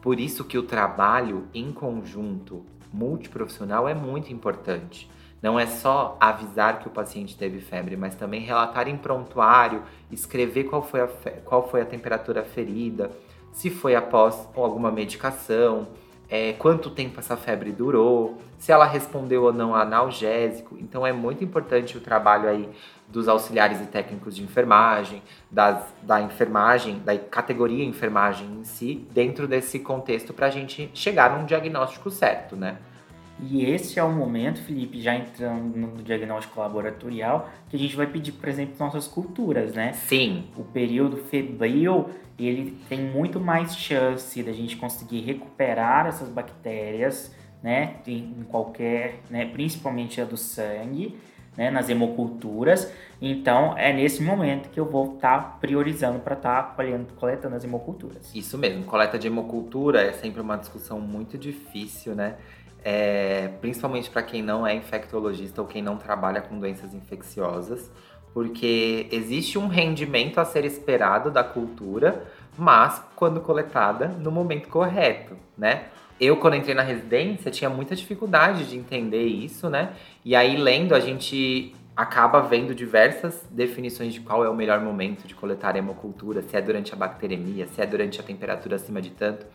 Por 0.00 0.18
isso 0.18 0.42
que 0.42 0.56
o 0.56 0.62
trabalho 0.62 1.48
em 1.52 1.70
conjunto 1.70 2.64
multiprofissional 2.90 3.86
é 3.86 3.94
muito 3.94 4.32
importante. 4.32 5.06
Não 5.42 5.58
é 5.58 5.66
só 5.66 6.16
avisar 6.20 6.80
que 6.80 6.88
o 6.88 6.90
paciente 6.90 7.36
teve 7.36 7.60
febre, 7.60 7.96
mas 7.96 8.14
também 8.14 8.40
relatar 8.40 8.88
em 8.88 8.96
prontuário, 8.96 9.82
escrever 10.10 10.64
qual 10.64 10.82
foi 10.82 11.00
a, 11.00 11.08
qual 11.44 11.68
foi 11.68 11.80
a 11.80 11.86
temperatura 11.86 12.42
ferida, 12.44 13.10
se 13.52 13.70
foi 13.70 13.94
após 13.94 14.48
alguma 14.54 14.90
medicação, 14.90 15.88
é, 16.28 16.52
quanto 16.52 16.90
tempo 16.90 17.18
essa 17.18 17.36
febre 17.36 17.72
durou, 17.72 18.38
se 18.56 18.70
ela 18.70 18.84
respondeu 18.84 19.42
ou 19.42 19.52
não 19.52 19.74
a 19.74 19.82
analgésico. 19.82 20.76
Então 20.78 21.04
é 21.04 21.12
muito 21.12 21.42
importante 21.42 21.96
o 21.96 22.00
trabalho 22.00 22.48
aí 22.48 22.68
dos 23.08 23.26
auxiliares 23.26 23.80
e 23.80 23.86
técnicos 23.86 24.36
de 24.36 24.44
enfermagem, 24.44 25.22
das, 25.50 25.82
da 26.02 26.20
enfermagem, 26.20 27.00
da 27.00 27.18
categoria 27.18 27.84
enfermagem 27.84 28.46
em 28.46 28.64
si, 28.64 29.08
dentro 29.10 29.48
desse 29.48 29.80
contexto 29.80 30.32
para 30.32 30.46
a 30.46 30.50
gente 30.50 30.88
chegar 30.94 31.36
num 31.36 31.44
diagnóstico 31.44 32.10
certo, 32.10 32.54
né? 32.54 32.78
E 33.42 33.64
esse 33.64 33.98
é 33.98 34.02
o 34.02 34.10
momento, 34.10 34.60
Felipe, 34.60 35.00
já 35.00 35.14
entrando 35.14 35.76
no 35.76 36.02
diagnóstico 36.02 36.60
laboratorial, 36.60 37.48
que 37.68 37.76
a 37.76 37.78
gente 37.78 37.96
vai 37.96 38.06
pedir, 38.06 38.32
por 38.32 38.48
exemplo, 38.48 38.74
nossas 38.78 39.06
culturas, 39.06 39.74
né? 39.74 39.92
Sim. 39.92 40.44
O 40.56 40.64
período 40.64 41.16
febril, 41.16 42.10
ele 42.38 42.76
tem 42.88 43.00
muito 43.00 43.40
mais 43.40 43.76
chance 43.76 44.42
da 44.42 44.52
gente 44.52 44.76
conseguir 44.76 45.20
recuperar 45.20 46.06
essas 46.06 46.28
bactérias, 46.28 47.34
né? 47.62 47.96
Em 48.06 48.44
qualquer, 48.48 49.20
né? 49.30 49.46
Principalmente 49.46 50.20
a 50.20 50.24
do 50.24 50.36
sangue, 50.36 51.18
né? 51.56 51.70
Nas 51.70 51.88
hemoculturas. 51.88 52.92
Então, 53.20 53.76
é 53.76 53.92
nesse 53.92 54.22
momento 54.22 54.70
que 54.70 54.80
eu 54.80 54.86
vou 54.86 55.14
estar 55.14 55.38
tá 55.38 55.56
priorizando 55.60 56.18
para 56.20 56.34
estar 56.34 56.74
tá 56.74 56.84
coletando 57.16 57.56
as 57.56 57.64
hemoculturas. 57.64 58.34
Isso 58.34 58.56
mesmo. 58.56 58.84
Coleta 58.84 59.18
de 59.18 59.26
hemocultura 59.26 60.02
é 60.02 60.12
sempre 60.12 60.40
uma 60.40 60.56
discussão 60.56 61.00
muito 61.00 61.36
difícil, 61.36 62.14
né? 62.14 62.36
É, 62.84 63.48
principalmente 63.60 64.10
para 64.10 64.22
quem 64.22 64.42
não 64.42 64.66
é 64.66 64.74
infectologista 64.74 65.60
ou 65.60 65.66
quem 65.66 65.82
não 65.82 65.96
trabalha 65.96 66.40
com 66.40 66.58
doenças 66.58 66.94
infecciosas, 66.94 67.90
porque 68.32 69.08
existe 69.10 69.58
um 69.58 69.66
rendimento 69.66 70.38
a 70.38 70.44
ser 70.44 70.64
esperado 70.64 71.30
da 71.30 71.42
cultura, 71.42 72.24
mas 72.56 73.02
quando 73.16 73.40
coletada 73.40 74.08
no 74.08 74.30
momento 74.30 74.68
correto, 74.68 75.36
né? 75.56 75.86
Eu, 76.20 76.36
quando 76.36 76.54
entrei 76.54 76.74
na 76.74 76.82
residência, 76.82 77.50
tinha 77.50 77.70
muita 77.70 77.96
dificuldade 77.96 78.68
de 78.68 78.76
entender 78.76 79.24
isso, 79.24 79.70
né? 79.70 79.94
E 80.22 80.36
aí, 80.36 80.54
lendo, 80.56 80.94
a 80.94 81.00
gente 81.00 81.74
acaba 81.96 82.40
vendo 82.40 82.74
diversas 82.74 83.42
definições 83.50 84.12
de 84.12 84.20
qual 84.20 84.44
é 84.44 84.48
o 84.48 84.54
melhor 84.54 84.80
momento 84.80 85.26
de 85.26 85.34
coletar 85.34 85.76
hemocultura, 85.76 86.42
se 86.42 86.56
é 86.56 86.60
durante 86.60 86.92
a 86.92 86.96
bacteremia, 86.96 87.66
se 87.66 87.80
é 87.80 87.86
durante 87.86 88.20
a 88.20 88.22
temperatura 88.22 88.76
acima 88.76 89.00
de 89.00 89.10
tanto. 89.10 89.46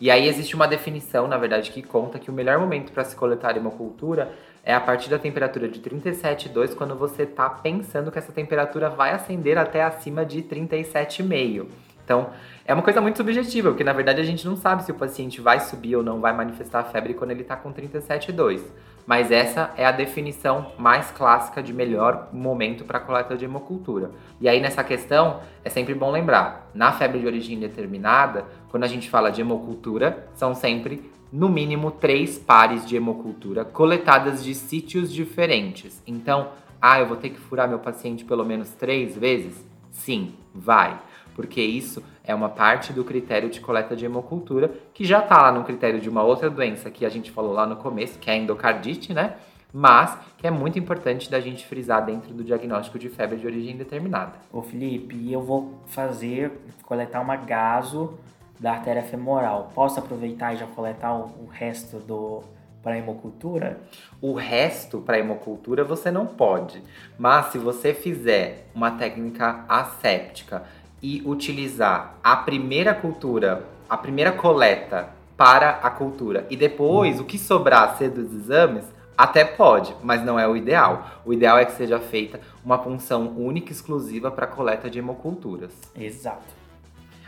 E 0.00 0.10
aí 0.10 0.26
existe 0.26 0.54
uma 0.54 0.66
definição, 0.66 1.28
na 1.28 1.36
verdade, 1.36 1.70
que 1.70 1.82
conta 1.82 2.18
que 2.18 2.30
o 2.30 2.32
melhor 2.32 2.58
momento 2.58 2.92
para 2.92 3.04
se 3.04 3.14
coletar 3.14 3.56
hemocultura 3.56 4.32
é 4.64 4.74
a 4.74 4.80
partir 4.80 5.10
da 5.10 5.18
temperatura 5.18 5.68
de 5.68 5.80
37,2 5.80 6.74
quando 6.74 6.96
você 6.96 7.24
está 7.24 7.48
pensando 7.50 8.10
que 8.10 8.18
essa 8.18 8.32
temperatura 8.32 8.88
vai 8.88 9.10
ascender 9.10 9.58
até 9.58 9.82
acima 9.82 10.24
de 10.24 10.42
37,5. 10.42 11.66
Então, 12.04 12.30
é 12.64 12.72
uma 12.72 12.82
coisa 12.82 13.00
muito 13.00 13.16
subjetiva, 13.16 13.70
porque 13.70 13.84
na 13.84 13.92
verdade 13.92 14.20
a 14.20 14.24
gente 14.24 14.46
não 14.46 14.56
sabe 14.56 14.84
se 14.84 14.92
o 14.92 14.94
paciente 14.94 15.40
vai 15.40 15.60
subir 15.60 15.96
ou 15.96 16.02
não 16.02 16.20
vai 16.20 16.32
manifestar 16.32 16.80
a 16.80 16.84
febre 16.84 17.14
quando 17.14 17.32
ele 17.32 17.42
está 17.42 17.56
com 17.56 17.72
37,2. 17.72 18.60
Mas 19.04 19.32
essa 19.32 19.72
é 19.76 19.84
a 19.84 19.90
definição 19.90 20.72
mais 20.78 21.10
clássica 21.10 21.60
de 21.60 21.72
melhor 21.72 22.28
momento 22.32 22.84
para 22.84 23.00
coleta 23.00 23.36
de 23.36 23.44
hemocultura. 23.44 24.12
E 24.40 24.48
aí 24.48 24.60
nessa 24.60 24.84
questão 24.84 25.40
é 25.64 25.68
sempre 25.68 25.92
bom 25.92 26.10
lembrar, 26.12 26.70
na 26.72 26.92
febre 26.92 27.18
de 27.18 27.26
origem 27.26 27.58
determinada, 27.58 28.44
quando 28.70 28.84
a 28.84 28.88
gente 28.88 29.10
fala 29.10 29.30
de 29.30 29.40
hemocultura, 29.40 30.28
são 30.34 30.54
sempre 30.54 31.10
no 31.32 31.48
mínimo 31.48 31.90
três 31.90 32.38
pares 32.38 32.86
de 32.86 32.94
hemocultura 32.94 33.64
coletadas 33.64 34.44
de 34.44 34.54
sítios 34.54 35.12
diferentes. 35.12 36.00
Então, 36.06 36.50
ah, 36.80 37.00
eu 37.00 37.06
vou 37.06 37.16
ter 37.16 37.30
que 37.30 37.40
furar 37.40 37.68
meu 37.68 37.80
paciente 37.80 38.24
pelo 38.24 38.44
menos 38.44 38.70
três 38.70 39.16
vezes? 39.16 39.66
Sim, 39.90 40.34
vai 40.54 40.96
porque 41.34 41.60
isso 41.60 42.02
é 42.24 42.34
uma 42.34 42.48
parte 42.48 42.92
do 42.92 43.04
critério 43.04 43.50
de 43.50 43.60
coleta 43.60 43.96
de 43.96 44.04
hemocultura, 44.04 44.70
que 44.94 45.04
já 45.04 45.20
está 45.20 45.42
lá 45.42 45.52
no 45.52 45.64
critério 45.64 46.00
de 46.00 46.08
uma 46.08 46.22
outra 46.22 46.48
doença 46.48 46.90
que 46.90 47.04
a 47.04 47.08
gente 47.08 47.30
falou 47.30 47.52
lá 47.52 47.66
no 47.66 47.76
começo, 47.76 48.18
que 48.18 48.30
é 48.30 48.34
a 48.34 48.36
endocardite, 48.36 49.12
né? 49.12 49.36
Mas 49.72 50.18
que 50.36 50.46
é 50.46 50.50
muito 50.50 50.78
importante 50.78 51.30
da 51.30 51.40
gente 51.40 51.64
frisar 51.66 52.04
dentro 52.04 52.34
do 52.34 52.44
diagnóstico 52.44 52.98
de 52.98 53.08
febre 53.08 53.38
de 53.38 53.46
origem 53.46 53.76
determinada. 53.76 54.32
Ô 54.52 54.60
Felipe, 54.60 55.32
eu 55.32 55.40
vou 55.40 55.80
fazer, 55.86 56.52
coletar 56.84 57.20
uma 57.20 57.36
gaso 57.36 58.18
da 58.60 58.72
artéria 58.72 59.02
femoral. 59.02 59.72
Posso 59.74 59.98
aproveitar 59.98 60.54
e 60.54 60.58
já 60.58 60.66
coletar 60.66 61.14
o, 61.14 61.48
resto 61.50 61.98
do 61.98 62.42
para 62.82 62.98
hemocultura? 62.98 63.80
O 64.20 64.34
resto 64.34 65.00
para 65.00 65.18
hemocultura 65.18 65.84
você 65.84 66.10
não 66.10 66.26
pode. 66.26 66.82
Mas 67.18 67.46
se 67.46 67.58
você 67.58 67.94
fizer 67.94 68.66
uma 68.74 68.92
técnica 68.92 69.64
asséptica 69.68 70.64
e 71.02 71.22
utilizar 71.26 72.18
a 72.22 72.36
primeira 72.36 72.94
cultura, 72.94 73.66
a 73.88 73.96
primeira 73.96 74.32
coleta 74.32 75.10
para 75.36 75.70
a 75.82 75.90
cultura 75.90 76.46
e 76.48 76.56
depois 76.56 77.18
o 77.18 77.24
que 77.24 77.36
sobrar 77.36 77.96
ser 77.96 78.10
dos 78.10 78.32
exames, 78.32 78.84
até 79.16 79.44
pode, 79.44 79.94
mas 80.02 80.24
não 80.24 80.38
é 80.38 80.46
o 80.48 80.56
ideal. 80.56 81.06
O 81.24 81.32
ideal 81.32 81.58
é 81.58 81.64
que 81.64 81.72
seja 81.72 81.98
feita 81.98 82.40
uma 82.64 82.78
punção 82.78 83.28
única 83.36 83.70
e 83.70 83.72
exclusiva 83.72 84.30
para 84.30 84.46
coleta 84.46 84.88
de 84.88 84.98
hemoculturas. 84.98 85.72
Exato. 85.96 86.61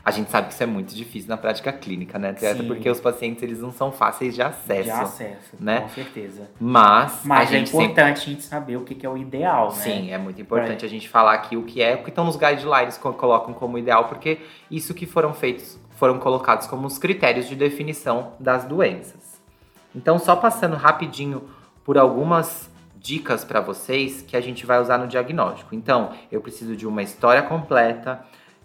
A 0.05 0.11
gente 0.11 0.31
sabe 0.31 0.49
que 0.49 0.55
isso 0.55 0.63
é 0.63 0.67
muito 0.67 0.95
difícil 0.95 1.31
na 1.31 1.37
prática 1.39 1.73
clínica, 1.73 2.19
né, 2.19 2.31
Até 2.31 2.55
Porque 2.55 2.91
os 2.91 3.01
pacientes 3.01 3.43
eles 3.43 3.61
não 3.61 3.73
são 3.73 3.91
fáceis 3.91 4.35
de 4.35 4.43
acesso. 4.43 4.85
De 4.85 4.91
acesso, 4.91 5.57
né? 5.59 5.81
com 5.81 5.89
certeza. 5.89 6.51
Mas, 6.61 7.23
Mas 7.25 7.53
é 7.53 7.59
importante 7.59 7.95
sempre... 7.95 8.03
a 8.03 8.15
gente 8.15 8.43
saber 8.43 8.77
o 8.77 8.83
que 8.83 9.05
é 9.05 9.09
o 9.09 9.17
ideal, 9.17 9.69
né? 9.69 9.75
Sim, 9.77 10.13
é 10.13 10.19
muito 10.19 10.41
importante 10.43 10.81
pra... 10.81 10.87
a 10.87 10.91
gente 10.91 11.09
falar 11.09 11.33
aqui 11.33 11.57
o 11.57 11.63
que 11.63 11.81
é, 11.81 11.97
porque 11.97 12.11
estão 12.11 12.25
nos 12.25 12.37
guidelines 12.37 12.99
que 12.99 13.03
colocam 13.03 13.55
como 13.55 13.79
ideal, 13.79 14.05
porque 14.05 14.41
isso 14.71 14.93
que 14.93 15.07
foram 15.07 15.33
feitos, 15.33 15.79
foram 15.93 16.19
colocados 16.19 16.67
como 16.67 16.87
os 16.87 16.99
critérios 16.99 17.49
de 17.49 17.57
definição 17.57 18.33
das 18.39 18.65
doenças. 18.65 19.41
Então, 19.95 20.19
só 20.19 20.37
passando 20.37 20.77
rapidinho 20.77 21.49
por 21.83 21.97
algumas 21.97 22.71
dicas 22.97 23.45
para 23.45 23.61
vocês 23.61 24.23
que 24.23 24.37
a 24.37 24.41
gente 24.41 24.67
vai 24.67 24.81
usar 24.81 24.99
no 24.99 25.07
diagnóstico. 25.07 25.75
Então, 25.75 26.13
eu 26.33 26.41
preciso 26.41 26.75
de 26.75 26.87
uma 26.87 27.03
história 27.03 27.43
completa, 27.43 28.25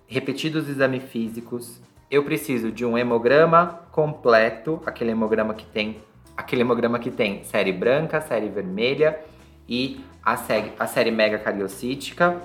repetidos 0.10 0.68
exames 0.68 1.04
físicos, 1.04 1.80
eu 2.10 2.24
preciso 2.24 2.72
de 2.72 2.84
um 2.84 2.98
hemograma 2.98 3.82
completo, 3.92 4.82
aquele 4.84 5.12
hemograma 5.12 5.54
que 5.54 5.66
tem, 5.66 6.02
aquele 6.36 6.62
hemograma 6.62 6.98
que 6.98 7.12
tem 7.12 7.44
série 7.44 7.72
branca, 7.72 8.20
série 8.20 8.50
vermelha 8.50 9.20
e 9.68 10.04
a 10.26 10.36
série, 10.36 10.74
a 10.80 10.88
série 10.88 11.12
megacariocítica. 11.12 12.42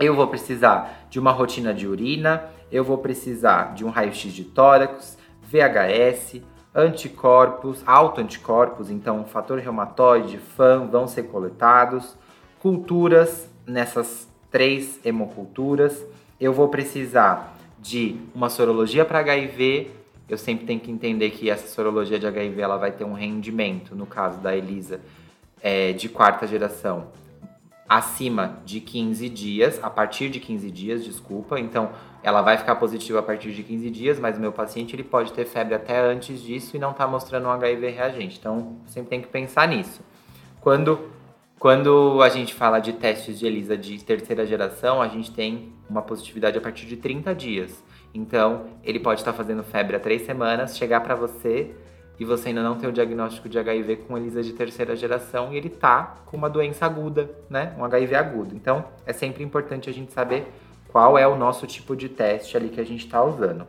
Eu 0.00 0.16
vou 0.16 0.26
precisar 0.26 1.06
de 1.08 1.20
uma 1.20 1.30
rotina 1.30 1.72
de 1.72 1.86
urina, 1.86 2.46
eu 2.70 2.82
vou 2.82 2.98
precisar 2.98 3.74
de 3.74 3.84
um 3.84 3.90
raio-x 3.90 4.32
de 4.32 4.42
tórax, 4.42 5.16
VHS, 5.44 6.42
anticorpos, 6.74 7.80
autoanticorpos, 7.86 8.90
então 8.90 9.24
fator 9.24 9.60
reumatoide, 9.60 10.38
FAM 10.38 10.88
vão 10.88 11.06
ser 11.06 11.24
coletados, 11.24 12.16
culturas 12.58 13.48
nessas 13.64 14.28
três 14.50 14.98
hemoculturas 15.04 16.04
eu 16.40 16.52
vou 16.52 16.68
precisar 16.68 17.56
de 17.80 18.16
uma 18.34 18.48
sorologia 18.48 19.04
para 19.04 19.20
HIV. 19.20 19.90
Eu 20.28 20.38
sempre 20.38 20.66
tenho 20.66 20.80
que 20.80 20.90
entender 20.90 21.30
que 21.30 21.48
essa 21.48 21.66
sorologia 21.66 22.18
de 22.18 22.26
HIV 22.26 22.60
ela 22.60 22.76
vai 22.76 22.92
ter 22.92 23.04
um 23.04 23.14
rendimento, 23.14 23.94
no 23.94 24.06
caso 24.06 24.38
da 24.40 24.56
Elisa, 24.56 25.00
é, 25.62 25.92
de 25.92 26.08
quarta 26.08 26.46
geração, 26.46 27.08
acima 27.88 28.58
de 28.64 28.80
15 28.80 29.28
dias, 29.28 29.82
a 29.82 29.88
partir 29.88 30.28
de 30.28 30.38
15 30.38 30.70
dias, 30.70 31.04
desculpa. 31.04 31.58
Então, 31.58 31.90
ela 32.22 32.42
vai 32.42 32.58
ficar 32.58 32.76
positiva 32.76 33.20
a 33.20 33.22
partir 33.22 33.52
de 33.52 33.62
15 33.62 33.90
dias, 33.90 34.20
mas 34.20 34.36
o 34.36 34.40
meu 34.40 34.52
paciente 34.52 34.94
ele 34.94 35.04
pode 35.04 35.32
ter 35.32 35.46
febre 35.46 35.74
até 35.74 35.98
antes 35.98 36.42
disso 36.42 36.76
e 36.76 36.78
não 36.78 36.90
está 36.90 37.06
mostrando 37.06 37.46
um 37.46 37.50
HIV 37.50 37.90
reagente. 37.90 38.38
Então, 38.38 38.76
sempre 38.86 39.10
tem 39.10 39.22
que 39.22 39.28
pensar 39.28 39.66
nisso. 39.66 40.02
Quando 40.60 41.10
quando 41.58 42.22
a 42.22 42.28
gente 42.28 42.54
fala 42.54 42.78
de 42.78 42.92
testes 42.92 43.38
de 43.38 43.46
ELISA 43.46 43.76
de 43.76 44.02
terceira 44.04 44.46
geração, 44.46 45.02
a 45.02 45.08
gente 45.08 45.32
tem 45.32 45.72
uma 45.90 46.02
positividade 46.02 46.56
a 46.56 46.60
partir 46.60 46.86
de 46.86 46.96
30 46.96 47.34
dias. 47.34 47.82
Então, 48.14 48.66
ele 48.84 49.00
pode 49.00 49.20
estar 49.20 49.32
fazendo 49.32 49.64
febre 49.64 49.96
há 49.96 50.00
três 50.00 50.22
semanas, 50.22 50.76
chegar 50.76 51.00
para 51.00 51.16
você 51.16 51.74
e 52.18 52.24
você 52.24 52.48
ainda 52.48 52.62
não 52.62 52.76
tem 52.76 52.88
o 52.88 52.92
diagnóstico 52.92 53.48
de 53.48 53.58
HIV 53.58 53.96
com 53.96 54.16
ELISA 54.16 54.42
de 54.42 54.52
terceira 54.52 54.94
geração 54.94 55.52
e 55.52 55.56
ele 55.56 55.68
tá 55.68 56.18
com 56.26 56.36
uma 56.36 56.48
doença 56.48 56.86
aguda, 56.86 57.30
né? 57.50 57.74
Um 57.76 57.84
HIV 57.84 58.14
agudo. 58.14 58.54
Então, 58.54 58.84
é 59.04 59.12
sempre 59.12 59.42
importante 59.42 59.90
a 59.90 59.92
gente 59.92 60.12
saber 60.12 60.46
qual 60.88 61.18
é 61.18 61.26
o 61.26 61.36
nosso 61.36 61.66
tipo 61.66 61.96
de 61.96 62.08
teste 62.08 62.56
ali 62.56 62.68
que 62.68 62.80
a 62.80 62.86
gente 62.86 63.04
está 63.04 63.22
usando. 63.22 63.66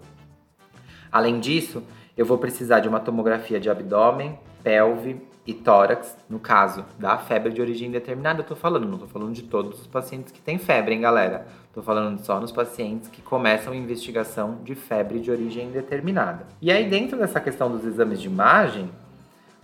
Além 1.12 1.40
disso, 1.40 1.84
eu 2.16 2.26
vou 2.26 2.38
precisar 2.38 2.82
de 2.82 2.88
uma 2.88 3.00
tomografia 3.00 3.60
de 3.60 3.70
abdômen, 3.70 4.38
pelve, 4.64 5.20
e 5.50 5.54
tórax, 5.56 6.16
no 6.30 6.38
caso 6.38 6.86
da 7.00 7.18
febre 7.18 7.52
de 7.52 7.60
origem 7.60 7.90
determinada, 7.90 8.42
eu 8.42 8.46
tô 8.46 8.56
falando, 8.56 8.88
não 8.88 9.00
tô 9.00 9.08
falando 9.08 9.34
de 9.34 9.42
todos 9.42 9.82
os 9.82 9.88
pacientes 9.88 10.32
que 10.32 10.40
têm 10.40 10.60
febre, 10.60 10.94
hein, 10.94 11.02
galera? 11.02 11.48
Tô 11.74 11.82
falando 11.82 12.20
só 12.20 12.40
nos 12.40 12.52
pacientes 12.52 13.10
que 13.10 13.20
começam 13.20 13.74
investigação 13.74 14.60
de 14.64 14.76
febre 14.76 15.20
de 15.20 15.32
origem 15.32 15.72
determinada. 15.72 16.46
E 16.62 16.72
aí, 16.72 16.88
dentro 16.88 17.18
dessa 17.18 17.40
questão 17.40 17.72
dos 17.72 17.84
exames 17.84 18.22
de 18.22 18.28
imagem, 18.28 18.92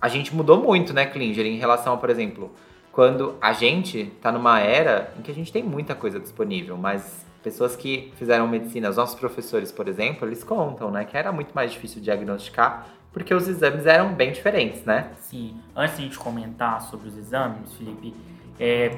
a 0.02 0.08
gente 0.08 0.36
mudou 0.36 0.60
muito, 0.60 0.92
né, 0.92 1.06
Klinger, 1.06 1.46
em 1.46 1.60
relação, 1.60 2.00
por 2.00 2.10
exemplo, 2.10 2.52
quando 2.92 3.36
a 3.40 3.54
gente 3.54 4.12
tá 4.20 4.32
numa 4.32 4.60
era 4.60 5.14
em 5.20 5.22
que 5.22 5.30
a 5.30 5.36
gente 5.36 5.54
tem 5.54 5.62
muita 5.62 5.94
coisa 5.94 6.20
disponível, 6.20 6.78
mas 6.78 7.24
pessoas 7.46 7.76
que 7.76 8.12
fizeram 8.18 8.48
medicina, 8.48 8.90
os 8.90 8.98
nossos 8.98 9.18
professores, 9.18 9.72
por 9.72 9.88
exemplo, 9.88 10.28
eles 10.28 10.44
contam, 10.44 10.90
né, 10.90 11.06
que 11.06 11.16
era 11.16 11.32
muito 11.32 11.54
mais 11.54 11.72
difícil 11.72 12.02
diagnosticar 12.02 12.88
porque 13.16 13.34
os 13.34 13.48
exames 13.48 13.86
eram 13.86 14.14
bem 14.14 14.34
diferentes, 14.34 14.84
né? 14.84 15.14
Sim. 15.22 15.58
Antes 15.74 15.96
de 15.96 16.02
a 16.02 16.06
gente 16.06 16.20
comentar 16.20 16.82
sobre 16.82 17.08
os 17.08 17.18
exames, 17.18 17.72
Felipe, 17.76 18.14
é, 18.60 18.98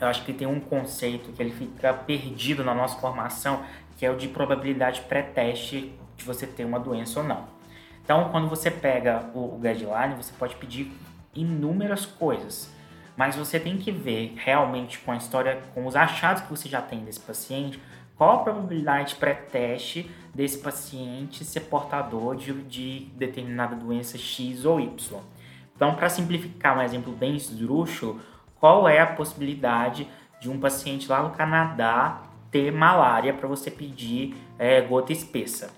eu 0.00 0.06
acho 0.06 0.24
que 0.24 0.32
tem 0.32 0.46
um 0.46 0.60
conceito 0.60 1.32
que 1.32 1.42
ele 1.42 1.50
fica 1.50 1.92
perdido 1.92 2.62
na 2.62 2.72
nossa 2.72 2.96
formação, 3.00 3.64
que 3.96 4.06
é 4.06 4.10
o 4.10 4.16
de 4.16 4.28
probabilidade 4.28 5.00
pré-teste 5.00 5.92
de 6.16 6.24
você 6.24 6.46
ter 6.46 6.64
uma 6.64 6.78
doença 6.78 7.18
ou 7.18 7.26
não. 7.26 7.48
Então, 8.04 8.28
quando 8.30 8.48
você 8.48 8.70
pega 8.70 9.28
o, 9.34 9.56
o 9.56 9.58
guideline, 9.58 10.14
você 10.16 10.32
pode 10.38 10.54
pedir 10.54 10.92
inúmeras 11.34 12.06
coisas, 12.06 12.72
mas 13.20 13.36
você 13.36 13.60
tem 13.60 13.76
que 13.76 13.92
ver 13.92 14.32
realmente 14.34 14.98
com 15.00 15.12
a 15.12 15.16
história, 15.18 15.60
com 15.74 15.84
os 15.84 15.94
achados 15.94 16.42
que 16.42 16.48
você 16.48 16.70
já 16.70 16.80
tem 16.80 17.04
desse 17.04 17.20
paciente, 17.20 17.78
qual 18.16 18.36
a 18.36 18.38
probabilidade 18.38 19.16
pré-teste 19.16 20.10
desse 20.34 20.56
paciente 20.56 21.44
ser 21.44 21.60
portador 21.60 22.34
de, 22.34 22.50
de 22.62 23.00
determinada 23.16 23.76
doença 23.76 24.16
X 24.16 24.64
ou 24.64 24.80
Y. 24.80 25.20
Então, 25.76 25.94
para 25.96 26.08
simplificar 26.08 26.78
um 26.78 26.80
exemplo 26.80 27.12
bem 27.12 27.36
esdrúxulo, 27.36 28.22
qual 28.58 28.88
é 28.88 29.00
a 29.00 29.06
possibilidade 29.06 30.08
de 30.40 30.48
um 30.48 30.58
paciente 30.58 31.06
lá 31.06 31.22
no 31.22 31.28
Canadá 31.28 32.22
ter 32.50 32.72
malária 32.72 33.34
para 33.34 33.46
você 33.46 33.70
pedir 33.70 34.34
é, 34.58 34.80
gota 34.80 35.12
espessa? 35.12 35.74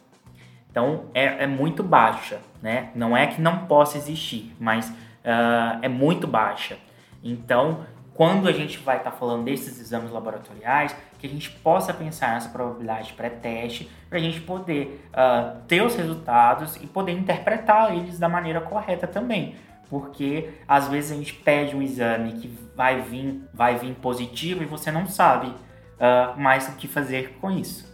Então, 0.71 1.07
é, 1.13 1.43
é, 1.43 1.47
muito 1.49 1.83
baixa, 1.83 2.41
né? 2.63 2.93
Não 2.95 3.17
é 3.17 3.27
que 3.27 3.43
não 3.43 3.67
possa 3.67 3.99
existir, 3.99 4.55
mas 4.61 4.91
uh, 4.91 5.81
é 5.83 5.89
muito 5.89 6.29
baixa. 6.29 6.79
Então, 7.23 7.87
quando 8.15 8.47
a 8.47 8.53
gente 8.53 8.79
vai 8.79 8.99
estar 8.99 9.11
tá 9.11 9.17
falando 9.17 9.45
desses 9.45 9.81
exames 9.81 10.11
laboratoriais, 10.11 10.95
que 11.19 11.27
a 11.27 11.31
gente 11.31 11.51
possa 11.51 11.95
pensar 11.95 12.35
nessa 12.35 12.49
probabilidade 12.49 13.13
pré-teste 13.15 13.91
para 14.09 14.19
a 14.19 14.21
gente 14.21 14.41
poder 14.41 15.07
uh, 15.13 15.61
ter 15.67 15.83
os 15.83 15.95
resultados 15.95 16.77
e 16.77 16.87
poder 16.87 17.13
interpretar 17.13 17.97
eles 17.97 18.19
da 18.19 18.29
maneira 18.29 18.61
correta 18.61 19.07
também. 19.07 19.55
Porque 19.89 20.51
às 20.67 20.89
vezes 20.89 21.13
a 21.13 21.15
gente 21.15 21.35
pede 21.35 21.77
um 21.77 21.83
exame 21.83 22.33
que 22.35 22.49
vai 22.75 23.01
vir, 23.01 23.43
vai 23.53 23.77
vir 23.77 23.95
positivo 23.95 24.63
e 24.63 24.67
você 24.67 24.91
não 24.91 25.07
sabe 25.07 25.47
uh, 25.49 26.39
mais 26.41 26.69
o 26.69 26.77
que 26.77 26.89
fazer 26.89 27.39
com 27.41 27.51
isso. 27.51 27.93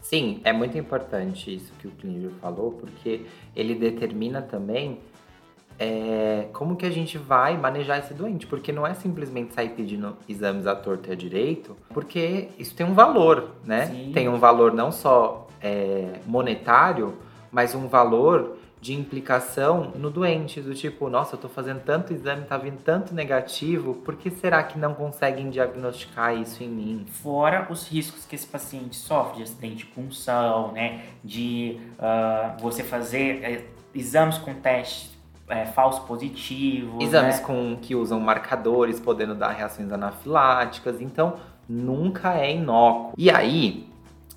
Sim, 0.00 0.40
é 0.42 0.54
muito 0.54 0.78
importante 0.78 1.54
isso 1.54 1.72
que 1.78 1.86
o 1.86 1.90
Clínio 1.90 2.30
falou, 2.40 2.72
porque 2.72 3.26
ele 3.54 3.74
determina 3.74 4.40
também 4.40 5.00
é, 5.78 6.48
como 6.52 6.76
que 6.76 6.84
a 6.84 6.90
gente 6.90 7.16
vai 7.16 7.56
manejar 7.56 7.98
esse 7.98 8.12
doente? 8.12 8.46
Porque 8.46 8.72
não 8.72 8.86
é 8.86 8.94
simplesmente 8.94 9.54
sair 9.54 9.70
pedindo 9.70 10.16
exames 10.28 10.66
à 10.66 10.74
torta 10.74 11.10
e 11.10 11.12
à 11.12 11.14
direito, 11.14 11.76
porque 11.90 12.48
isso 12.58 12.74
tem 12.74 12.84
um 12.84 12.94
valor, 12.94 13.52
né? 13.64 13.86
Sim. 13.86 14.10
Tem 14.12 14.28
um 14.28 14.38
valor 14.38 14.72
não 14.72 14.90
só 14.90 15.46
é, 15.62 16.20
monetário, 16.26 17.16
mas 17.52 17.74
um 17.74 17.86
valor 17.86 18.56
de 18.80 18.94
implicação 18.94 19.92
no 19.96 20.08
doente, 20.08 20.60
do 20.60 20.72
tipo, 20.72 21.08
nossa, 21.08 21.34
eu 21.34 21.40
tô 21.40 21.48
fazendo 21.48 21.80
tanto 21.80 22.12
exame, 22.12 22.44
tá 22.44 22.56
vindo 22.56 22.78
tanto 22.78 23.12
negativo, 23.12 23.94
por 23.94 24.14
que 24.14 24.30
será 24.30 24.62
que 24.62 24.78
não 24.78 24.94
conseguem 24.94 25.50
diagnosticar 25.50 26.36
isso 26.36 26.62
em 26.62 26.68
mim? 26.68 27.06
Fora 27.08 27.66
os 27.70 27.88
riscos 27.88 28.24
que 28.24 28.36
esse 28.36 28.46
paciente 28.46 28.94
sofre 28.94 29.38
de 29.38 29.42
acidente 29.44 29.76
de 29.76 29.86
punção, 29.86 30.72
né? 30.72 31.06
De 31.24 31.80
uh, 31.98 32.60
você 32.60 32.84
fazer 32.84 33.42
é, 33.42 33.64
exames 33.94 34.38
com 34.38 34.54
testes 34.54 35.17
é, 35.48 35.66
falso 35.66 36.02
positivos. 36.02 37.02
Exames 37.02 37.38
né? 37.38 37.44
com 37.44 37.76
que 37.80 37.94
usam 37.94 38.20
marcadores, 38.20 39.00
podendo 39.00 39.34
dar 39.34 39.50
reações 39.50 39.90
anafiláticas, 39.90 41.00
então 41.00 41.34
nunca 41.68 42.34
é 42.34 42.54
inócuo. 42.54 43.12
E 43.16 43.30
aí, 43.30 43.88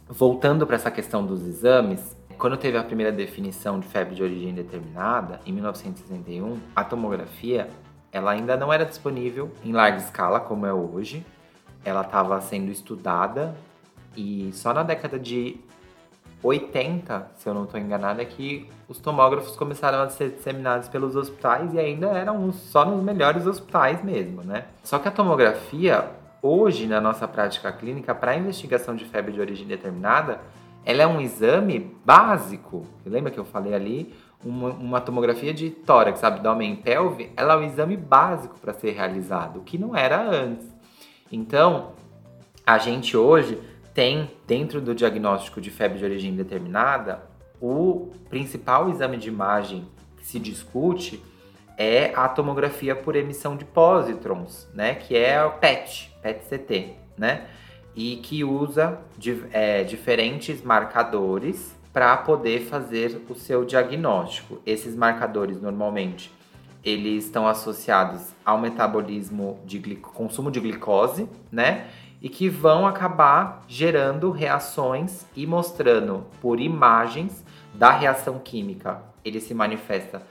voltando 0.09 0.65
para 0.65 0.75
essa 0.75 0.91
questão 0.91 1.25
dos 1.25 1.45
exames, 1.45 2.15
quando 2.37 2.57
teve 2.57 2.77
a 2.77 2.83
primeira 2.83 3.11
definição 3.11 3.79
de 3.79 3.87
febre 3.87 4.15
de 4.15 4.23
origem 4.23 4.53
determinada, 4.53 5.39
em 5.45 5.53
1961, 5.53 6.57
a 6.75 6.83
tomografia 6.83 7.69
ela 8.11 8.31
ainda 8.31 8.57
não 8.57 8.73
era 8.73 8.85
disponível 8.85 9.51
em 9.63 9.71
larga 9.71 9.97
escala 9.97 10.39
como 10.39 10.65
é 10.65 10.73
hoje. 10.73 11.25
Ela 11.85 12.01
estava 12.01 12.39
sendo 12.41 12.69
estudada 12.69 13.55
e 14.15 14.49
só 14.53 14.73
na 14.73 14.83
década 14.83 15.17
de 15.17 15.59
80, 16.43 17.31
se 17.35 17.47
eu 17.47 17.53
não 17.53 17.65
estou 17.65 17.79
enganado, 17.79 18.21
é 18.21 18.25
que 18.25 18.67
os 18.87 18.97
tomógrafos 18.97 19.55
começaram 19.55 20.01
a 20.01 20.09
ser 20.09 20.31
disseminados 20.31 20.87
pelos 20.89 21.15
hospitais 21.15 21.73
e 21.73 21.79
ainda 21.79 22.07
eram 22.07 22.51
só 22.51 22.83
nos 22.83 23.03
melhores 23.03 23.45
hospitais 23.45 24.03
mesmo, 24.03 24.43
né? 24.43 24.65
Só 24.83 24.97
que 24.97 25.07
a 25.07 25.11
tomografia, 25.11 26.09
hoje 26.41 26.87
na 26.87 26.99
nossa 26.99 27.27
prática 27.27 27.71
clínica, 27.71 28.15
para 28.15 28.35
investigação 28.35 28.95
de 28.95 29.05
febre 29.05 29.31
de 29.31 29.39
origem 29.39 29.67
determinada, 29.67 30.39
ela 30.83 31.03
é 31.03 31.07
um 31.07 31.21
exame 31.21 31.95
básico. 32.03 32.85
Lembra 33.05 33.31
que 33.31 33.39
eu 33.39 33.45
falei 33.45 33.73
ali? 33.73 34.13
Uma, 34.43 34.69
uma 34.69 35.01
tomografia 35.01 35.53
de 35.53 35.69
tórax, 35.69 36.23
abdômen 36.23 36.73
e 36.73 36.77
pelve, 36.77 37.31
ela 37.37 37.53
é 37.53 37.57
um 37.57 37.63
exame 37.63 37.95
básico 37.95 38.57
para 38.59 38.73
ser 38.73 38.91
realizado, 38.91 39.59
o 39.59 39.63
que 39.63 39.77
não 39.77 39.95
era 39.95 40.19
antes. 40.19 40.67
Então, 41.31 41.91
a 42.65 42.79
gente 42.79 43.15
hoje 43.15 43.61
tem, 43.93 44.31
dentro 44.47 44.81
do 44.81 44.95
diagnóstico 44.95 45.59
de 45.59 45.69
febre 45.69 45.99
de 45.99 46.05
origem 46.05 46.35
determinada, 46.35 47.23
o 47.59 48.11
principal 48.29 48.89
exame 48.89 49.17
de 49.17 49.27
imagem 49.27 49.87
que 50.17 50.25
se 50.25 50.39
discute 50.39 51.21
é 51.77 52.11
a 52.15 52.27
tomografia 52.27 52.95
por 52.95 53.15
emissão 53.15 53.55
de 53.55 53.65
pósitrons, 53.65 54.67
né? 54.73 54.95
Que 54.95 55.17
é 55.17 55.43
o 55.43 55.51
PET, 55.51 56.11
PET-CT, 56.21 56.95
né? 57.17 57.47
e 57.95 58.17
que 58.17 58.43
usa 58.43 58.99
é, 59.51 59.83
diferentes 59.83 60.61
marcadores 60.63 61.75
para 61.91 62.15
poder 62.17 62.61
fazer 62.61 63.21
o 63.29 63.35
seu 63.35 63.65
diagnóstico. 63.65 64.61
Esses 64.65 64.95
marcadores 64.95 65.61
normalmente 65.61 66.31
eles 66.83 67.25
estão 67.25 67.47
associados 67.47 68.33
ao 68.43 68.59
metabolismo 68.59 69.59
de 69.65 69.79
consumo 69.97 70.49
de 70.49 70.59
glicose, 70.59 71.29
né? 71.51 71.87
E 72.21 72.29
que 72.29 72.47
vão 72.47 72.85
acabar 72.85 73.63
gerando 73.67 74.29
reações 74.31 75.25
e 75.35 75.47
mostrando 75.47 76.25
por 76.39 76.59
imagens 76.59 77.43
da 77.73 77.89
reação 77.89 78.37
química. 78.39 79.01
Ele 79.25 79.39
se 79.39 79.53
manifesta 79.53 80.21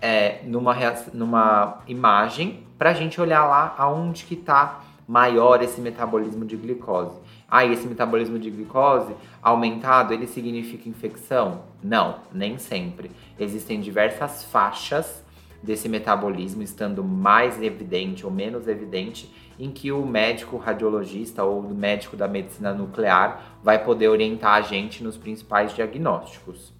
é, 0.00 0.40
numa, 0.44 0.74
numa 1.12 1.78
imagem 1.86 2.64
para 2.78 2.90
a 2.90 2.94
gente 2.94 3.20
olhar 3.20 3.46
lá 3.46 3.74
aonde 3.78 4.24
que 4.24 4.34
está 4.34 4.80
maior 5.06 5.62
esse 5.62 5.80
metabolismo 5.80 6.44
de 6.44 6.56
glicose. 6.56 7.18
Ah, 7.50 7.64
esse 7.64 7.86
metabolismo 7.86 8.38
de 8.38 8.48
glicose 8.48 9.12
aumentado, 9.42 10.14
ele 10.14 10.26
significa 10.26 10.88
infecção? 10.88 11.62
Não, 11.82 12.20
nem 12.32 12.58
sempre. 12.58 13.10
Existem 13.38 13.80
diversas 13.80 14.44
faixas 14.44 15.24
desse 15.62 15.88
metabolismo 15.88 16.62
estando 16.62 17.04
mais 17.04 17.62
evidente 17.62 18.24
ou 18.24 18.32
menos 18.32 18.66
evidente, 18.66 19.30
em 19.58 19.70
que 19.70 19.92
o 19.92 20.04
médico 20.06 20.56
radiologista 20.56 21.44
ou 21.44 21.60
o 21.60 21.74
médico 21.74 22.16
da 22.16 22.26
medicina 22.26 22.72
nuclear 22.72 23.58
vai 23.62 23.82
poder 23.84 24.08
orientar 24.08 24.54
a 24.54 24.62
gente 24.62 25.04
nos 25.04 25.18
principais 25.18 25.74
diagnósticos. 25.74 26.72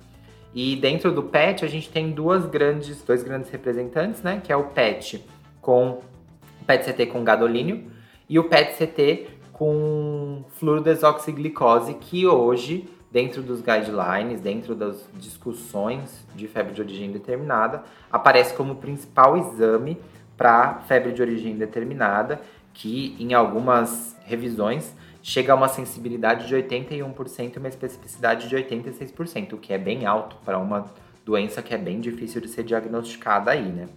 E 0.54 0.76
dentro 0.76 1.12
do 1.12 1.22
PET 1.22 1.64
a 1.64 1.68
gente 1.68 1.90
tem 1.90 2.10
duas 2.10 2.46
grandes, 2.46 3.02
dois 3.02 3.22
grandes 3.22 3.50
representantes, 3.50 4.22
né? 4.22 4.40
Que 4.42 4.52
é 4.52 4.56
o 4.56 4.64
PET 4.64 5.24
com 5.60 6.00
PET-CT 6.66 7.06
com 7.06 7.22
gadolínio 7.22 7.90
e 8.28 8.38
o 8.38 8.44
PET-CT 8.44 9.28
com 9.52 10.44
fluorodesoxiglicose, 10.50 11.94
que 11.94 12.26
hoje, 12.26 12.88
dentro 13.10 13.42
dos 13.42 13.60
guidelines, 13.60 14.40
dentro 14.40 14.74
das 14.74 15.08
discussões 15.14 16.24
de 16.34 16.46
febre 16.46 16.72
de 16.72 16.80
origem 16.80 17.10
determinada, 17.10 17.82
aparece 18.10 18.54
como 18.54 18.76
principal 18.76 19.36
exame 19.36 19.98
para 20.36 20.80
febre 20.86 21.12
de 21.12 21.20
origem 21.20 21.56
determinada, 21.56 22.40
que 22.72 23.16
em 23.18 23.34
algumas 23.34 24.16
revisões 24.24 24.94
chega 25.22 25.52
a 25.52 25.56
uma 25.56 25.68
sensibilidade 25.68 26.46
de 26.46 26.54
81% 26.54 27.56
e 27.56 27.58
uma 27.58 27.68
especificidade 27.68 28.48
de 28.48 28.56
86%, 28.56 29.52
o 29.52 29.58
que 29.58 29.72
é 29.72 29.78
bem 29.78 30.06
alto 30.06 30.36
para 30.44 30.58
uma 30.58 30.86
doença 31.24 31.60
que 31.60 31.74
é 31.74 31.78
bem 31.78 32.00
difícil 32.00 32.40
de 32.40 32.48
ser 32.48 32.64
diagnosticada 32.64 33.50
aí, 33.50 33.70
né? 33.70 33.88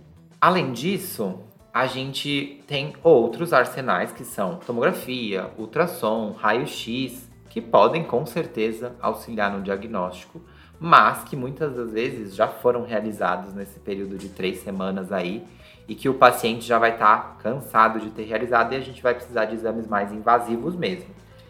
Além 0.42 0.74
disso, 0.74 1.40
a 1.74 1.86
gente 1.88 2.62
tem 2.68 2.94
outros 3.02 3.54
arsenais 3.54 4.12
que 4.12 4.26
são 4.26 4.58
tomografia, 4.58 5.50
ultrassom, 5.58 6.32
raio-x, 6.34 7.30
que 7.54 7.62
podem 7.62 8.04
com 8.04 8.26
certeza 8.26 8.96
auxiliar 9.00 9.52
no 9.52 9.62
diagnóstico, 9.62 10.42
mas 10.80 11.24
que 11.24 11.36
muitas 11.36 11.76
das 11.76 11.92
vezes 11.92 12.34
já 12.34 12.48
foram 12.48 12.84
realizados 12.84 13.54
nesse 13.54 13.80
período 13.80 14.18
de 14.18 14.30
três 14.30 14.64
semanas 14.64 15.12
aí 15.12 15.46
e 15.88 15.94
que 15.94 16.10
o 16.10 16.16
paciente 16.16 16.66
já 16.66 16.80
vai 16.80 16.94
estar 16.94 17.16
tá 17.16 17.44
cansado 17.44 18.00
de 18.00 18.10
ter 18.10 18.24
realizado 18.24 18.74
e 18.74 18.76
a 18.76 18.80
gente 18.80 19.04
vai 19.04 19.14
precisar 19.14 19.46
de 19.46 19.54
exames 19.54 19.86
mais 19.86 20.12
invasivos 20.12 20.76
mesmo. 20.76 21.06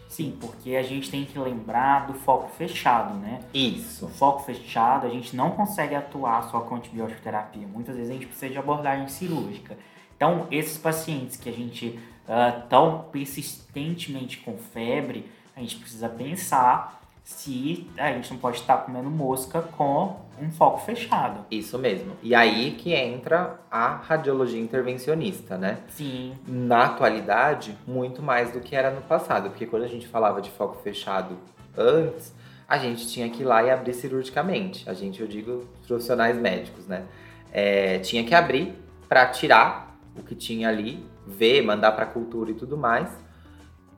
Sim, 0.06 0.36
porque 0.38 0.76
a 0.76 0.82
gente 0.82 1.10
tem 1.10 1.24
que 1.24 1.38
lembrar 1.38 2.06
do 2.06 2.12
foco 2.12 2.50
fechado, 2.50 3.14
né? 3.14 3.40
Isso. 3.54 4.04
O 4.04 4.10
foco 4.10 4.42
fechado, 4.42 5.06
a 5.06 5.10
gente 5.10 5.34
não 5.34 5.52
consegue 5.52 5.94
atuar 5.94 6.42
só 6.50 6.60
com 6.60 6.76
antibiótico 6.76 7.22
terapia. 7.22 7.66
Muitas 7.66 7.96
vezes 7.96 8.10
a 8.10 8.12
gente 8.12 8.26
precisa 8.26 8.52
de 8.52 8.58
abordagem 8.58 9.08
cirúrgica. 9.08 9.74
Então, 10.14 10.46
esses 10.50 10.76
pacientes 10.76 11.38
que 11.38 11.48
a 11.48 11.52
gente 11.52 11.98
uh, 12.28 12.68
tão 12.68 13.06
persistentemente 13.10 14.36
com 14.40 14.58
febre, 14.58 15.32
a 15.56 15.60
gente 15.60 15.76
precisa 15.76 16.08
pensar 16.08 17.00
se 17.22 17.88
a 17.96 18.12
gente 18.12 18.32
não 18.32 18.38
pode 18.38 18.58
estar 18.58 18.76
comendo 18.78 19.10
mosca 19.10 19.62
com 19.62 20.20
um 20.40 20.50
foco 20.50 20.78
fechado. 20.78 21.46
Isso 21.50 21.78
mesmo. 21.78 22.12
E 22.22 22.34
aí 22.34 22.72
que 22.72 22.92
entra 22.92 23.60
a 23.70 23.96
radiologia 23.96 24.60
intervencionista, 24.60 25.56
né? 25.56 25.78
Sim. 25.88 26.34
Na 26.46 26.84
atualidade, 26.86 27.78
muito 27.86 28.22
mais 28.22 28.52
do 28.52 28.60
que 28.60 28.76
era 28.76 28.90
no 28.90 29.00
passado, 29.02 29.48
porque 29.48 29.64
quando 29.64 29.84
a 29.84 29.88
gente 29.88 30.06
falava 30.06 30.42
de 30.42 30.50
foco 30.50 30.82
fechado 30.82 31.38
antes, 31.76 32.34
a 32.68 32.78
gente 32.78 33.08
tinha 33.08 33.28
que 33.30 33.42
ir 33.42 33.44
lá 33.44 33.62
e 33.62 33.70
abrir 33.70 33.94
cirurgicamente. 33.94 34.88
A 34.88 34.92
gente, 34.92 35.20
eu 35.20 35.26
digo, 35.26 35.66
profissionais 35.86 36.36
médicos, 36.36 36.86
né? 36.86 37.04
É, 37.52 37.98
tinha 38.00 38.24
que 38.24 38.34
abrir 38.34 38.74
para 39.08 39.26
tirar 39.26 39.96
o 40.16 40.22
que 40.22 40.34
tinha 40.34 40.68
ali, 40.68 41.04
ver, 41.26 41.62
mandar 41.62 41.92
para 41.92 42.04
a 42.04 42.08
cultura 42.08 42.50
e 42.50 42.54
tudo 42.54 42.76
mais. 42.76 43.08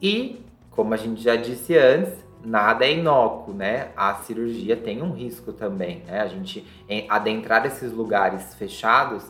E, 0.01 0.45
como 0.77 0.95
a 0.95 0.97
gente 0.97 1.21
já 1.23 1.35
disse 1.35 1.77
antes, 1.77 2.13
nada 2.45 2.85
é 2.85 2.93
inócuo, 2.93 3.53
né? 3.53 3.89
A 3.97 4.15
cirurgia 4.17 4.77
tem 4.77 5.03
um 5.03 5.11
risco 5.11 5.53
também, 5.53 6.05
né? 6.07 6.21
A 6.21 6.29
gente 6.29 6.65
adentrar 7.09 7.67
esses 7.67 7.91
lugares 7.91 8.55
fechados 8.55 9.25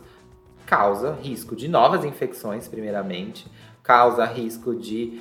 causa 0.67 1.17
risco 1.23 1.55
de 1.55 1.69
novas 1.69 2.05
infecções, 2.05 2.67
primeiramente, 2.67 3.47
causa 3.83 4.25
risco 4.25 4.75
de 4.75 5.21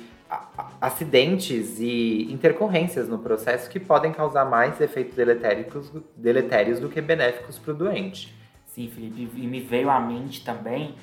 acidentes 0.80 1.78
e 1.78 2.26
intercorrências 2.32 3.08
no 3.08 3.20
processo 3.20 3.70
que 3.70 3.78
podem 3.78 4.12
causar 4.12 4.44
mais 4.44 4.80
efeitos 4.80 5.14
deletéricos, 5.14 5.92
deletérios 6.16 6.80
do 6.80 6.88
que 6.88 7.00
benéficos 7.00 7.58
para 7.60 7.72
o 7.72 7.76
doente. 7.76 8.36
Sim, 8.66 8.88
Felipe, 8.88 9.30
e 9.36 9.46
me 9.46 9.60
veio 9.60 9.88
à 9.88 10.00
mente 10.00 10.44
também 10.44 10.96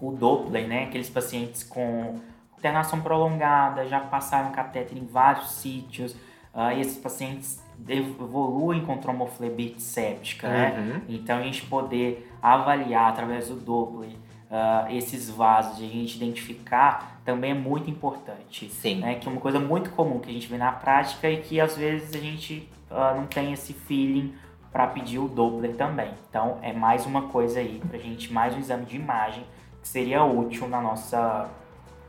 o 0.00 0.10
Doppler, 0.10 0.66
né? 0.66 0.84
Aqueles 0.84 1.10
pacientes 1.10 1.62
com 1.62 2.18
internação 2.62 3.00
prolongada, 3.00 3.88
já 3.88 3.98
passaram 3.98 4.52
catéter 4.52 4.96
em 4.96 5.04
vários 5.04 5.50
sítios, 5.50 6.12
uh, 6.54 6.70
e 6.76 6.80
esses 6.80 6.96
pacientes 6.96 7.60
evoluem 7.88 8.84
com 8.86 8.96
tromboflebite 8.98 9.82
séptica, 9.82 10.48
né? 10.48 10.74
uhum. 10.78 10.84
né? 10.84 11.02
Então 11.08 11.38
a 11.38 11.42
gente 11.42 11.66
poder 11.66 12.32
avaliar 12.40 13.10
através 13.10 13.48
do 13.48 13.56
Doppler 13.56 14.10
uh, 14.10 14.92
esses 14.92 15.28
vasos 15.28 15.80
e 15.80 15.84
a 15.84 15.88
gente 15.88 16.16
identificar 16.16 17.20
também 17.24 17.50
é 17.50 17.54
muito 17.54 17.90
importante. 17.90 18.70
Sim. 18.70 19.00
Né? 19.00 19.16
Que 19.16 19.28
é 19.28 19.32
uma 19.32 19.40
coisa 19.40 19.58
muito 19.58 19.90
comum 19.90 20.20
que 20.20 20.30
a 20.30 20.32
gente 20.32 20.46
vê 20.46 20.56
na 20.56 20.70
prática 20.70 21.28
e 21.28 21.38
que 21.38 21.60
às 21.60 21.76
vezes 21.76 22.14
a 22.14 22.18
gente 22.18 22.68
uh, 22.88 23.16
não 23.16 23.26
tem 23.26 23.52
esse 23.52 23.72
feeling 23.72 24.32
para 24.70 24.86
pedir 24.86 25.18
o 25.18 25.26
Doppler 25.26 25.74
também. 25.74 26.12
Então 26.28 26.58
é 26.62 26.72
mais 26.72 27.04
uma 27.06 27.22
coisa 27.22 27.58
aí 27.58 27.82
para 27.88 27.98
gente, 27.98 28.32
mais 28.32 28.54
um 28.54 28.60
exame 28.60 28.84
de 28.84 28.94
imagem 28.94 29.44
que 29.80 29.88
seria 29.88 30.24
útil 30.24 30.68
na 30.68 30.80
nossa 30.80 31.50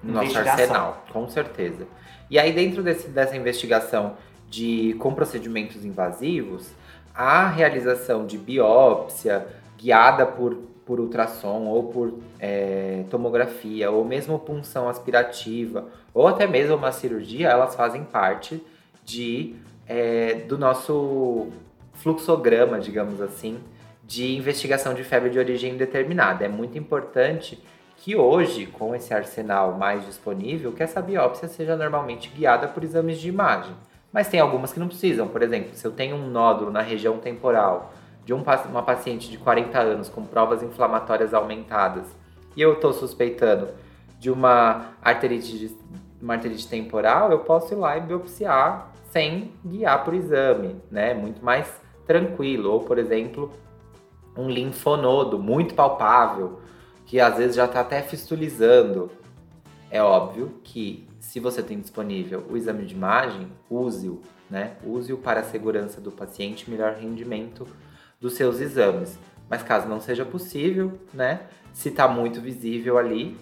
no 0.03 0.13
nosso 0.13 0.37
arsenal, 0.37 1.05
com 1.11 1.27
certeza. 1.29 1.87
E 2.29 2.37
aí 2.37 2.51
dentro 2.51 2.83
desse, 2.83 3.07
dessa 3.07 3.35
investigação 3.37 4.17
de 4.49 4.95
com 4.99 5.13
procedimentos 5.13 5.83
invasivos, 5.85 6.69
a 7.13 7.47
realização 7.47 8.25
de 8.25 8.37
biópsia 8.37 9.47
guiada 9.77 10.25
por, 10.25 10.55
por 10.85 10.99
ultrassom 10.99 11.65
ou 11.65 11.83
por 11.85 12.19
é, 12.39 13.03
tomografia 13.09 13.89
ou 13.91 14.03
mesmo 14.03 14.37
punção 14.39 14.89
aspirativa 14.89 15.87
ou 16.13 16.27
até 16.27 16.45
mesmo 16.45 16.75
uma 16.75 16.91
cirurgia, 16.91 17.49
elas 17.49 17.75
fazem 17.75 18.03
parte 18.03 18.61
de 19.03 19.55
é, 19.87 20.35
do 20.47 20.57
nosso 20.57 21.47
fluxograma, 21.93 22.79
digamos 22.79 23.21
assim, 23.21 23.59
de 24.03 24.35
investigação 24.35 24.93
de 24.93 25.03
febre 25.03 25.29
de 25.29 25.39
origem 25.39 25.73
indeterminada. 25.73 26.45
É 26.45 26.47
muito 26.47 26.77
importante 26.77 27.61
que 28.03 28.17
hoje, 28.17 28.65
com 28.65 28.93
esse 28.93 29.13
arsenal 29.13 29.77
mais 29.77 30.05
disponível, 30.05 30.73
que 30.73 30.83
essa 30.83 31.01
biópsia 31.01 31.47
seja 31.47 31.77
normalmente 31.77 32.29
guiada 32.35 32.67
por 32.67 32.83
exames 32.83 33.17
de 33.17 33.29
imagem. 33.29 33.73
Mas 34.11 34.27
tem 34.27 34.41
algumas 34.41 34.73
que 34.73 34.79
não 34.79 34.89
precisam. 34.89 35.25
Por 35.29 35.41
exemplo, 35.41 35.73
se 35.73 35.87
eu 35.87 35.91
tenho 35.91 36.17
um 36.17 36.29
nódulo 36.29 36.69
na 36.69 36.81
região 36.81 37.17
temporal 37.19 37.93
de 38.25 38.33
um, 38.33 38.43
uma 38.69 38.83
paciente 38.83 39.31
de 39.31 39.37
40 39.37 39.79
anos 39.79 40.09
com 40.09 40.25
provas 40.25 40.61
inflamatórias 40.61 41.33
aumentadas 41.33 42.03
e 42.57 42.61
eu 42.61 42.73
estou 42.73 42.91
suspeitando 42.91 43.69
de 44.19 44.29
uma 44.29 44.87
arterite, 45.01 45.73
uma 46.21 46.33
arterite 46.33 46.67
temporal, 46.67 47.31
eu 47.31 47.39
posso 47.39 47.73
ir 47.73 47.77
lá 47.77 47.97
e 47.97 48.01
biopsiar 48.01 48.91
sem 49.11 49.53
guiar 49.65 50.03
por 50.03 50.13
exame, 50.13 50.75
né? 50.91 51.13
Muito 51.13 51.41
mais 51.41 51.73
tranquilo. 52.05 52.69
Ou, 52.69 52.81
por 52.81 52.97
exemplo, 52.97 53.49
um 54.35 54.49
linfonodo 54.49 55.39
muito 55.39 55.73
palpável, 55.73 56.59
que 57.13 57.19
às 57.19 57.37
vezes 57.37 57.55
já 57.55 57.65
está 57.65 57.81
até 57.81 58.01
fistulizando. 58.01 59.11
É 59.91 60.01
óbvio 60.01 60.59
que 60.63 61.07
se 61.19 61.39
você 61.39 61.61
tem 61.61 61.79
disponível 61.79 62.43
o 62.49 62.57
exame 62.57 62.87
de 62.87 62.95
imagem, 62.95 63.51
use-o, 63.69 64.19
né? 64.49 64.77
Use-o 64.83 65.19
para 65.19 65.41
a 65.41 65.43
segurança 65.43 66.01
do 66.01 66.11
paciente 66.11 66.67
melhor 66.71 66.95
rendimento 66.95 67.67
dos 68.19 68.33
seus 68.33 68.59
exames. 68.59 69.19
Mas 69.47 69.61
caso 69.61 69.87
não 69.87 70.01
seja 70.01 70.25
possível, 70.25 70.99
né? 71.13 71.41
Se 71.71 71.89
está 71.89 72.07
muito 72.07 72.41
visível 72.41 72.97
ali, 72.97 73.37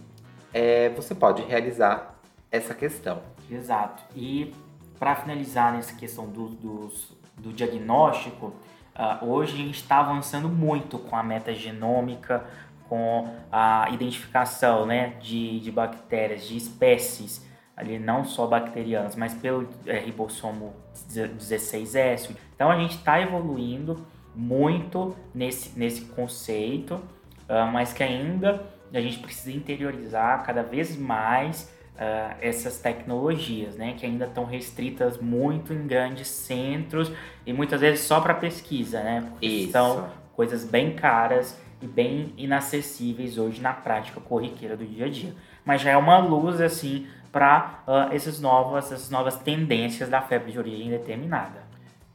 é, 0.53 0.89
você 0.89 1.15
pode 1.15 1.41
realizar 1.43 2.19
essa 2.51 2.73
questão. 2.73 3.21
Exato. 3.49 4.03
E 4.13 4.53
para 4.99 5.15
finalizar 5.15 5.71
nessa 5.71 5.95
questão 5.95 6.27
do, 6.27 6.49
do, 6.49 6.91
do 7.37 7.53
diagnóstico, 7.53 8.47
uh, 8.47 9.25
hoje 9.25 9.53
a 9.53 9.57
gente 9.57 9.75
está 9.75 9.99
avançando 9.99 10.49
muito 10.49 10.99
com 10.99 11.15
a 11.15 11.23
metagenômica, 11.23 12.45
com 12.91 13.25
a 13.49 13.87
identificação 13.93 14.85
né, 14.85 15.13
de, 15.21 15.61
de 15.61 15.71
bactérias, 15.71 16.45
de 16.45 16.57
espécies, 16.57 17.41
ali 17.73 17.97
não 17.97 18.25
só 18.25 18.45
bacterianas, 18.45 19.15
mas 19.15 19.33
pelo 19.33 19.65
é, 19.85 19.99
ribossomo 19.99 20.73
16S. 21.09 22.35
Então 22.53 22.69
a 22.69 22.75
gente 22.75 22.97
está 22.97 23.21
evoluindo 23.21 24.05
muito 24.35 25.15
nesse, 25.33 25.79
nesse 25.79 26.01
conceito, 26.01 26.95
uh, 26.95 27.71
mas 27.71 27.93
que 27.93 28.03
ainda 28.03 28.61
a 28.93 28.99
gente 28.99 29.19
precisa 29.19 29.55
interiorizar 29.55 30.43
cada 30.43 30.61
vez 30.61 30.97
mais 30.97 31.73
uh, 31.95 32.35
essas 32.41 32.77
tecnologias, 32.79 33.77
né, 33.77 33.93
que 33.97 34.05
ainda 34.05 34.25
estão 34.25 34.43
restritas 34.43 35.17
muito 35.17 35.71
em 35.71 35.87
grandes 35.87 36.27
centros 36.27 37.09
e 37.45 37.53
muitas 37.53 37.79
vezes 37.79 38.01
só 38.01 38.19
para 38.19 38.33
pesquisa, 38.33 39.01
né, 39.01 39.25
porque 39.29 39.45
Isso. 39.45 39.71
são 39.71 40.09
coisas 40.35 40.65
bem 40.65 40.93
caras 40.93 41.57
e 41.81 41.87
bem 41.87 42.33
inacessíveis 42.37 43.37
hoje 43.37 43.61
na 43.61 43.73
prática 43.73 44.19
corriqueira 44.19 44.77
do 44.77 44.85
dia 44.85 45.05
a 45.05 45.09
dia. 45.09 45.33
Mas 45.65 45.81
já 45.81 45.91
é 45.91 45.97
uma 45.97 46.17
luz 46.19 46.61
assim 46.61 47.07
para 47.31 47.83
uh, 47.87 48.13
essas 48.13 48.39
novas, 48.39 48.91
essas 48.91 49.09
novas 49.09 49.37
tendências 49.37 50.09
da 50.09 50.21
febre 50.21 50.51
de 50.51 50.59
origem 50.59 50.89
determinada. 50.89 51.63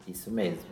Isso 0.06 0.30
mesmo. 0.30 0.70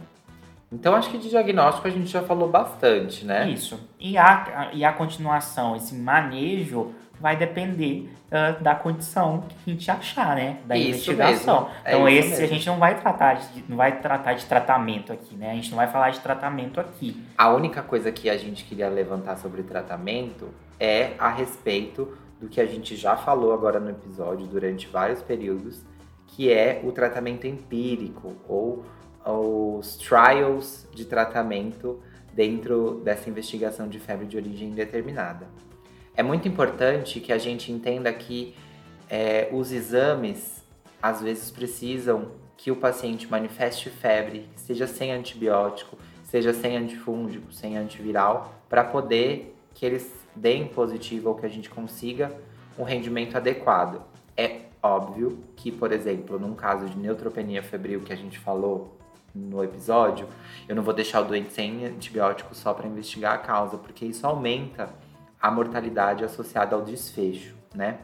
Então 0.71 0.95
acho 0.95 1.11
que 1.11 1.19
de 1.19 1.31
diagnóstico 1.31 1.87
a 1.87 1.91
gente 1.91 2.09
já 2.09 2.23
falou 2.23 2.49
bastante, 2.49 3.25
né? 3.25 3.49
Isso. 3.49 3.79
E 3.99 4.19
a, 4.19 4.71
e 4.73 4.85
a 4.85 4.93
continuação, 4.93 5.77
esse 5.77 5.95
manejo 5.95 6.93
vai 7.25 7.39
depender 7.39 8.11
uh, 8.27 8.63
da 8.63 8.75
condição 8.75 9.45
que 9.49 9.71
a 9.71 9.73
gente 9.73 9.91
achar, 9.91 10.37
né? 10.37 10.59
Da 10.67 10.77
isso 10.77 11.11
investigação. 11.11 11.71
É 11.83 11.95
então 11.95 12.07
esse 12.07 12.29
mesmo. 12.29 12.45
a 12.45 12.49
gente 12.49 12.67
não 12.67 12.79
vai 12.79 13.01
tratar 13.01 13.35
de, 13.37 13.65
não 13.67 13.79
vai 13.79 13.99
tratar 13.99 14.35
de 14.35 14.45
tratamento 14.45 15.11
aqui, 15.11 15.35
né? 15.35 15.53
A 15.53 15.55
gente 15.55 15.71
não 15.71 15.79
vai 15.79 15.87
falar 15.87 16.11
de 16.11 16.21
tratamento 16.21 16.79
aqui. 16.79 17.17
A 17.39 17.49
única 17.49 17.81
coisa 17.81 18.13
que 18.13 18.29
a 18.29 18.37
gente 18.37 18.63
queria 18.65 18.91
levantar 18.91 19.39
sobre 19.39 19.63
tratamento 19.63 20.51
é 20.79 21.13
a 21.19 21.31
respeito 21.31 22.15
do 22.39 22.47
que 22.47 22.61
a 22.61 22.67
gente 22.67 22.95
já 22.95 23.17
falou 23.17 23.55
agora 23.55 23.81
no 23.81 23.89
episódio 23.89 24.47
durante 24.47 24.87
vários 24.87 25.23
períodos, 25.23 25.83
que 26.27 26.53
é 26.53 26.83
o 26.85 26.93
tratamento 26.93 27.47
empírico 27.47 28.37
ou 28.47 28.85
os 29.25 29.97
trials 29.97 30.87
de 30.93 31.07
tratamento 31.07 32.03
dentro 32.35 33.01
dessa 33.03 33.31
investigação 33.31 33.89
de 33.89 33.99
febre 33.99 34.27
de 34.27 34.37
origem 34.37 34.69
indeterminada. 34.69 35.47
É 36.17 36.23
muito 36.23 36.47
importante 36.47 37.19
que 37.19 37.33
a 37.33 37.39
gente 37.39 37.73
entenda 37.73 38.13
que 38.13 38.55
é, 39.11 39.49
os 39.53 39.73
exames 39.73 40.63
às 41.03 41.21
vezes 41.21 41.51
precisam 41.51 42.31
que 42.57 42.71
o 42.71 42.77
paciente 42.77 43.29
manifeste 43.29 43.91
febre, 43.91 44.49
seja 44.55 44.87
sem 44.87 45.13
antibiótico, 45.13 45.99
seja 46.23 46.53
sem 46.55 46.77
antifúngico, 46.77 47.53
sem 47.53 47.77
antiviral, 47.77 48.55
para 48.69 48.85
poder 48.85 49.55
que 49.75 49.85
eles 49.85 50.11
deem 50.35 50.67
positivo 50.69 51.31
ou 51.31 51.35
que 51.35 51.45
a 51.45 51.49
gente 51.49 51.69
consiga 51.69 52.33
um 52.79 52.85
rendimento 52.85 53.37
adequado. 53.37 54.01
É 54.37 54.63
óbvio 54.83 55.43
que, 55.57 55.73
por 55.73 55.93
exemplo, 55.93 56.39
num 56.39 56.55
caso 56.55 56.87
de 56.87 56.97
neutropenia 56.97 57.63
febril 57.63 58.01
que 58.01 58.13
a 58.13 58.17
gente 58.17 58.39
falou 58.39 58.97
no 59.35 59.65
episódio, 59.65 60.29
eu 60.69 60.77
não 60.77 60.83
vou 60.83 60.95
deixar 60.95 61.23
o 61.23 61.25
doente 61.25 61.53
sem 61.53 61.85
antibiótico 61.85 62.55
só 62.55 62.73
para 62.73 62.87
investigar 62.87 63.35
a 63.35 63.39
causa, 63.39 63.77
porque 63.77 64.05
isso 64.05 64.25
aumenta 64.25 64.89
a 65.45 65.51
mortalidade 65.51 66.25
associada 66.25 66.75
ao 66.75 66.81
desfecho, 66.81 67.55
né? 67.75 67.99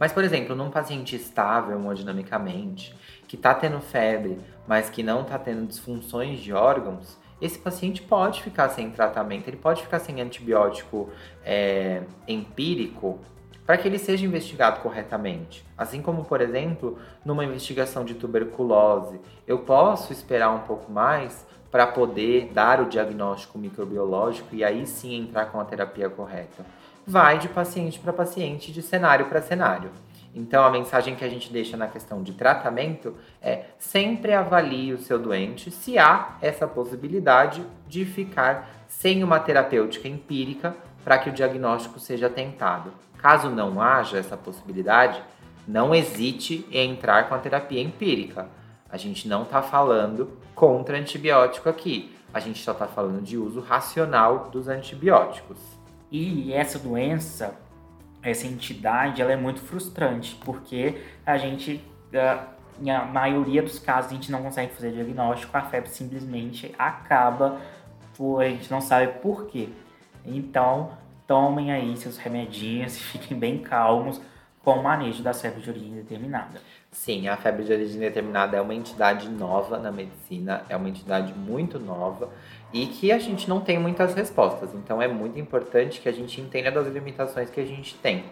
Mas, 0.00 0.10
por 0.10 0.24
exemplo, 0.24 0.56
num 0.56 0.70
paciente 0.70 1.14
estável 1.14 1.76
hemodinamicamente, 1.76 2.96
que 3.28 3.36
está 3.36 3.52
tendo 3.52 3.78
febre, 3.78 4.40
mas 4.66 4.88
que 4.88 5.02
não 5.02 5.20
está 5.20 5.38
tendo 5.38 5.66
disfunções 5.66 6.40
de 6.40 6.50
órgãos, 6.50 7.18
esse 7.42 7.58
paciente 7.58 8.00
pode 8.00 8.42
ficar 8.42 8.70
sem 8.70 8.90
tratamento, 8.90 9.48
ele 9.48 9.58
pode 9.58 9.82
ficar 9.82 9.98
sem 9.98 10.18
antibiótico 10.22 11.10
é, 11.44 12.04
empírico 12.26 13.20
para 13.66 13.76
que 13.76 13.88
ele 13.88 13.98
seja 13.98 14.26
investigado 14.26 14.80
corretamente. 14.80 15.64
Assim 15.76 16.02
como, 16.02 16.24
por 16.24 16.40
exemplo, 16.40 16.98
numa 17.24 17.44
investigação 17.44 18.04
de 18.04 18.14
tuberculose, 18.14 19.20
eu 19.46 19.58
posso 19.58 20.12
esperar 20.12 20.50
um 20.50 20.60
pouco 20.60 20.92
mais 20.92 21.46
para 21.70 21.86
poder 21.86 22.52
dar 22.52 22.80
o 22.80 22.88
diagnóstico 22.88 23.58
microbiológico 23.58 24.54
e 24.54 24.62
aí 24.62 24.86
sim 24.86 25.16
entrar 25.16 25.46
com 25.46 25.60
a 25.60 25.64
terapia 25.64 26.08
correta. 26.08 26.64
Vai 27.06 27.38
de 27.38 27.48
paciente 27.48 27.98
para 27.98 28.12
paciente, 28.12 28.70
de 28.70 28.80
cenário 28.80 29.26
para 29.26 29.42
cenário. 29.42 29.90
Então, 30.34 30.64
a 30.64 30.70
mensagem 30.70 31.14
que 31.14 31.24
a 31.24 31.28
gente 31.28 31.52
deixa 31.52 31.76
na 31.76 31.86
questão 31.86 32.22
de 32.22 32.32
tratamento 32.32 33.14
é 33.40 33.66
sempre 33.78 34.32
avalie 34.32 34.92
o 34.92 34.98
seu 34.98 35.18
doente 35.18 35.70
se 35.70 35.96
há 35.96 36.36
essa 36.42 36.66
possibilidade 36.66 37.64
de 37.86 38.04
ficar 38.04 38.84
sem 38.88 39.22
uma 39.22 39.38
terapêutica 39.38 40.08
empírica 40.08 40.74
para 41.04 41.18
que 41.18 41.30
o 41.30 41.32
diagnóstico 41.32 42.00
seja 42.00 42.28
tentado. 42.28 42.92
Caso 43.24 43.48
não 43.48 43.80
haja 43.80 44.18
essa 44.18 44.36
possibilidade, 44.36 45.24
não 45.66 45.94
hesite 45.94 46.68
em 46.70 46.90
entrar 46.90 47.26
com 47.26 47.34
a 47.34 47.38
terapia 47.38 47.80
empírica. 47.80 48.50
A 48.86 48.98
gente 48.98 49.26
não 49.26 49.44
está 49.44 49.62
falando 49.62 50.36
contra 50.54 50.98
antibiótico 50.98 51.70
aqui. 51.70 52.14
A 52.34 52.38
gente 52.38 52.62
só 52.62 52.72
está 52.72 52.86
falando 52.86 53.22
de 53.22 53.38
uso 53.38 53.60
racional 53.60 54.50
dos 54.52 54.68
antibióticos. 54.68 55.56
E 56.12 56.52
essa 56.52 56.78
doença, 56.78 57.58
essa 58.22 58.46
entidade, 58.46 59.22
ela 59.22 59.32
é 59.32 59.36
muito 59.36 59.62
frustrante, 59.62 60.38
porque 60.44 61.00
a 61.24 61.38
gente, 61.38 61.82
na 62.78 63.06
maioria 63.06 63.62
dos 63.62 63.78
casos, 63.78 64.10
a 64.10 64.14
gente 64.16 64.30
não 64.30 64.42
consegue 64.42 64.74
fazer 64.74 64.92
diagnóstico, 64.92 65.56
a 65.56 65.62
febre 65.62 65.88
simplesmente 65.88 66.74
acaba, 66.78 67.58
a 68.38 68.44
gente 68.44 68.70
não 68.70 68.82
sabe 68.82 69.18
por 69.20 69.46
quê. 69.46 69.70
Então, 70.26 71.02
tomem 71.26 71.72
aí 71.72 71.96
seus 71.96 72.16
remedinhos 72.16 72.96
e 72.96 73.00
fiquem 73.00 73.38
bem 73.38 73.58
calmos 73.58 74.20
com 74.64 74.78
o 74.78 74.82
manejo 74.82 75.22
da 75.22 75.34
febre 75.34 75.60
de 75.60 75.68
origem 75.68 75.94
determinada. 75.94 76.60
Sim, 76.90 77.28
a 77.28 77.36
febre 77.36 77.64
de 77.64 77.72
origem 77.72 78.00
determinada 78.00 78.56
é 78.56 78.60
uma 78.60 78.74
entidade 78.74 79.28
nova 79.28 79.78
na 79.78 79.92
medicina, 79.92 80.62
é 80.68 80.76
uma 80.76 80.88
entidade 80.88 81.34
muito 81.34 81.78
nova 81.78 82.30
e 82.72 82.86
que 82.86 83.12
a 83.12 83.18
gente 83.18 83.48
não 83.48 83.60
tem 83.60 83.78
muitas 83.78 84.14
respostas. 84.14 84.74
Então 84.74 85.02
é 85.02 85.06
muito 85.06 85.38
importante 85.38 86.00
que 86.00 86.08
a 86.08 86.12
gente 86.12 86.40
entenda 86.40 86.70
das 86.70 86.86
limitações 86.86 87.50
que 87.50 87.60
a 87.60 87.66
gente 87.66 87.94
tem. 87.96 88.24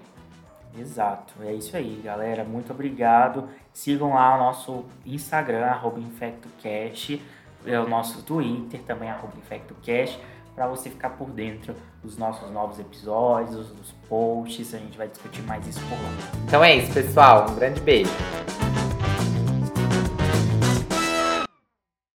Exato, 0.78 1.34
é 1.42 1.52
isso 1.52 1.76
aí, 1.76 2.00
galera. 2.02 2.44
Muito 2.44 2.72
obrigado. 2.72 3.48
Sigam 3.72 4.14
lá 4.14 4.34
o 4.36 4.38
nosso 4.38 4.84
Instagram, 5.04 5.78
InfectoCast. 5.98 7.22
é 7.66 7.78
o 7.78 7.88
nosso 7.88 8.22
Twitter, 8.22 8.80
também 8.82 9.10
arroba 9.10 9.34
InfectoCast, 9.36 10.18
para 10.54 10.66
você 10.66 10.90
ficar 10.90 11.10
por 11.10 11.30
dentro 11.30 11.74
dos 12.02 12.16
nossos 12.16 12.50
novos 12.50 12.78
episódios, 12.78 13.68
dos 13.68 13.92
posts. 14.08 14.74
A 14.74 14.78
gente 14.78 14.98
vai 14.98 15.08
discutir 15.08 15.42
mais 15.42 15.66
isso 15.66 15.80
por 15.80 15.98
lá. 15.98 16.42
Então 16.46 16.62
é 16.62 16.76
isso, 16.76 16.92
pessoal. 16.92 17.46
Um 17.50 17.54
grande 17.54 17.80
beijo. 17.80 18.10